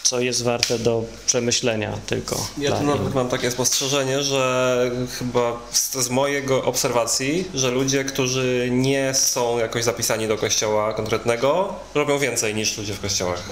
co 0.03 0.21
jest 0.21 0.43
warte 0.43 0.79
do 0.79 1.03
przemyślenia 1.27 1.99
tylko. 2.07 2.47
Ja 2.59 2.73
tu 2.73 2.85
nawet 2.85 3.15
mam 3.15 3.29
takie 3.29 3.51
spostrzeżenie, 3.51 4.23
że 4.23 4.91
chyba 5.19 5.61
z, 5.73 5.95
z 5.95 6.11
mojego 6.11 6.65
obserwacji, 6.65 7.45
że 7.55 7.71
ludzie, 7.71 8.05
którzy 8.05 8.69
nie 8.73 9.15
są 9.15 9.59
jakoś 9.59 9.85
zapisani 9.85 10.29
do 10.29 10.37
kościoła 10.39 10.95
konkretnego, 10.95 11.75
robią 11.95 12.19
więcej 12.19 12.55
niż 12.55 12.79
ludzie 12.79 12.95
w 12.95 13.01
kościołach. 13.01 13.49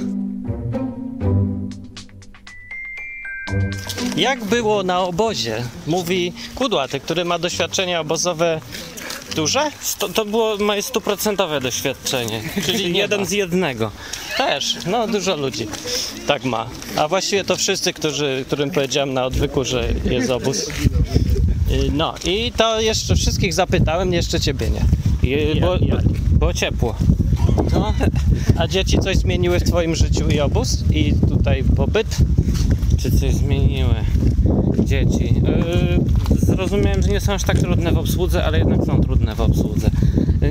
Jak 4.16 4.44
było 4.44 4.83
na 4.83 5.01
obozie? 5.01 5.62
Mówi 5.87 6.33
Kudłaty, 6.55 7.01
który 7.01 7.25
ma 7.25 7.38
doświadczenie 7.38 8.01
obozowe 8.01 8.61
duże? 9.37 9.70
To, 9.98 10.09
to 10.09 10.25
było 10.25 10.57
moje 10.57 10.83
stuprocentowe 10.83 11.61
doświadczenie, 11.61 12.42
czyli 12.66 12.96
jeden 12.98 13.27
z 13.27 13.31
jednego. 13.31 13.90
Też, 14.37 14.77
no 14.87 15.07
dużo 15.07 15.37
ludzi 15.37 15.66
tak 16.27 16.44
ma. 16.44 16.66
A 16.96 17.09
właściwie 17.09 17.44
to 17.44 17.57
wszyscy, 17.57 17.92
którzy, 17.92 18.44
którym 18.46 18.70
powiedziałem 18.70 19.14
na 19.14 19.25
odwyku, 19.25 19.64
że 19.64 19.88
jest 20.05 20.31
obóz. 20.31 20.68
Y, 20.68 20.72
No 21.92 22.14
i 22.25 22.53
to 22.57 22.81
jeszcze 22.81 23.16
wszystkich 23.16 23.55
zapytałem, 23.55 24.12
jeszcze 24.12 24.40
ciebie 24.40 24.70
nie. 24.70 24.85
I, 25.31 25.61
bo, 25.61 25.79
bo, 25.79 25.96
było 26.38 26.55
ciepło. 26.55 26.94
No, 27.72 27.94
a 28.59 28.66
dzieci 28.68 28.98
coś 28.98 29.16
zmieniły 29.16 29.59
w 29.61 29.64
twoim 29.64 29.94
życiu 29.94 30.29
i 30.29 30.40
obóz? 30.40 30.79
I 30.90 31.14
tutaj 31.29 31.64
pobyt? 31.77 32.07
Czy 33.02 33.10
coś 33.10 33.34
zmieniły 33.34 33.94
dzieci? 34.84 35.34
Yy, 36.30 36.38
zrozumiałem, 36.46 37.02
że 37.02 37.08
nie 37.08 37.20
są 37.20 37.32
aż 37.32 37.42
tak 37.42 37.58
trudne 37.58 37.92
w 37.92 37.98
obsłudze, 37.98 38.44
ale 38.44 38.58
jednak 38.58 38.84
są 38.84 39.00
trudne 39.00 39.34
w 39.34 39.40
obsłudze. 39.40 39.90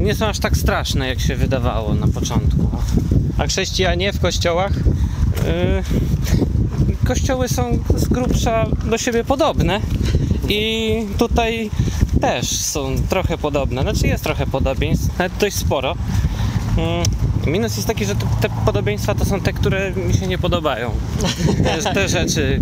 Nie 0.01 0.15
są 0.15 0.25
aż 0.25 0.39
tak 0.39 0.57
straszne, 0.57 1.07
jak 1.07 1.19
się 1.19 1.35
wydawało 1.35 1.93
na 1.93 2.07
początku. 2.07 2.67
A 3.37 3.47
chrześcijanie 3.47 4.13
w 4.13 4.19
kościołach? 4.19 4.73
Yy, 4.75 5.83
kościoły 7.05 7.49
są 7.49 7.79
z 7.95 8.07
grubsza 8.07 8.65
do 8.89 8.97
siebie 8.97 9.23
podobne 9.23 9.79
i 10.49 10.91
tutaj 11.17 11.69
też 12.21 12.49
są 12.49 12.95
trochę 13.09 13.37
podobne. 13.37 13.81
Znaczy 13.81 14.07
jest 14.07 14.23
trochę 14.23 14.45
podobieństw, 14.47 15.19
nawet 15.19 15.37
dość 15.39 15.55
sporo. 15.55 15.95
Minus 17.47 17.75
jest 17.75 17.87
taki, 17.87 18.05
że 18.05 18.15
te, 18.15 18.25
te 18.41 18.49
podobieństwa 18.65 19.15
to 19.15 19.25
są 19.25 19.39
te, 19.39 19.53
które 19.53 19.91
mi 19.91 20.13
się 20.13 20.27
nie 20.27 20.37
podobają. 20.37 20.91
Te, 21.83 21.93
te 21.93 22.09
rzeczy 22.09 22.61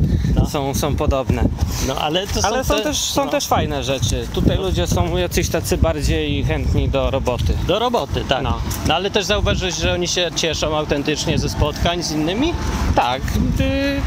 są, 0.52 0.74
są 0.74 0.96
podobne. 0.96 1.44
No 1.88 1.96
ale 1.96 2.28
to 2.28 2.40
Ale 2.44 2.64
są, 2.64 2.76
te- 2.76 2.82
też, 2.84 2.98
są 2.98 3.26
no. 3.26 3.32
też 3.32 3.48
fajne 3.48 3.84
rzeczy. 3.84 4.28
Tutaj 4.34 4.58
ludzie 4.58 4.88
są 4.88 5.18
jacyś 5.18 5.50
tacy 5.50 5.78
bardziej 5.78 6.44
chętni 6.44 6.90
do 6.90 7.12
roboty. 7.12 7.54
Do 7.68 7.80
roboty, 7.80 8.24
tak. 8.30 8.44
No. 8.44 8.58
No. 8.88 8.96
ale 8.96 9.12
też 9.12 9.26
zauważyłeś, 9.26 9.76
że 9.76 9.94
oni 9.94 10.08
się 10.08 10.30
cieszą 10.36 10.78
autentycznie 10.78 11.38
ze 11.40 11.50
spotkań 11.50 12.04
z 12.04 12.12
innymi? 12.12 12.54
Tak, 12.96 13.22
y, 13.60 14.02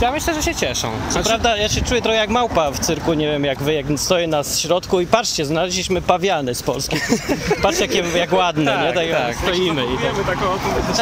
ja 0.00 0.12
myślę, 0.12 0.34
że 0.34 0.42
się 0.42 0.54
cieszą. 0.54 0.90
Co 1.06 1.12
Znaczy, 1.12 1.28
prawda 1.28 1.56
ja 1.56 1.68
się 1.68 1.82
czuję 1.82 2.02
trochę 2.02 2.16
jak 2.18 2.30
małpa 2.30 2.70
w 2.70 2.78
cyrku, 2.78 3.14
nie 3.14 3.26
wiem 3.26 3.44
jak 3.44 3.62
wy, 3.62 3.74
jak 3.74 3.86
stoję 3.96 4.26
na 4.26 4.44
środku 4.44 5.00
i 5.00 5.06
patrzcie, 5.06 5.44
znaleźliśmy 5.44 6.02
pawiany 6.02 6.54
z 6.54 6.62
Polski. 6.62 6.96
Patrzcie 7.62 7.84
jakie, 7.84 8.18
jak 8.18 8.32
ładne, 8.32 8.72
Tak, 8.72 8.86
nie? 8.86 8.92
Tak, 8.92 9.08
jak 9.08 9.26
tak. 9.26 9.36
stoimy 9.36 9.82
i, 9.84 9.98
tak, 9.98 10.38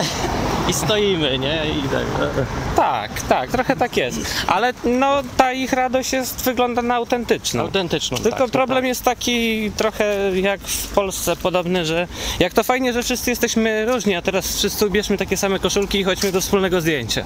i 0.69 0.73
stoimy, 0.73 1.39
nie? 1.39 1.63
I 1.67 1.83
tak. 1.83 2.05
tak, 2.77 3.23
tak, 3.23 3.51
trochę 3.51 3.77
tak 3.77 3.97
jest. 3.97 4.21
Ale 4.47 4.73
no 4.85 5.23
ta 5.37 5.53
ich 5.53 5.73
radość 5.73 6.13
jest, 6.13 6.45
wygląda 6.45 6.83
na 6.83 6.95
autentyczną. 6.95 7.63
Autentyczną. 7.63 8.19
Tylko 8.19 8.39
tak, 8.39 8.51
problem 8.51 8.79
tak. 8.79 8.89
jest 8.89 9.03
taki 9.03 9.71
trochę 9.77 10.17
jak 10.41 10.61
w 10.61 10.89
Polsce 10.89 11.37
podobny, 11.37 11.87
że 11.87 12.09
jak 12.41 12.53
to 12.53 12.63
fajnie, 12.63 12.93
że 12.93 13.03
wszyscy 13.03 13.31
jesteśmy 13.31 13.87
różni, 13.87 14.15
a 14.15 14.23
teraz 14.23 14.57
wszyscy 14.57 14.87
ubierzmy 14.87 15.17
takie 15.17 15.37
same 15.37 15.59
koszulki 15.59 15.99
i 15.99 16.05
chodźmy 16.05 16.33
do 16.33 16.41
wspólnego 16.41 16.81
zdjęcia. 16.81 17.25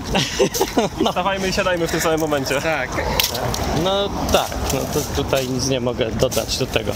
Stawajmy 1.10 1.48
i 1.48 1.52
siadajmy 1.52 1.86
w 1.86 1.90
tym 1.90 2.00
samym 2.00 2.20
momencie. 2.20 2.60
Tak. 2.60 2.90
No 3.84 4.08
tak, 4.32 4.50
no 4.74 4.80
to 4.94 5.22
tutaj 5.22 5.48
nic 5.48 5.68
nie 5.68 5.80
mogę 5.80 6.10
dodać 6.10 6.58
do 6.58 6.66
tego. 6.66 6.92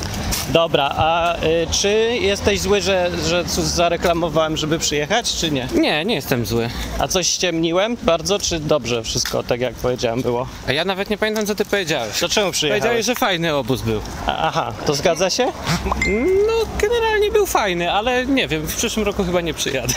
Dobra, 0.49 0.95
a 0.97 1.37
y, 1.37 1.67
czy 1.71 1.89
jesteś 2.21 2.61
zły, 2.61 2.81
że, 2.81 3.11
że 3.27 3.45
cóż 3.45 3.65
zareklamowałem, 3.65 4.57
żeby 4.57 4.79
przyjechać, 4.79 5.35
czy 5.35 5.51
nie? 5.51 5.69
Nie, 5.75 6.05
nie 6.05 6.15
jestem 6.15 6.47
zły. 6.47 6.71
A 6.99 7.09
coś 7.09 7.27
ściemniłem 7.27 7.97
bardzo, 8.03 8.39
czy 8.43 8.61
dobrze 8.61 9.03
wszystko, 9.03 9.43
tak 9.43 9.61
jak 9.61 9.74
powiedziałem, 9.74 10.22
było? 10.22 10.47
A 10.68 10.72
ja 10.72 10.84
nawet 10.84 11.11
nie 11.11 11.18
pamiętam, 11.18 11.47
co 11.47 11.55
ty 11.55 11.64
powiedziałeś. 11.64 12.20
To 12.20 12.28
czemu 12.28 12.53
przyjechałeś? 12.53 12.80
Powiedziałeś, 12.82 13.07
że 13.07 13.14
fajny 13.14 13.55
obóz 13.55 13.82
był. 13.82 14.01
A- 14.26 14.36
Aha, 14.49 14.72
to 14.86 14.95
zgadza 14.95 15.30
się? 15.30 15.45
No, 16.47 16.53
generalnie 16.80 17.30
był 17.30 17.47
fajny, 17.47 17.93
ale 17.93 18.26
nie 18.26 18.49
wiem, 18.49 18.62
w 18.66 18.76
przyszłym 18.76 19.07
roku 19.07 19.24
chyba 19.24 19.40
nie 19.40 19.55
przyjadę. 19.55 19.95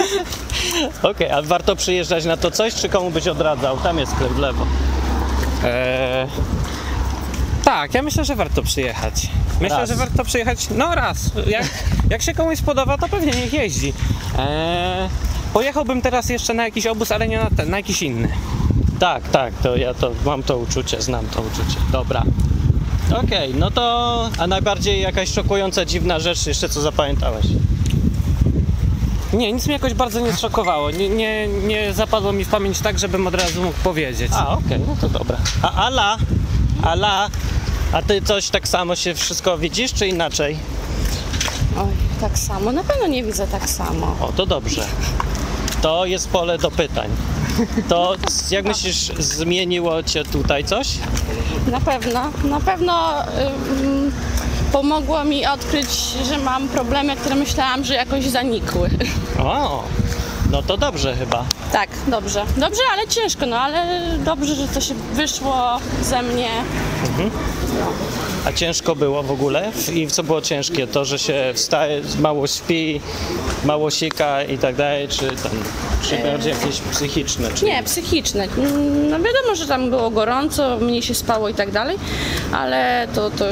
Okej, 1.02 1.30
a 1.30 1.42
warto 1.42 1.76
przyjeżdżać 1.76 2.24
na 2.24 2.36
to 2.36 2.50
coś, 2.50 2.74
czy 2.74 2.88
komu 2.88 3.10
byś 3.10 3.26
odradzał? 3.26 3.76
Tam 3.78 3.98
jest 3.98 4.12
sklep 4.12 4.32
w 4.32 4.38
lewo. 4.38 4.66
Eee, 5.64 6.28
tak, 7.64 7.94
ja 7.94 8.02
myślę, 8.02 8.24
że 8.24 8.36
warto 8.36 8.62
przyjechać. 8.62 9.28
Myślę, 9.60 9.78
Raz. 9.78 9.88
że 9.88 9.96
warto 9.96 10.24
przyjechać, 10.24 10.66
no 10.70 10.94
raz. 10.94 11.18
Jak, 11.46 11.64
jak 12.10 12.22
się 12.22 12.34
komuś 12.34 12.58
spodoba, 12.58 12.98
to 12.98 13.08
pewnie 13.08 13.32
niech 13.32 13.52
jeździ. 13.52 13.92
Eee, 14.38 15.08
pojechałbym 15.52 16.02
teraz 16.02 16.28
jeszcze 16.28 16.54
na 16.54 16.64
jakiś 16.64 16.86
obóz, 16.86 17.12
ale 17.12 17.28
nie 17.28 17.38
na 17.38 17.50
ten, 17.56 17.70
na 17.70 17.76
jakiś 17.76 18.02
inny. 18.02 18.28
Tak, 18.98 19.28
tak, 19.28 19.54
to 19.62 19.76
ja 19.76 19.94
to 19.94 20.10
mam 20.24 20.42
to 20.42 20.58
uczucie, 20.58 21.02
znam 21.02 21.26
to 21.26 21.40
uczucie. 21.40 21.78
Dobra. 21.92 22.22
Okej, 23.24 23.54
no 23.54 23.70
to 23.70 24.30
a 24.38 24.46
najbardziej 24.46 25.00
jakaś 25.02 25.32
szokująca, 25.32 25.84
dziwna 25.84 26.20
rzecz 26.20 26.46
jeszcze 26.46 26.68
co 26.68 26.80
zapamiętałeś? 26.80 27.46
Nie, 29.32 29.52
nic 29.52 29.66
mnie 29.66 29.72
jakoś 29.72 29.94
bardzo 29.94 30.20
nie 30.20 30.32
zszokowało. 30.32 30.90
Nie, 30.90 31.08
nie, 31.08 31.48
nie 31.48 31.92
zapadło 31.92 32.32
mi 32.32 32.44
w 32.44 32.48
pamięć 32.48 32.80
tak, 32.80 32.98
żebym 32.98 33.26
od 33.26 33.34
razu 33.34 33.62
mógł 33.62 33.78
powiedzieć. 33.84 34.32
A, 34.34 34.48
okej, 34.48 34.80
no 34.86 34.96
to 35.00 35.08
dobra. 35.08 35.36
A 35.62 35.72
Ala, 35.72 36.16
Ala, 36.82 37.28
a 37.92 38.02
ty 38.02 38.22
coś 38.22 38.48
tak 38.48 38.68
samo 38.68 38.96
się 38.96 39.14
wszystko 39.14 39.58
widzisz, 39.58 39.92
czy 39.92 40.08
inaczej? 40.08 40.56
Oj, 41.78 41.92
tak 42.20 42.38
samo. 42.38 42.72
Na 42.72 42.84
pewno 42.84 43.06
nie 43.06 43.24
widzę 43.24 43.46
tak 43.46 43.70
samo. 43.70 44.16
O, 44.20 44.32
to 44.36 44.46
dobrze. 44.46 44.84
To 45.82 46.06
jest 46.06 46.28
pole 46.28 46.58
do 46.58 46.70
pytań. 46.70 47.10
To 47.88 48.14
jak 48.50 48.64
myślisz, 48.64 48.96
zmieniło 49.18 50.02
cię 50.02 50.24
tutaj 50.24 50.64
coś? 50.64 50.88
Na 51.70 51.80
pewno. 51.80 52.20
Na 52.44 52.60
pewno 52.60 53.14
ym, 53.82 54.12
pomogło 54.72 55.24
mi 55.24 55.46
odkryć, 55.46 55.88
że 56.28 56.38
mam 56.38 56.68
problemy, 56.68 57.16
które 57.16 57.34
myślałam, 57.34 57.84
że 57.84 57.94
jakoś 57.94 58.24
zanikły. 58.24 58.90
O, 59.38 59.84
no 60.50 60.62
to 60.62 60.76
dobrze 60.76 61.16
chyba. 61.16 61.44
Tak, 61.72 61.90
dobrze. 62.08 62.44
Dobrze, 62.56 62.80
ale 62.92 63.08
ciężko, 63.08 63.46
no 63.46 63.56
ale 63.58 64.02
dobrze, 64.18 64.54
że 64.54 64.68
to 64.68 64.80
się 64.80 64.94
wyszło 64.94 65.78
ze 66.02 66.22
mnie. 66.22 66.48
A 68.46 68.52
ciężko 68.52 68.96
było 68.96 69.22
w 69.22 69.30
ogóle? 69.30 69.72
I 69.94 70.06
co 70.06 70.22
było 70.22 70.40
ciężkie? 70.42 70.86
To, 70.86 71.04
że 71.04 71.18
się 71.18 71.52
wstaje, 71.54 72.00
mało 72.20 72.46
śpi, 72.46 73.00
mało 73.64 73.90
sika 73.90 74.42
i 74.42 74.58
tak 74.58 74.74
dalej, 74.76 75.08
czy 75.08 75.26
tam, 75.28 75.52
czy 76.02 76.18
bardziej 76.18 76.52
jakieś 76.52 76.80
psychiczne? 76.80 77.48
Czy... 77.54 77.64
Nie, 77.64 77.82
psychiczne. 77.82 78.44
Mm, 78.58 79.08
No 79.10 79.18
wiadomo, 79.18 79.54
że 79.54 79.66
tam 79.66 79.90
było 79.90 80.10
gorąco, 80.10 80.78
mniej 80.80 81.02
się 81.02 81.14
spało 81.14 81.48
i 81.48 81.54
tak 81.54 81.70
dalej, 81.70 81.98
ale 82.52 83.08
to, 83.14 83.30
to 83.30 83.44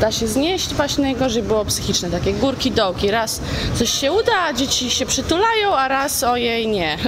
da 0.00 0.12
się 0.12 0.28
znieść. 0.28 0.74
Właśnie 0.74 1.04
najgorzej 1.04 1.42
było 1.42 1.64
psychiczne, 1.64 2.10
takie 2.10 2.32
górki, 2.32 2.70
dołki. 2.70 3.10
Raz 3.10 3.40
coś 3.74 3.90
się 4.00 4.12
uda, 4.12 4.32
a 4.48 4.52
dzieci 4.52 4.90
się 4.90 5.06
przytulają, 5.06 5.74
a 5.76 5.88
raz 5.88 6.22
ojej 6.24 6.68
nie. 6.68 6.98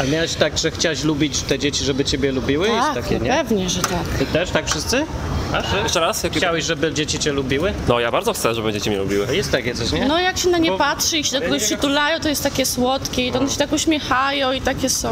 A 0.00 0.02
miałeś 0.12 0.34
tak, 0.34 0.58
że 0.58 0.70
chciałaś 0.70 1.04
lubić 1.04 1.40
te 1.40 1.58
dzieci, 1.58 1.84
żeby 1.84 2.04
ciebie 2.04 2.32
lubiły? 2.32 2.68
Jest 2.68 2.80
tak, 2.94 2.94
takie, 3.04 3.18
nie? 3.18 3.30
pewnie, 3.30 3.70
że 3.70 3.82
tak. 3.82 4.18
Ty 4.18 4.26
też 4.26 4.50
tak 4.50 4.66
wszyscy? 4.70 5.06
A, 5.52 5.82
Jeszcze 5.82 6.00
raz? 6.00 6.22
Jaki... 6.22 6.40
Chciałeś, 6.46 6.64
żeby 6.64 6.92
dzieci 6.94 7.18
cię 7.18 7.32
lubiły? 7.32 7.72
No 7.88 8.00
ja 8.00 8.10
bardzo 8.10 8.32
chcę, 8.32 8.54
żeby 8.54 8.72
dzieci 8.72 8.90
mnie 8.90 8.98
lubiły. 8.98 9.36
Jest 9.36 9.52
takie 9.52 9.74
coś, 9.74 9.92
nie? 9.92 10.06
No 10.06 10.18
jak 10.18 10.38
się 10.38 10.48
na 10.48 10.58
nie 10.58 10.70
Bo- 10.70 10.78
patrzy 10.78 11.18
i 11.18 11.24
się 11.24 11.40
do 11.40 11.46
kogoś 11.46 11.64
przytulają, 11.64 12.20
to 12.20 12.28
jest 12.28 12.42
takie 12.42 12.66
słodkie 12.66 13.26
i 13.26 13.32
to 13.32 13.38
one 13.38 13.50
się 13.50 13.56
tak 13.56 13.72
uśmiechają 13.72 14.52
i 14.52 14.60
takie 14.60 14.90
są. 14.90 15.08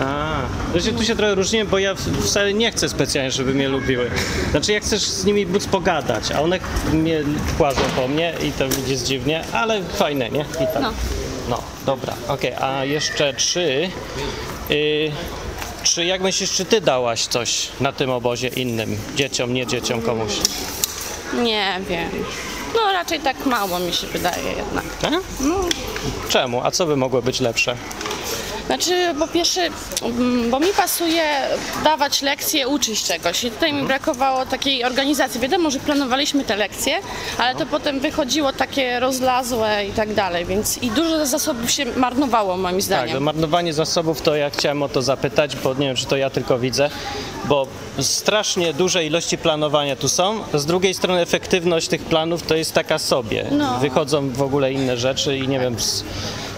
A, 0.00 0.36
to 0.72 0.80
się, 0.80 0.92
tu 0.92 1.04
się 1.04 1.16
trochę 1.16 1.34
różnimy, 1.34 1.64
bo 1.64 1.78
ja 1.78 1.94
w- 1.94 2.26
wcale 2.26 2.54
nie 2.54 2.72
chcę 2.72 2.88
specjalnie, 2.88 3.30
żeby 3.30 3.54
mnie 3.54 3.68
lubiły. 3.68 4.10
Znaczy, 4.50 4.72
ja 4.72 4.80
chcesz 4.80 5.02
z 5.02 5.24
nimi 5.24 5.46
móc 5.46 5.66
pogadać, 5.66 6.32
a 6.32 6.40
one 6.40 6.58
mnie 6.92 7.20
płażą 7.58 7.80
po 7.96 8.08
mnie 8.08 8.34
i 8.48 8.52
to 8.52 8.64
jest 8.86 9.06
dziwnie, 9.06 9.44
ale 9.52 9.82
fajne, 9.82 10.30
nie? 10.30 10.40
I 10.40 10.66
tak. 10.74 10.82
No. 10.82 10.92
No, 11.48 11.62
dobra, 11.86 12.14
okej, 12.28 12.52
a 12.60 12.84
jeszcze 12.84 13.34
czy... 13.34 13.90
Y, 14.70 15.12
czy 15.94 16.04
jak 16.04 16.20
myślisz, 16.20 16.52
czy 16.52 16.64
ty 16.64 16.80
dałaś 16.80 17.26
coś 17.26 17.68
na 17.80 17.92
tym 17.92 18.10
obozie 18.10 18.48
innym? 18.48 18.98
Dzieciom, 19.16 19.54
nie 19.54 19.66
dzieciom, 19.66 20.02
komuś? 20.02 20.32
Nie 21.34 21.80
wiem. 21.88 22.10
No 22.74 22.92
raczej 22.92 23.20
tak 23.20 23.46
mało 23.46 23.78
mi 23.78 23.92
się 23.92 24.06
wydaje 24.06 24.52
jednak. 24.52 24.84
A? 25.02 25.10
Czemu? 26.28 26.60
A 26.64 26.70
co 26.70 26.86
by 26.86 26.96
mogło 26.96 27.22
być 27.22 27.40
lepsze? 27.40 27.76
Znaczy, 28.68 29.14
po 29.18 29.26
pierwsze, 29.28 29.68
mm, 30.02 30.50
bo 30.50 30.60
mi 30.60 30.66
pasuje 30.76 31.22
dawać 31.84 32.22
lekcje, 32.22 32.68
uczyć 32.68 33.02
czegoś. 33.04 33.44
I 33.44 33.50
tutaj 33.50 33.72
mi 33.72 33.82
brakowało 33.82 34.46
takiej 34.46 34.84
organizacji. 34.84 35.40
Wiadomo, 35.40 35.70
że 35.70 35.78
planowaliśmy 35.80 36.44
te 36.44 36.56
lekcje, 36.56 36.98
ale 37.38 37.54
to 37.54 37.66
potem 37.66 38.00
wychodziło 38.00 38.52
takie 38.52 39.00
rozlazłe 39.00 39.86
i 39.86 39.92
tak 39.92 40.14
dalej, 40.14 40.44
więc 40.46 40.78
i 40.82 40.90
dużo 40.90 41.26
zasobów 41.26 41.70
się 41.70 41.84
marnowało 41.96 42.56
moim 42.56 42.76
Tak, 42.76 42.82
zdaniem. 42.82 43.14
to 43.14 43.20
marnowanie 43.20 43.72
zasobów 43.72 44.22
to 44.22 44.36
ja 44.36 44.50
chciałem 44.50 44.82
o 44.82 44.88
to 44.88 45.02
zapytać, 45.02 45.56
bo 45.56 45.74
nie 45.74 45.86
wiem, 45.86 45.96
czy 45.96 46.06
to 46.06 46.16
ja 46.16 46.30
tylko 46.30 46.58
widzę, 46.58 46.90
bo 47.48 47.66
strasznie 48.00 48.72
duże 48.72 49.04
ilości 49.04 49.38
planowania 49.38 49.96
tu 49.96 50.08
są. 50.08 50.40
Z 50.54 50.66
drugiej 50.66 50.94
strony 50.94 51.20
efektywność 51.20 51.88
tych 51.88 52.02
planów 52.04 52.42
to 52.42 52.54
jest 52.54 52.72
taka 52.74 52.98
sobie. 52.98 53.44
No. 53.50 53.78
Wychodzą 53.78 54.30
w 54.30 54.42
ogóle 54.42 54.72
inne 54.72 54.96
rzeczy 54.96 55.38
i 55.38 55.48
nie 55.48 55.60
wiem 55.60 55.80
z, 55.80 56.04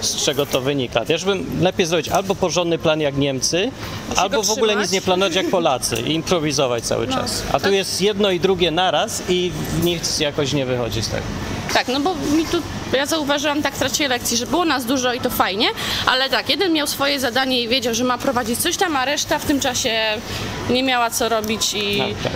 z 0.00 0.16
czego 0.24 0.46
to 0.46 0.60
wynika. 0.60 1.00
Ja 1.08 1.18
bym 1.18 1.46
lepiej 1.62 1.86
zrobić 1.86 2.08
albo 2.08 2.34
porządny 2.34 2.78
plan 2.78 3.00
jak 3.00 3.16
Niemcy, 3.16 3.70
albo 4.16 4.42
w 4.42 4.50
ogóle 4.50 4.76
nic 4.76 4.92
nie 4.92 5.00
planować 5.02 5.34
jak 5.34 5.50
Polacy 5.50 5.96
i 6.06 6.12
improwizować 6.14 6.84
cały 6.84 7.06
No. 7.06 7.12
czas. 7.16 7.42
A 7.52 7.60
tu 7.60 7.70
jest 7.72 8.00
jedno 8.00 8.30
i 8.30 8.40
drugie 8.40 8.70
naraz 8.70 9.22
i 9.28 9.52
nic 9.84 10.18
jakoś 10.20 10.52
nie 10.52 10.66
wychodzi 10.66 11.02
z 11.02 11.08
tego. 11.08 11.22
Tak, 11.74 11.88
no 11.88 12.00
bo 12.00 12.14
mi 12.14 12.44
tu, 12.46 12.62
ja 12.92 13.06
zauważyłam 13.06 13.62
tak 13.62 13.74
w 13.74 13.78
trakcie 13.78 14.08
lekcji, 14.08 14.36
że 14.36 14.46
było 14.46 14.64
nas 14.64 14.84
dużo 14.84 15.12
i 15.12 15.20
to 15.20 15.30
fajnie, 15.30 15.66
ale 16.06 16.30
tak, 16.30 16.48
jeden 16.48 16.72
miał 16.72 16.86
swoje 16.86 17.20
zadanie 17.20 17.62
i 17.62 17.68
wiedział, 17.68 17.94
że 17.94 18.04
ma 18.04 18.18
prowadzić 18.18 18.58
coś 18.60 18.76
tam, 18.76 18.96
a 18.96 19.04
reszta 19.04 19.38
w 19.38 19.44
tym 19.44 19.60
czasie 19.60 20.00
nie 20.70 20.82
miała 20.82 21.10
co 21.10 21.28
robić 21.28 21.74
i 21.74 21.98
Tak, 21.98 22.22
tak. 22.22 22.32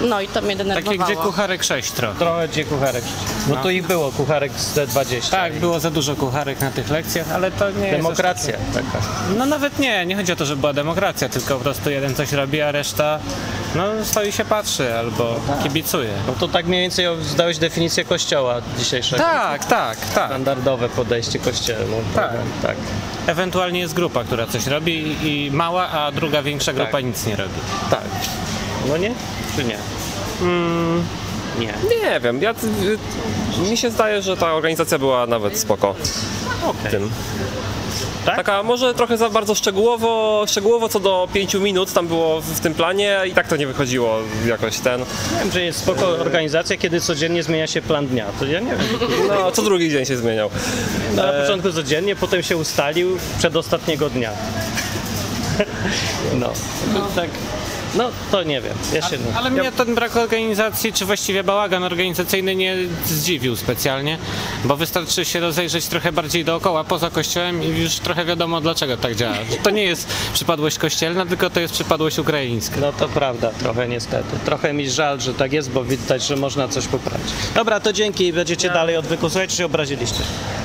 no 0.00 0.20
i 0.20 0.28
to 0.28 0.40
mnie 0.42 0.56
Takie 0.56 0.64
denerwowało. 0.68 1.04
gdzie 1.04 1.16
kucharek 1.16 1.64
sześć 1.64 1.90
trochę. 1.90 2.18
Trochę 2.18 2.48
gdzie 2.48 2.64
kucharek. 2.64 3.04
No 3.48 3.56
tu 3.56 3.70
ich 3.70 3.86
było, 3.86 4.12
kucharek 4.12 4.52
z 4.60 4.74
D20. 4.76 5.30
Tak, 5.30 5.52
było 5.58 5.80
za 5.80 5.90
dużo 5.90 6.16
kucharek 6.16 6.60
na 6.60 6.70
tych 6.70 6.90
lekcjach, 6.90 7.26
ale 7.32 7.50
to 7.50 7.70
nie 7.70 7.86
jest 7.86 7.96
Demokracja 7.96 8.56
taka. 8.74 8.86
takie- 8.90 9.38
No 9.38 9.46
nawet 9.46 9.78
nie, 9.78 10.06
nie 10.06 10.16
chodzi 10.16 10.32
o 10.32 10.36
to, 10.36 10.46
że 10.46 10.56
była 10.56 10.72
demokracja, 10.72 11.28
tylko 11.28 11.54
po 11.54 11.60
prostu 11.60 11.90
jeden 11.90 12.14
coś 12.14 12.32
robi, 12.32 12.60
a 12.60 12.72
reszta 12.72 13.18
no 13.74 13.84
stoi 14.04 14.32
się 14.32 14.44
patrzy 14.44 14.94
albo 14.94 15.40
kibicuje. 15.62 16.10
No 16.26 16.32
to 16.40 16.48
tak 16.48 16.66
mniej 16.66 16.80
więcej 16.82 17.06
zdałeś 17.22 17.58
definicję 17.58 18.04
kościoła 18.04 18.54
dzisiejszego. 18.78 19.22
Tak, 19.22 19.64
tak, 19.64 19.98
tak. 20.14 20.26
Standardowe 20.26 20.88
podejście 20.88 21.38
kościelne. 21.38 21.96
Tak. 22.14 22.32
tak. 22.62 22.76
Ewentualnie 23.26 23.80
jest 23.80 23.94
grupa, 23.94 24.24
która 24.24 24.46
coś 24.46 24.66
robi 24.66 25.16
i 25.22 25.50
mała, 25.50 25.88
a 25.88 26.12
druga 26.12 26.42
większa 26.42 26.72
grupa 26.72 26.92
Tak. 26.92 27.04
nic 27.04 27.26
nie 27.26 27.36
robi. 27.36 27.54
Tak. 27.90 28.04
No 28.88 28.96
nie? 28.96 29.14
Czy 29.56 29.64
nie? 29.64 29.78
Nie. 31.58 31.74
Nie 32.02 32.20
wiem, 32.20 32.42
ja, 32.42 32.50
y, 32.50 33.70
mi 33.70 33.76
się 33.76 33.90
zdaje, 33.90 34.22
że 34.22 34.36
ta 34.36 34.52
organizacja 34.54 34.98
była 34.98 35.26
nawet 35.26 35.58
spoko. 35.58 35.94
Okej. 36.66 36.90
Tym. 36.90 37.10
Tak? 38.24 38.36
Taka 38.36 38.62
może 38.62 38.94
trochę 38.94 39.16
za 39.16 39.30
bardzo 39.30 39.54
szczegółowo, 39.54 40.44
szczegółowo 40.48 40.88
co 40.88 41.00
do 41.00 41.28
5 41.32 41.54
minut 41.54 41.92
tam 41.92 42.08
było 42.08 42.40
w 42.40 42.60
tym 42.60 42.74
planie 42.74 43.20
i 43.28 43.32
tak 43.32 43.48
to 43.48 43.56
nie 43.56 43.66
wychodziło 43.66 44.18
jakoś 44.46 44.78
ten. 44.78 45.04
Wiem, 45.40 45.52
że 45.52 45.62
jest 45.62 45.78
spoko 45.78 46.08
organizacja, 46.08 46.76
kiedy 46.76 47.00
codziennie 47.00 47.42
zmienia 47.42 47.66
się 47.66 47.82
plan 47.82 48.06
dnia. 48.06 48.26
To 48.38 48.46
ja 48.46 48.60
nie 48.60 48.70
wiem. 48.70 49.08
No, 49.28 49.52
co 49.52 49.62
drugi 49.62 49.90
dzień 49.90 50.04
się 50.06 50.16
zmieniał. 50.16 50.50
Na 51.14 51.32
początku 51.32 51.72
codziennie, 51.72 52.16
potem 52.16 52.42
się 52.42 52.56
ustalił 52.56 53.18
przedostatniego 53.38 54.10
dnia. 54.10 54.30
No, 56.40 56.50
tak. 57.16 57.30
No, 57.96 58.10
to 58.30 58.42
nie 58.42 58.60
wiem. 58.60 58.74
Ja 58.94 59.02
się 59.02 59.18
nie. 59.18 59.36
Ale 59.36 59.50
mnie 59.50 59.72
ten 59.72 59.94
brak 59.94 60.16
organizacji, 60.16 60.92
czy 60.92 61.04
właściwie 61.04 61.44
bałagan 61.44 61.84
organizacyjny 61.84 62.54
nie 62.56 62.76
zdziwił 63.04 63.56
specjalnie, 63.56 64.18
bo 64.64 64.76
wystarczy 64.76 65.24
się 65.24 65.40
rozejrzeć 65.40 65.86
trochę 65.86 66.12
bardziej 66.12 66.44
dookoła, 66.44 66.84
poza 66.84 67.10
kościołem 67.10 67.62
i 67.62 67.66
już 67.66 67.94
trochę 67.94 68.24
wiadomo 68.24 68.60
dlaczego 68.60 68.96
tak 68.96 69.14
działa. 69.14 69.36
To 69.62 69.70
nie 69.70 69.82
jest 69.82 70.08
przypadłość 70.34 70.78
kościelna, 70.78 71.26
tylko 71.26 71.50
to 71.50 71.60
jest 71.60 71.74
przypadłość 71.74 72.18
ukraińska. 72.18 72.76
No 72.80 72.92
to 72.92 73.08
prawda, 73.08 73.50
trochę 73.50 73.88
niestety. 73.88 74.36
Trochę 74.44 74.72
mi 74.72 74.90
żal, 74.90 75.20
że 75.20 75.34
tak 75.34 75.52
jest, 75.52 75.70
bo 75.70 75.84
widać, 75.84 76.22
że 76.22 76.36
można 76.36 76.68
coś 76.68 76.86
poprawić. 76.86 77.28
Dobra, 77.54 77.80
to 77.80 77.92
dzięki. 77.92 78.32
Będziecie 78.32 78.70
dalej 78.70 78.96
odwyku 78.96 79.30
słuchać, 79.30 79.50
czy 79.50 79.56
się 79.56 79.66
obraziliście? 79.66 80.20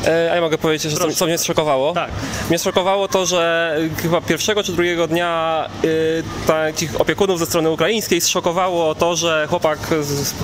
E, 0.08 0.32
a 0.32 0.36
ja 0.36 0.42
mogę 0.42 0.58
powiedzieć, 0.58 0.92
że 0.92 0.98
co, 0.98 1.12
co 1.12 1.26
mnie 1.26 1.38
zszokowało? 1.38 1.94
Tak. 1.94 2.12
Mnie 2.50 2.60
zszokowało 2.60 3.08
to, 3.08 3.26
że 3.26 3.78
chyba 4.02 4.22
pierwszego 4.22 4.64
czy 4.64 4.72
drugiego 4.72 5.08
dnia 5.08 5.66
y, 5.84 6.24
takich 6.48 7.02
opiekunów 7.02 7.21
ze 7.38 7.46
strony 7.46 7.70
ukraińskiej 7.70 8.22
zszokowało 8.22 8.96
to, 8.96 9.16
że 9.16 9.48
chłopak 9.50 9.80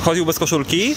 chodził 0.03 0.25
bez 0.25 0.39
koszulki, 0.39 0.95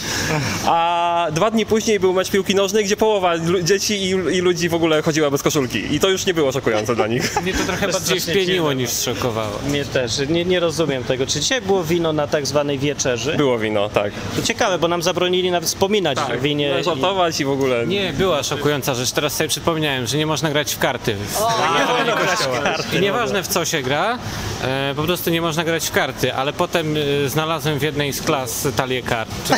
a 0.66 1.26
dwa 1.33 1.51
dni 1.51 1.66
później 1.66 2.01
był 2.01 2.12
mecz 2.12 2.31
piłki 2.31 2.55
nożnej, 2.55 2.85
gdzie 2.85 2.97
połowa 2.97 3.33
dzieci 3.62 3.95
i, 4.03 4.09
i 4.09 4.41
ludzi 4.41 4.68
w 4.68 4.74
ogóle 4.74 5.03
chodziła 5.03 5.31
bez 5.31 5.43
koszulki. 5.43 5.95
I 5.95 6.01
to 6.01 6.09
już 6.09 6.26
nie 6.26 6.35
było 6.35 6.53
szokujące 6.53 6.95
dla 6.95 7.07
nich. 7.07 7.43
Mnie 7.43 7.53
to 7.55 7.64
trochę 7.64 7.89
bardziej 7.89 8.20
wpieniło 8.20 8.72
niż 8.72 8.91
szokowało. 8.91 9.59
Mnie 9.68 9.85
też. 9.85 10.12
Nie, 10.28 10.45
nie 10.45 10.61
rozumiem 10.61 11.05
tego. 11.05 11.26
Czy 11.26 11.41
dzisiaj 11.41 11.61
było 11.61 11.85
wino 11.85 12.12
na 12.12 12.26
tak 12.26 12.47
zwanej 12.47 12.78
wieczerzy? 12.78 13.35
Było 13.37 13.59
wino, 13.59 13.89
tak. 13.89 14.12
To 14.37 14.43
ciekawe, 14.43 14.78
bo 14.78 14.89
nam 14.89 15.03
zabronili 15.03 15.51
nawet 15.51 15.68
wspominać 15.68 16.18
o 16.18 16.39
winie. 16.41 16.76
i- 16.81 16.85
Żartować 16.85 17.41
i 17.41 17.45
w 17.45 17.51
ogóle. 17.51 17.87
Nie, 17.87 18.12
była 18.12 18.43
szokująca 18.43 18.95
rzecz. 18.95 19.11
Teraz 19.12 19.37
sobie 19.37 19.49
przypomniałem, 19.49 20.07
że 20.07 20.16
nie 20.18 20.26
można 20.26 20.51
grać 20.51 20.74
w 20.74 20.78
karty. 20.78 21.14
W, 21.14 21.41
Nie 21.78 21.87
wolno 21.87 22.16
grać 22.24 22.39
w 22.39 22.62
karty. 22.62 22.97
I 22.99 23.01
nieważne 23.01 23.43
w 23.43 23.49
co 23.49 23.64
się 23.64 23.83
gra, 23.83 24.18
e, 24.62 24.93
po 24.97 25.03
prostu 25.03 25.31
nie 25.31 25.41
można 25.41 25.64
grać 25.64 25.69
w 25.69 25.91
karty, 25.91 26.34
ale 26.34 26.53
potem 26.53 26.95
e, 27.26 27.30
znalazłem 27.30 27.80
w 27.80 27.82
jednej 27.82 28.13
z 28.13 28.21
klas 28.21 28.67
talię 28.76 29.01
kart. 29.03 29.30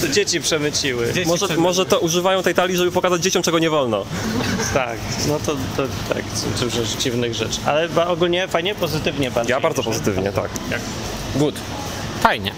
To 0.00 0.08
dzieci 0.08 0.40
przemyciły. 0.40 1.12
Może, 1.26 1.56
może 1.56 1.86
to 1.86 1.98
używają 1.98 2.42
tej 2.42 2.54
talii, 2.54 2.76
żeby 2.76 2.92
pokazać 2.92 3.22
dzieciom, 3.22 3.42
czego 3.42 3.58
nie 3.58 3.70
wolno. 3.70 4.04
Tak, 4.74 4.98
no 5.28 5.38
to, 5.46 5.52
to 5.76 5.82
tak, 6.14 6.22
dużo 6.60 6.82
dziwnych 6.98 7.34
rzeczy. 7.34 7.60
Ale 7.66 7.88
ba- 7.88 8.06
ogólnie 8.06 8.48
fajnie, 8.48 8.74
pozytywnie 8.74 9.30
bardzo. 9.30 9.50
Ja 9.50 9.60
bardzo 9.60 9.82
pozytywnie, 9.82 10.32
tak. 10.32 10.50
Good. 11.36 11.54
Fajnie. 12.22 12.52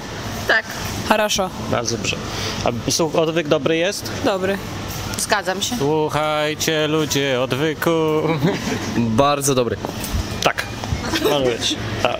Tak, 0.48 0.64
Хорошо. 1.08 1.50
Bardzo 1.70 1.96
dobrze. 1.96 2.16
A 2.64 2.90
słuch, 2.90 3.14
odwyk 3.14 3.48
dobry 3.48 3.76
jest? 3.76 4.10
Dobry. 4.24 4.58
zgadzam 5.18 5.62
się. 5.62 5.76
Słuchajcie 5.78 6.88
ludzie, 6.88 7.40
odwyku. 7.40 7.90
Bardzo 8.96 9.54
dobry. 9.54 9.76
Być. 11.45 11.75
Tak. 12.03 12.19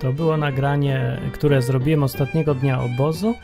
To 0.00 0.12
było 0.12 0.36
nagranie, 0.36 1.20
które 1.32 1.62
zrobiłem 1.62 2.02
ostatniego 2.02 2.54
dnia 2.54 2.80
obozu 2.80 3.34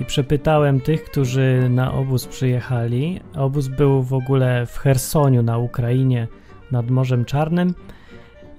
i 0.00 0.04
przepytałem 0.04 0.80
tych, 0.80 1.04
którzy 1.04 1.66
na 1.70 1.92
obóz 1.92 2.26
przyjechali. 2.26 3.20
Obóz 3.36 3.68
był 3.68 4.02
w 4.02 4.12
ogóle 4.12 4.66
w 4.66 4.78
Chersoniu 4.78 5.42
na 5.42 5.58
Ukrainie 5.58 6.28
nad 6.70 6.90
Morzem 6.90 7.24
Czarnym. 7.24 7.74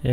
E, 0.06 0.12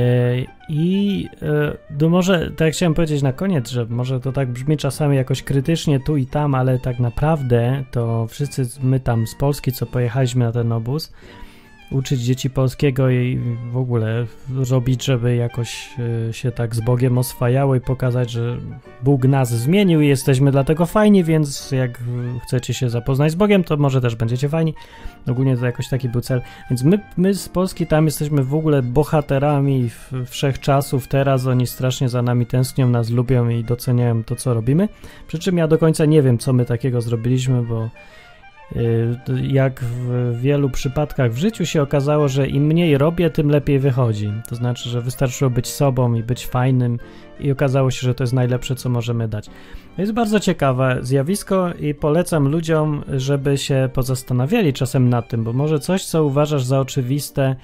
I 0.69 1.27
e, 1.43 1.77
no 2.01 2.09
może, 2.09 2.51
tak 2.51 2.73
chciałem 2.73 2.95
powiedzieć 2.95 3.23
na 3.23 3.33
koniec, 3.33 3.71
że 3.71 3.87
może 3.87 4.21
to 4.21 4.33
tak 4.33 4.49
brzmi 4.49 4.77
czasami 4.77 5.17
jakoś 5.17 5.43
krytycznie 5.43 6.01
tu 6.01 6.17
i 6.17 6.27
tam, 6.27 6.55
ale 6.55 6.79
tak 6.79 6.99
naprawdę 6.99 7.85
to 7.91 8.27
wszyscy 8.27 8.63
my 8.83 9.01
tam 9.01 9.27
z 9.27 9.35
Polski, 9.35 9.73
co 9.73 9.87
pojechaliśmy 9.87 10.45
na 10.45 10.53
ten 10.53 10.73
obóz, 10.73 11.13
uczyć 11.91 12.21
dzieci 12.21 12.51
polskiego 12.51 13.11
i 13.11 13.41
w 13.73 13.77
ogóle 13.77 14.27
robić, 14.71 15.05
żeby 15.05 15.37
jakoś 15.37 15.89
e, 16.29 16.33
się 16.33 16.53
tak 16.53 16.75
z 16.75 16.81
Bogiem 16.81 17.19
oswajały 17.19 17.79
i 17.79 17.81
pokazać, 17.81 18.31
że 18.31 18.57
Bóg 19.03 19.25
nas 19.25 19.49
zmienił 19.49 20.01
i 20.01 20.09
jesteśmy 20.09 20.51
dlatego 20.51 20.87
fajni, 20.87 21.25
więc 21.25 21.71
jak 21.71 22.01
chcecie 22.43 22.75
się 22.75 22.91
zapoznać 22.91 23.33
z 23.33 23.35
Bogiem, 23.35 23.65
to 23.65 23.77
może 23.77 24.01
też 24.01 24.17
będziecie 24.17 24.49
fajni. 24.49 24.75
Ogólnie 25.31 25.57
to 25.57 25.67
jakoś 25.67 25.89
taki 25.89 26.09
był 26.09 26.21
cel. 26.21 26.43
Więc 26.71 26.83
my, 26.83 27.01
my 27.17 27.35
z 27.35 27.49
Polski 27.49 27.87
tam 27.87 28.05
jesteśmy 28.05 28.45
w 28.45 28.55
ogóle 28.55 28.83
bohaterami 28.83 29.91
wszechczasów. 30.27 31.09
Teraz 31.09 31.47
oni 31.47 31.67
strasznie 31.67 32.09
za 32.09 32.23
nami 32.23 32.47
tęsknią, 32.47 32.89
nas 32.89 33.11
lubią 33.11 33.49
i 33.49 33.65
doceniają 33.65 34.25
to, 34.25 34.37
co 34.37 34.55
robimy. 34.55 34.89
Przy 35.27 35.39
czym 35.39 35.59
ja 35.59 35.69
do 35.69 35.79
końca 35.79 36.05
nie 36.05 36.23
wiem, 36.23 36.39
co 36.39 36.53
my 36.53 36.65
takiego 36.65 37.01
zrobiliśmy, 37.01 37.63
bo 37.63 37.85
y, 37.85 37.89
jak 39.43 39.81
w 39.81 40.33
wielu 40.41 40.71
przypadkach 40.71 41.33
w 41.33 41.39
życiu 41.39 41.67
się 41.67 41.83
okazało, 41.83 42.29
że 42.29 42.49
im 42.49 42.67
mniej 42.67 42.99
robię, 42.99 43.31
tym 43.31 43.51
lepiej 43.51 43.79
wychodzi. 43.79 44.33
To 44.49 44.55
znaczy, 44.55 44.89
że 44.89 45.01
wystarczyło 45.01 45.51
być 45.51 45.69
sobą 45.69 46.15
i 46.15 46.23
być 46.23 46.47
fajnym 46.47 46.99
i 47.41 47.51
okazało 47.51 47.91
się, 47.91 48.07
że 48.07 48.15
to 48.15 48.25
jest 48.25 48.35
najlepsze, 48.35 48.75
co 48.75 48.89
możemy 48.89 49.29
dać. 49.29 49.47
To 49.97 50.03
jest 50.03 50.13
bardzo 50.13 50.41
ciekawe 50.41 50.99
zjawisko 51.03 51.73
i 51.81 51.95
polecam 51.95 52.49
ludziom, 52.49 53.05
żeby 53.09 53.59
się 53.59 53.89
pozastanawiali 53.93 54.73
czasem 54.73 55.09
nad 55.09 55.29
tym, 55.29 55.45
bo 55.45 55.53
może 55.53 55.81
coś, 55.81 56.05
co 56.05 56.25
uważasz 56.25 56.65
za 56.65 56.81
oczywiste 56.81 57.57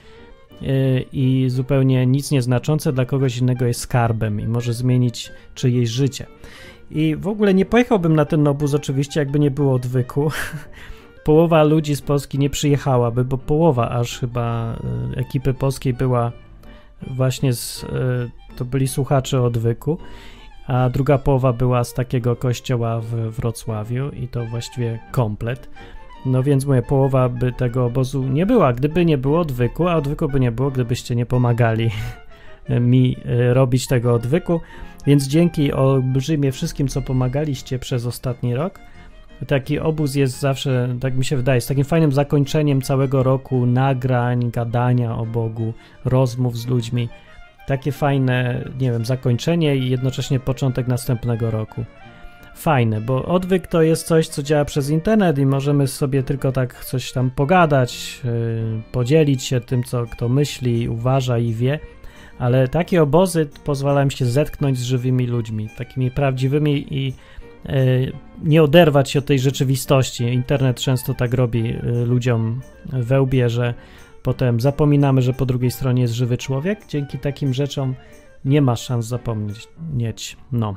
yy, 0.60 1.04
i 1.12 1.44
zupełnie 1.48 2.06
nic 2.06 2.30
nieznaczące 2.30 2.92
dla 2.92 3.04
kogoś 3.04 3.38
innego 3.38 3.66
jest 3.66 3.80
skarbem 3.80 4.40
i 4.40 4.48
może 4.48 4.74
zmienić 4.74 5.32
czyjeś 5.54 5.88
życie. 5.88 6.26
I 6.90 7.16
w 7.16 7.28
ogóle 7.28 7.54
nie 7.54 7.64
pojechałbym 7.64 8.16
na 8.16 8.24
ten 8.24 8.48
obóz 8.48 8.74
oczywiście, 8.74 9.20
jakby 9.20 9.38
nie 9.38 9.50
było 9.50 9.74
odwyku. 9.74 10.30
Połowa 11.24 11.62
ludzi 11.62 11.96
z 11.96 12.02
Polski 12.02 12.38
nie 12.38 12.50
przyjechałaby, 12.50 13.24
bo 13.24 13.38
połowa 13.38 13.90
aż 13.90 14.18
chyba 14.18 14.76
y, 15.14 15.20
ekipy 15.20 15.54
polskiej 15.54 15.94
była 15.94 16.32
właśnie 17.06 17.52
z, 17.52 17.84
y, 17.84 18.30
to 18.56 18.64
byli 18.64 18.88
słuchacze 18.88 19.42
odwyku, 19.42 19.98
a 20.66 20.88
druga 20.88 21.18
połowa 21.18 21.52
była 21.52 21.84
z 21.84 21.94
takiego 21.94 22.36
kościoła 22.36 23.00
w 23.00 23.14
Wrocławiu 23.14 24.10
i 24.10 24.28
to 24.28 24.44
właściwie 24.44 24.98
komplet. 25.10 25.70
No 26.26 26.42
więc 26.42 26.64
moja 26.64 26.82
połowa 26.82 27.28
by 27.28 27.52
tego 27.52 27.84
obozu 27.84 28.22
nie 28.22 28.46
była, 28.46 28.72
gdyby 28.72 29.04
nie 29.04 29.18
było 29.18 29.40
odwyku, 29.40 29.88
a 29.88 29.96
odwyku 29.96 30.28
by 30.28 30.40
nie 30.40 30.52
było, 30.52 30.70
gdybyście 30.70 31.16
nie 31.16 31.26
pomagali 31.26 31.90
mi 32.80 33.16
y, 33.26 33.54
robić 33.54 33.86
tego 33.86 34.14
odwyku. 34.14 34.60
Więc 35.06 35.28
dzięki 35.28 35.72
olbrzymie 35.72 36.52
wszystkim, 36.52 36.88
co 36.88 37.02
pomagaliście 37.02 37.78
przez 37.78 38.06
ostatni 38.06 38.54
rok. 38.54 38.78
Taki 39.46 39.78
obóz 39.78 40.14
jest 40.14 40.40
zawsze, 40.40 40.96
tak 41.00 41.16
mi 41.16 41.24
się 41.24 41.36
wydaje, 41.36 41.60
z 41.60 41.66
takim 41.66 41.84
fajnym 41.84 42.12
zakończeniem 42.12 42.82
całego 42.82 43.22
roku 43.22 43.66
nagrań, 43.66 44.50
gadania 44.50 45.16
o 45.16 45.26
Bogu, 45.26 45.72
rozmów 46.04 46.58
z 46.58 46.66
ludźmi. 46.66 47.08
Takie 47.66 47.92
fajne, 47.92 48.64
nie 48.80 48.92
wiem, 48.92 49.04
zakończenie 49.04 49.76
i 49.76 49.90
jednocześnie 49.90 50.40
początek 50.40 50.88
następnego 50.88 51.50
roku. 51.50 51.84
Fajne, 52.54 53.00
bo 53.00 53.24
odwyk 53.24 53.66
to 53.66 53.82
jest 53.82 54.06
coś, 54.06 54.28
co 54.28 54.42
działa 54.42 54.64
przez 54.64 54.90
internet 54.90 55.38
i 55.38 55.46
możemy 55.46 55.88
sobie 55.88 56.22
tylko 56.22 56.52
tak 56.52 56.84
coś 56.84 57.12
tam 57.12 57.30
pogadać, 57.30 58.20
yy, 58.24 58.82
podzielić 58.92 59.44
się 59.44 59.60
tym, 59.60 59.82
co 59.82 60.06
kto 60.06 60.28
myśli, 60.28 60.88
uważa 60.88 61.38
i 61.38 61.52
wie 61.52 61.78
ale 62.42 62.68
takie 62.68 63.02
obozy 63.02 63.48
pozwalają 63.64 64.10
się 64.10 64.26
zetknąć 64.26 64.78
z 64.78 64.82
żywymi 64.82 65.26
ludźmi, 65.26 65.68
takimi 65.78 66.10
prawdziwymi 66.10 66.86
i 66.90 67.14
nie 68.42 68.62
oderwać 68.62 69.10
się 69.10 69.18
od 69.18 69.26
tej 69.26 69.38
rzeczywistości. 69.38 70.24
Internet 70.24 70.80
często 70.80 71.14
tak 71.14 71.34
robi 71.34 71.70
e, 71.70 72.04
ludziom 72.04 72.60
we 72.86 73.20
łbie, 73.20 73.48
że 73.48 73.74
potem 74.22 74.60
zapominamy, 74.60 75.22
że 75.22 75.32
po 75.32 75.46
drugiej 75.46 75.70
stronie 75.70 76.02
jest 76.02 76.14
żywy 76.14 76.38
człowiek. 76.38 76.86
Dzięki 76.88 77.18
takim 77.18 77.54
rzeczom 77.54 77.94
nie 78.44 78.62
ma 78.62 78.76
szans 78.76 79.06
zapomnieć. 79.06 80.36
No. 80.52 80.76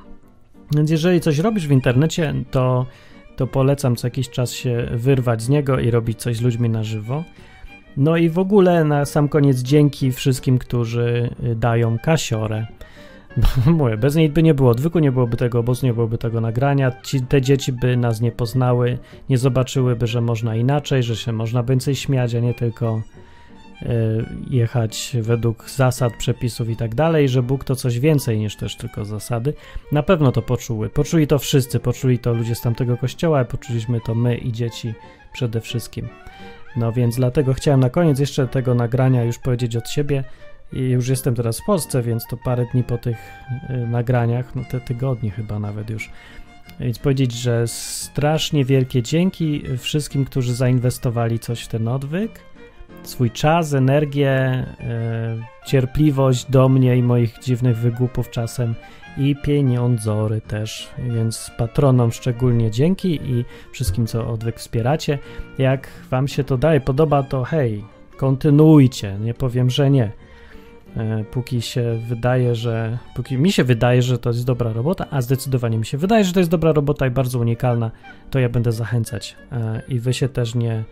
Więc 0.75 0.91
jeżeli 0.91 1.21
coś 1.21 1.39
robisz 1.39 1.67
w 1.67 1.71
internecie, 1.71 2.33
to, 2.51 2.85
to 3.35 3.47
polecam 3.47 3.95
co 3.95 4.07
jakiś 4.07 4.29
czas 4.29 4.51
się 4.51 4.89
wyrwać 4.91 5.41
z 5.41 5.49
niego 5.49 5.79
i 5.79 5.91
robić 5.91 6.19
coś 6.19 6.37
z 6.37 6.41
ludźmi 6.41 6.69
na 6.69 6.83
żywo. 6.83 7.23
No 7.97 8.17
i 8.17 8.29
w 8.29 8.39
ogóle 8.39 8.83
na 8.83 9.05
sam 9.05 9.29
koniec 9.29 9.59
dzięki 9.59 10.11
wszystkim, 10.11 10.57
którzy 10.57 11.29
y, 11.43 11.55
dają 11.55 11.99
kasiorę. 11.99 12.65
Mówię, 13.65 13.97
bez 13.97 14.15
niej 14.15 14.29
by 14.29 14.43
nie 14.43 14.53
było 14.53 14.69
odwyku, 14.69 14.99
nie 14.99 15.11
byłoby 15.11 15.37
tego 15.37 15.59
obozu, 15.59 15.85
nie 15.85 15.93
byłoby 15.93 16.17
tego 16.17 16.41
nagrania. 16.41 16.91
Ci, 17.01 17.21
te 17.21 17.41
dzieci 17.41 17.73
by 17.73 17.97
nas 17.97 18.21
nie 18.21 18.31
poznały, 18.31 18.97
nie 19.29 19.37
zobaczyłyby, 19.37 20.07
że 20.07 20.21
można 20.21 20.55
inaczej, 20.55 21.03
że 21.03 21.15
się 21.15 21.31
można 21.31 21.63
więcej 21.63 21.95
śmiać, 21.95 22.35
a 22.35 22.39
nie 22.39 22.53
tylko 22.53 23.01
y, 23.81 23.85
jechać 24.49 25.17
według 25.21 25.69
zasad, 25.69 26.13
przepisów 26.17 26.69
i 26.69 26.75
tak 26.75 26.95
dalej, 26.95 27.29
że 27.29 27.43
Bóg 27.43 27.63
to 27.63 27.75
coś 27.75 27.99
więcej 27.99 28.39
niż 28.39 28.55
też 28.55 28.75
tylko 28.75 29.05
zasady. 29.05 29.53
Na 29.91 30.03
pewno 30.03 30.31
to 30.31 30.41
poczuły. 30.41 30.89
Poczuli 30.89 31.27
to 31.27 31.39
wszyscy, 31.39 31.79
poczuli 31.79 32.19
to 32.19 32.33
ludzie 32.33 32.55
z 32.55 32.61
tamtego 32.61 32.97
kościoła, 32.97 33.45
poczuliśmy 33.45 34.01
to 34.01 34.15
my 34.15 34.37
i 34.37 34.51
dzieci 34.51 34.93
przede 35.33 35.61
wszystkim. 35.61 36.07
No 36.75 36.91
więc 36.91 37.15
dlatego 37.15 37.53
chciałem 37.53 37.79
na 37.79 37.89
koniec 37.89 38.19
jeszcze 38.19 38.47
tego 38.47 38.75
nagrania 38.75 39.23
już 39.23 39.39
powiedzieć 39.39 39.75
od 39.75 39.89
siebie. 39.89 40.23
I 40.73 40.79
już 40.81 41.07
jestem 41.07 41.35
teraz 41.35 41.59
w 41.59 41.65
Polsce, 41.65 42.01
więc 42.01 42.27
to 42.27 42.37
parę 42.37 42.65
dni 42.73 42.83
po 42.83 42.97
tych 42.97 43.17
y, 43.69 43.87
nagraniach, 43.87 44.55
no 44.55 44.63
te 44.71 44.81
tygodnie 44.81 45.31
chyba 45.31 45.59
nawet 45.59 45.89
już. 45.89 46.09
Więc 46.79 46.99
powiedzieć, 46.99 47.31
że 47.31 47.67
strasznie 47.67 48.65
wielkie 48.65 49.03
dzięki 49.03 49.63
wszystkim, 49.77 50.25
którzy 50.25 50.55
zainwestowali 50.55 51.39
coś 51.39 51.63
w 51.63 51.67
ten 51.67 51.87
odwyk. 51.87 52.39
swój 53.03 53.31
czas, 53.31 53.73
energię, 53.73 54.31
e, 54.31 54.65
cierpliwość 55.65 56.51
do 56.51 56.69
mnie 56.69 56.97
i 56.97 57.03
moich 57.03 57.39
dziwnych 57.39 57.77
wygłupów 57.77 58.29
czasem 58.29 58.75
i 59.17 59.35
pieniądzory 59.35 60.41
też, 60.41 60.89
więc 60.97 61.51
patronom 61.57 62.11
szczególnie 62.11 62.71
dzięki 62.71 63.19
i 63.23 63.45
wszystkim, 63.71 64.07
co 64.07 64.27
odwyk 64.27 64.59
wspieracie. 64.59 65.19
Jak 65.57 65.87
wam 66.09 66.27
się 66.27 66.43
to 66.43 66.57
daje, 66.57 66.81
podoba, 66.81 67.23
to 67.23 67.43
hej, 67.43 67.83
kontynuujcie, 68.17 69.17
nie 69.19 69.33
powiem, 69.33 69.69
że 69.69 69.91
nie. 69.91 70.11
E, 70.97 71.23
Póki 71.31 71.61
się 71.61 71.97
wydaje, 72.07 72.55
że. 72.55 72.97
Póki 73.15 73.37
mi 73.37 73.51
się 73.51 73.63
wydaje, 73.63 74.01
że 74.01 74.17
to 74.17 74.29
jest 74.29 74.45
dobra 74.45 74.73
robota, 74.73 75.05
a 75.11 75.21
zdecydowanie 75.21 75.77
mi 75.77 75.85
się 75.85 75.97
wydaje, 75.97 76.23
że 76.23 76.33
to 76.33 76.39
jest 76.39 76.51
dobra 76.51 76.71
robota 76.71 77.07
i 77.07 77.11
bardzo 77.11 77.39
unikalna, 77.39 77.91
to 78.31 78.39
ja 78.39 78.49
będę 78.49 78.71
zachęcać. 78.71 79.35
E, 79.51 79.81
I 79.87 79.99
wy 79.99 80.13
się 80.13 80.29
też 80.29 80.55
nie. 80.55 80.83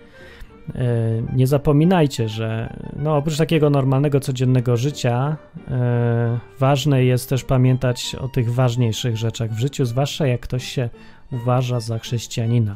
e, 0.76 0.92
Nie 1.36 1.48
zapominajcie, 1.48 2.30
że 2.30 2.74
no, 2.96 3.18
oprócz 3.18 3.38
takiego 3.38 3.70
normalnego, 3.70 4.20
codziennego 4.20 4.78
życia, 4.78 5.38
ważne 6.60 7.04
jest 7.04 7.30
też 7.30 7.44
pamiętać 7.44 8.16
o 8.16 8.28
tych 8.28 8.54
ważniejszych 8.54 9.18
rzeczach 9.18 9.52
w 9.52 9.60
życiu, 9.60 9.86
zwłaszcza 9.86 10.28
jak 10.28 10.42
ktoś 10.42 10.64
się 10.64 10.90
uważa 11.32 11.80
za 11.80 12.00
chrześcijanina. 12.00 12.76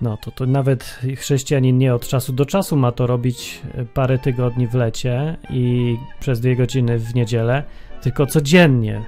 No 0.00 0.16
to, 0.16 0.30
to 0.30 0.46
nawet 0.46 1.00
chrześcijanin 1.16 1.78
nie 1.78 1.94
od 1.94 2.08
czasu 2.08 2.32
do 2.32 2.46
czasu 2.46 2.76
ma 2.76 2.92
to 2.92 3.06
robić 3.06 3.62
e, 3.74 3.84
parę 3.84 4.18
tygodni 4.18 4.66
w 4.66 4.74
lecie 4.74 5.36
i 5.50 5.96
przez 6.20 6.40
dwie 6.40 6.56
godziny 6.56 6.98
w 6.98 7.14
niedzielę, 7.14 7.62
tylko 8.02 8.26
codziennie. 8.26 9.02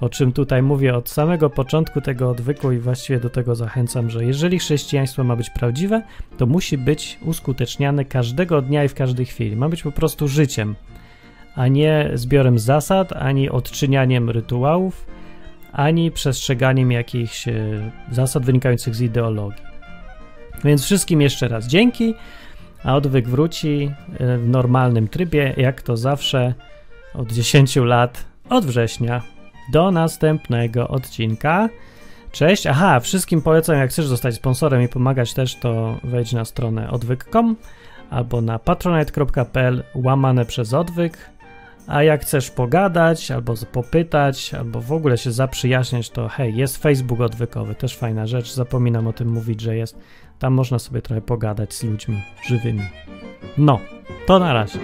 O 0.00 0.08
czym 0.08 0.32
tutaj 0.32 0.62
mówię 0.62 0.96
od 0.96 1.10
samego 1.10 1.50
początku 1.50 2.00
tego 2.00 2.30
odwyku 2.30 2.72
i 2.72 2.78
właściwie 2.78 3.20
do 3.20 3.30
tego 3.30 3.54
zachęcam, 3.54 4.10
że 4.10 4.24
jeżeli 4.24 4.58
chrześcijaństwo 4.58 5.24
ma 5.24 5.36
być 5.36 5.50
prawdziwe, 5.50 6.02
to 6.38 6.46
musi 6.46 6.78
być 6.78 7.18
uskuteczniane 7.24 8.04
każdego 8.04 8.62
dnia 8.62 8.84
i 8.84 8.88
w 8.88 8.94
każdej 8.94 9.26
chwili. 9.26 9.56
Ma 9.56 9.68
być 9.68 9.82
po 9.82 9.92
prostu 9.92 10.28
życiem, 10.28 10.74
a 11.54 11.68
nie 11.68 12.10
zbiorem 12.14 12.58
zasad, 12.58 13.12
ani 13.12 13.50
odczynianiem 13.50 14.30
rytuałów, 14.30 15.06
ani 15.72 16.10
przestrzeganiem 16.10 16.92
jakichś 16.92 17.48
e, 17.48 17.90
zasad 18.10 18.44
wynikających 18.44 18.94
z 18.94 19.00
ideologii. 19.00 19.71
Więc 20.64 20.84
wszystkim 20.84 21.20
jeszcze 21.20 21.48
raz 21.48 21.66
dzięki, 21.66 22.14
a 22.84 22.96
odwyk 22.96 23.28
wróci 23.28 23.90
e, 24.18 24.38
w 24.38 24.48
normalnym 24.48 25.08
trybie, 25.08 25.54
jak 25.56 25.82
to 25.82 25.96
zawsze 25.96 26.54
od 27.14 27.32
10 27.32 27.76
lat, 27.76 28.24
od 28.48 28.64
września. 28.64 29.22
Do 29.72 29.90
następnego 29.90 30.88
odcinka. 30.88 31.68
Cześć. 32.32 32.66
Aha, 32.66 33.00
wszystkim 33.00 33.42
polecam, 33.42 33.76
jak 33.76 33.90
chcesz 33.90 34.06
zostać 34.06 34.34
sponsorem 34.34 34.82
i 34.82 34.88
pomagać 34.88 35.34
też, 35.34 35.56
to 35.56 36.00
wejdź 36.04 36.32
na 36.32 36.44
stronę 36.44 36.90
odwyk.com 36.90 37.56
albo 38.10 38.40
na 38.40 38.58
patronite.pl 38.58 39.82
łamane 39.94 40.44
przez 40.44 40.74
odwyk. 40.74 41.18
A 41.86 42.02
jak 42.02 42.22
chcesz 42.22 42.50
pogadać, 42.50 43.30
albo 43.30 43.54
popytać, 43.72 44.54
albo 44.54 44.80
w 44.80 44.92
ogóle 44.92 45.18
się 45.18 45.32
zaprzyjaźniać, 45.32 46.10
to 46.10 46.28
hej, 46.28 46.56
jest 46.56 46.76
Facebook 46.76 47.20
odwykowy, 47.20 47.74
też 47.74 47.96
fajna 47.96 48.26
rzecz. 48.26 48.52
Zapominam 48.52 49.06
o 49.06 49.12
tym 49.12 49.28
mówić, 49.28 49.60
że 49.60 49.76
jest. 49.76 49.98
Tam 50.42 50.52
można 50.54 50.78
sobie 50.78 51.02
trochę 51.02 51.20
pogadać 51.20 51.74
z 51.74 51.82
ludźmi 51.82 52.22
żywymi. 52.46 52.82
No, 53.58 53.78
to 54.26 54.38
na 54.38 54.52
razie. 54.52 54.78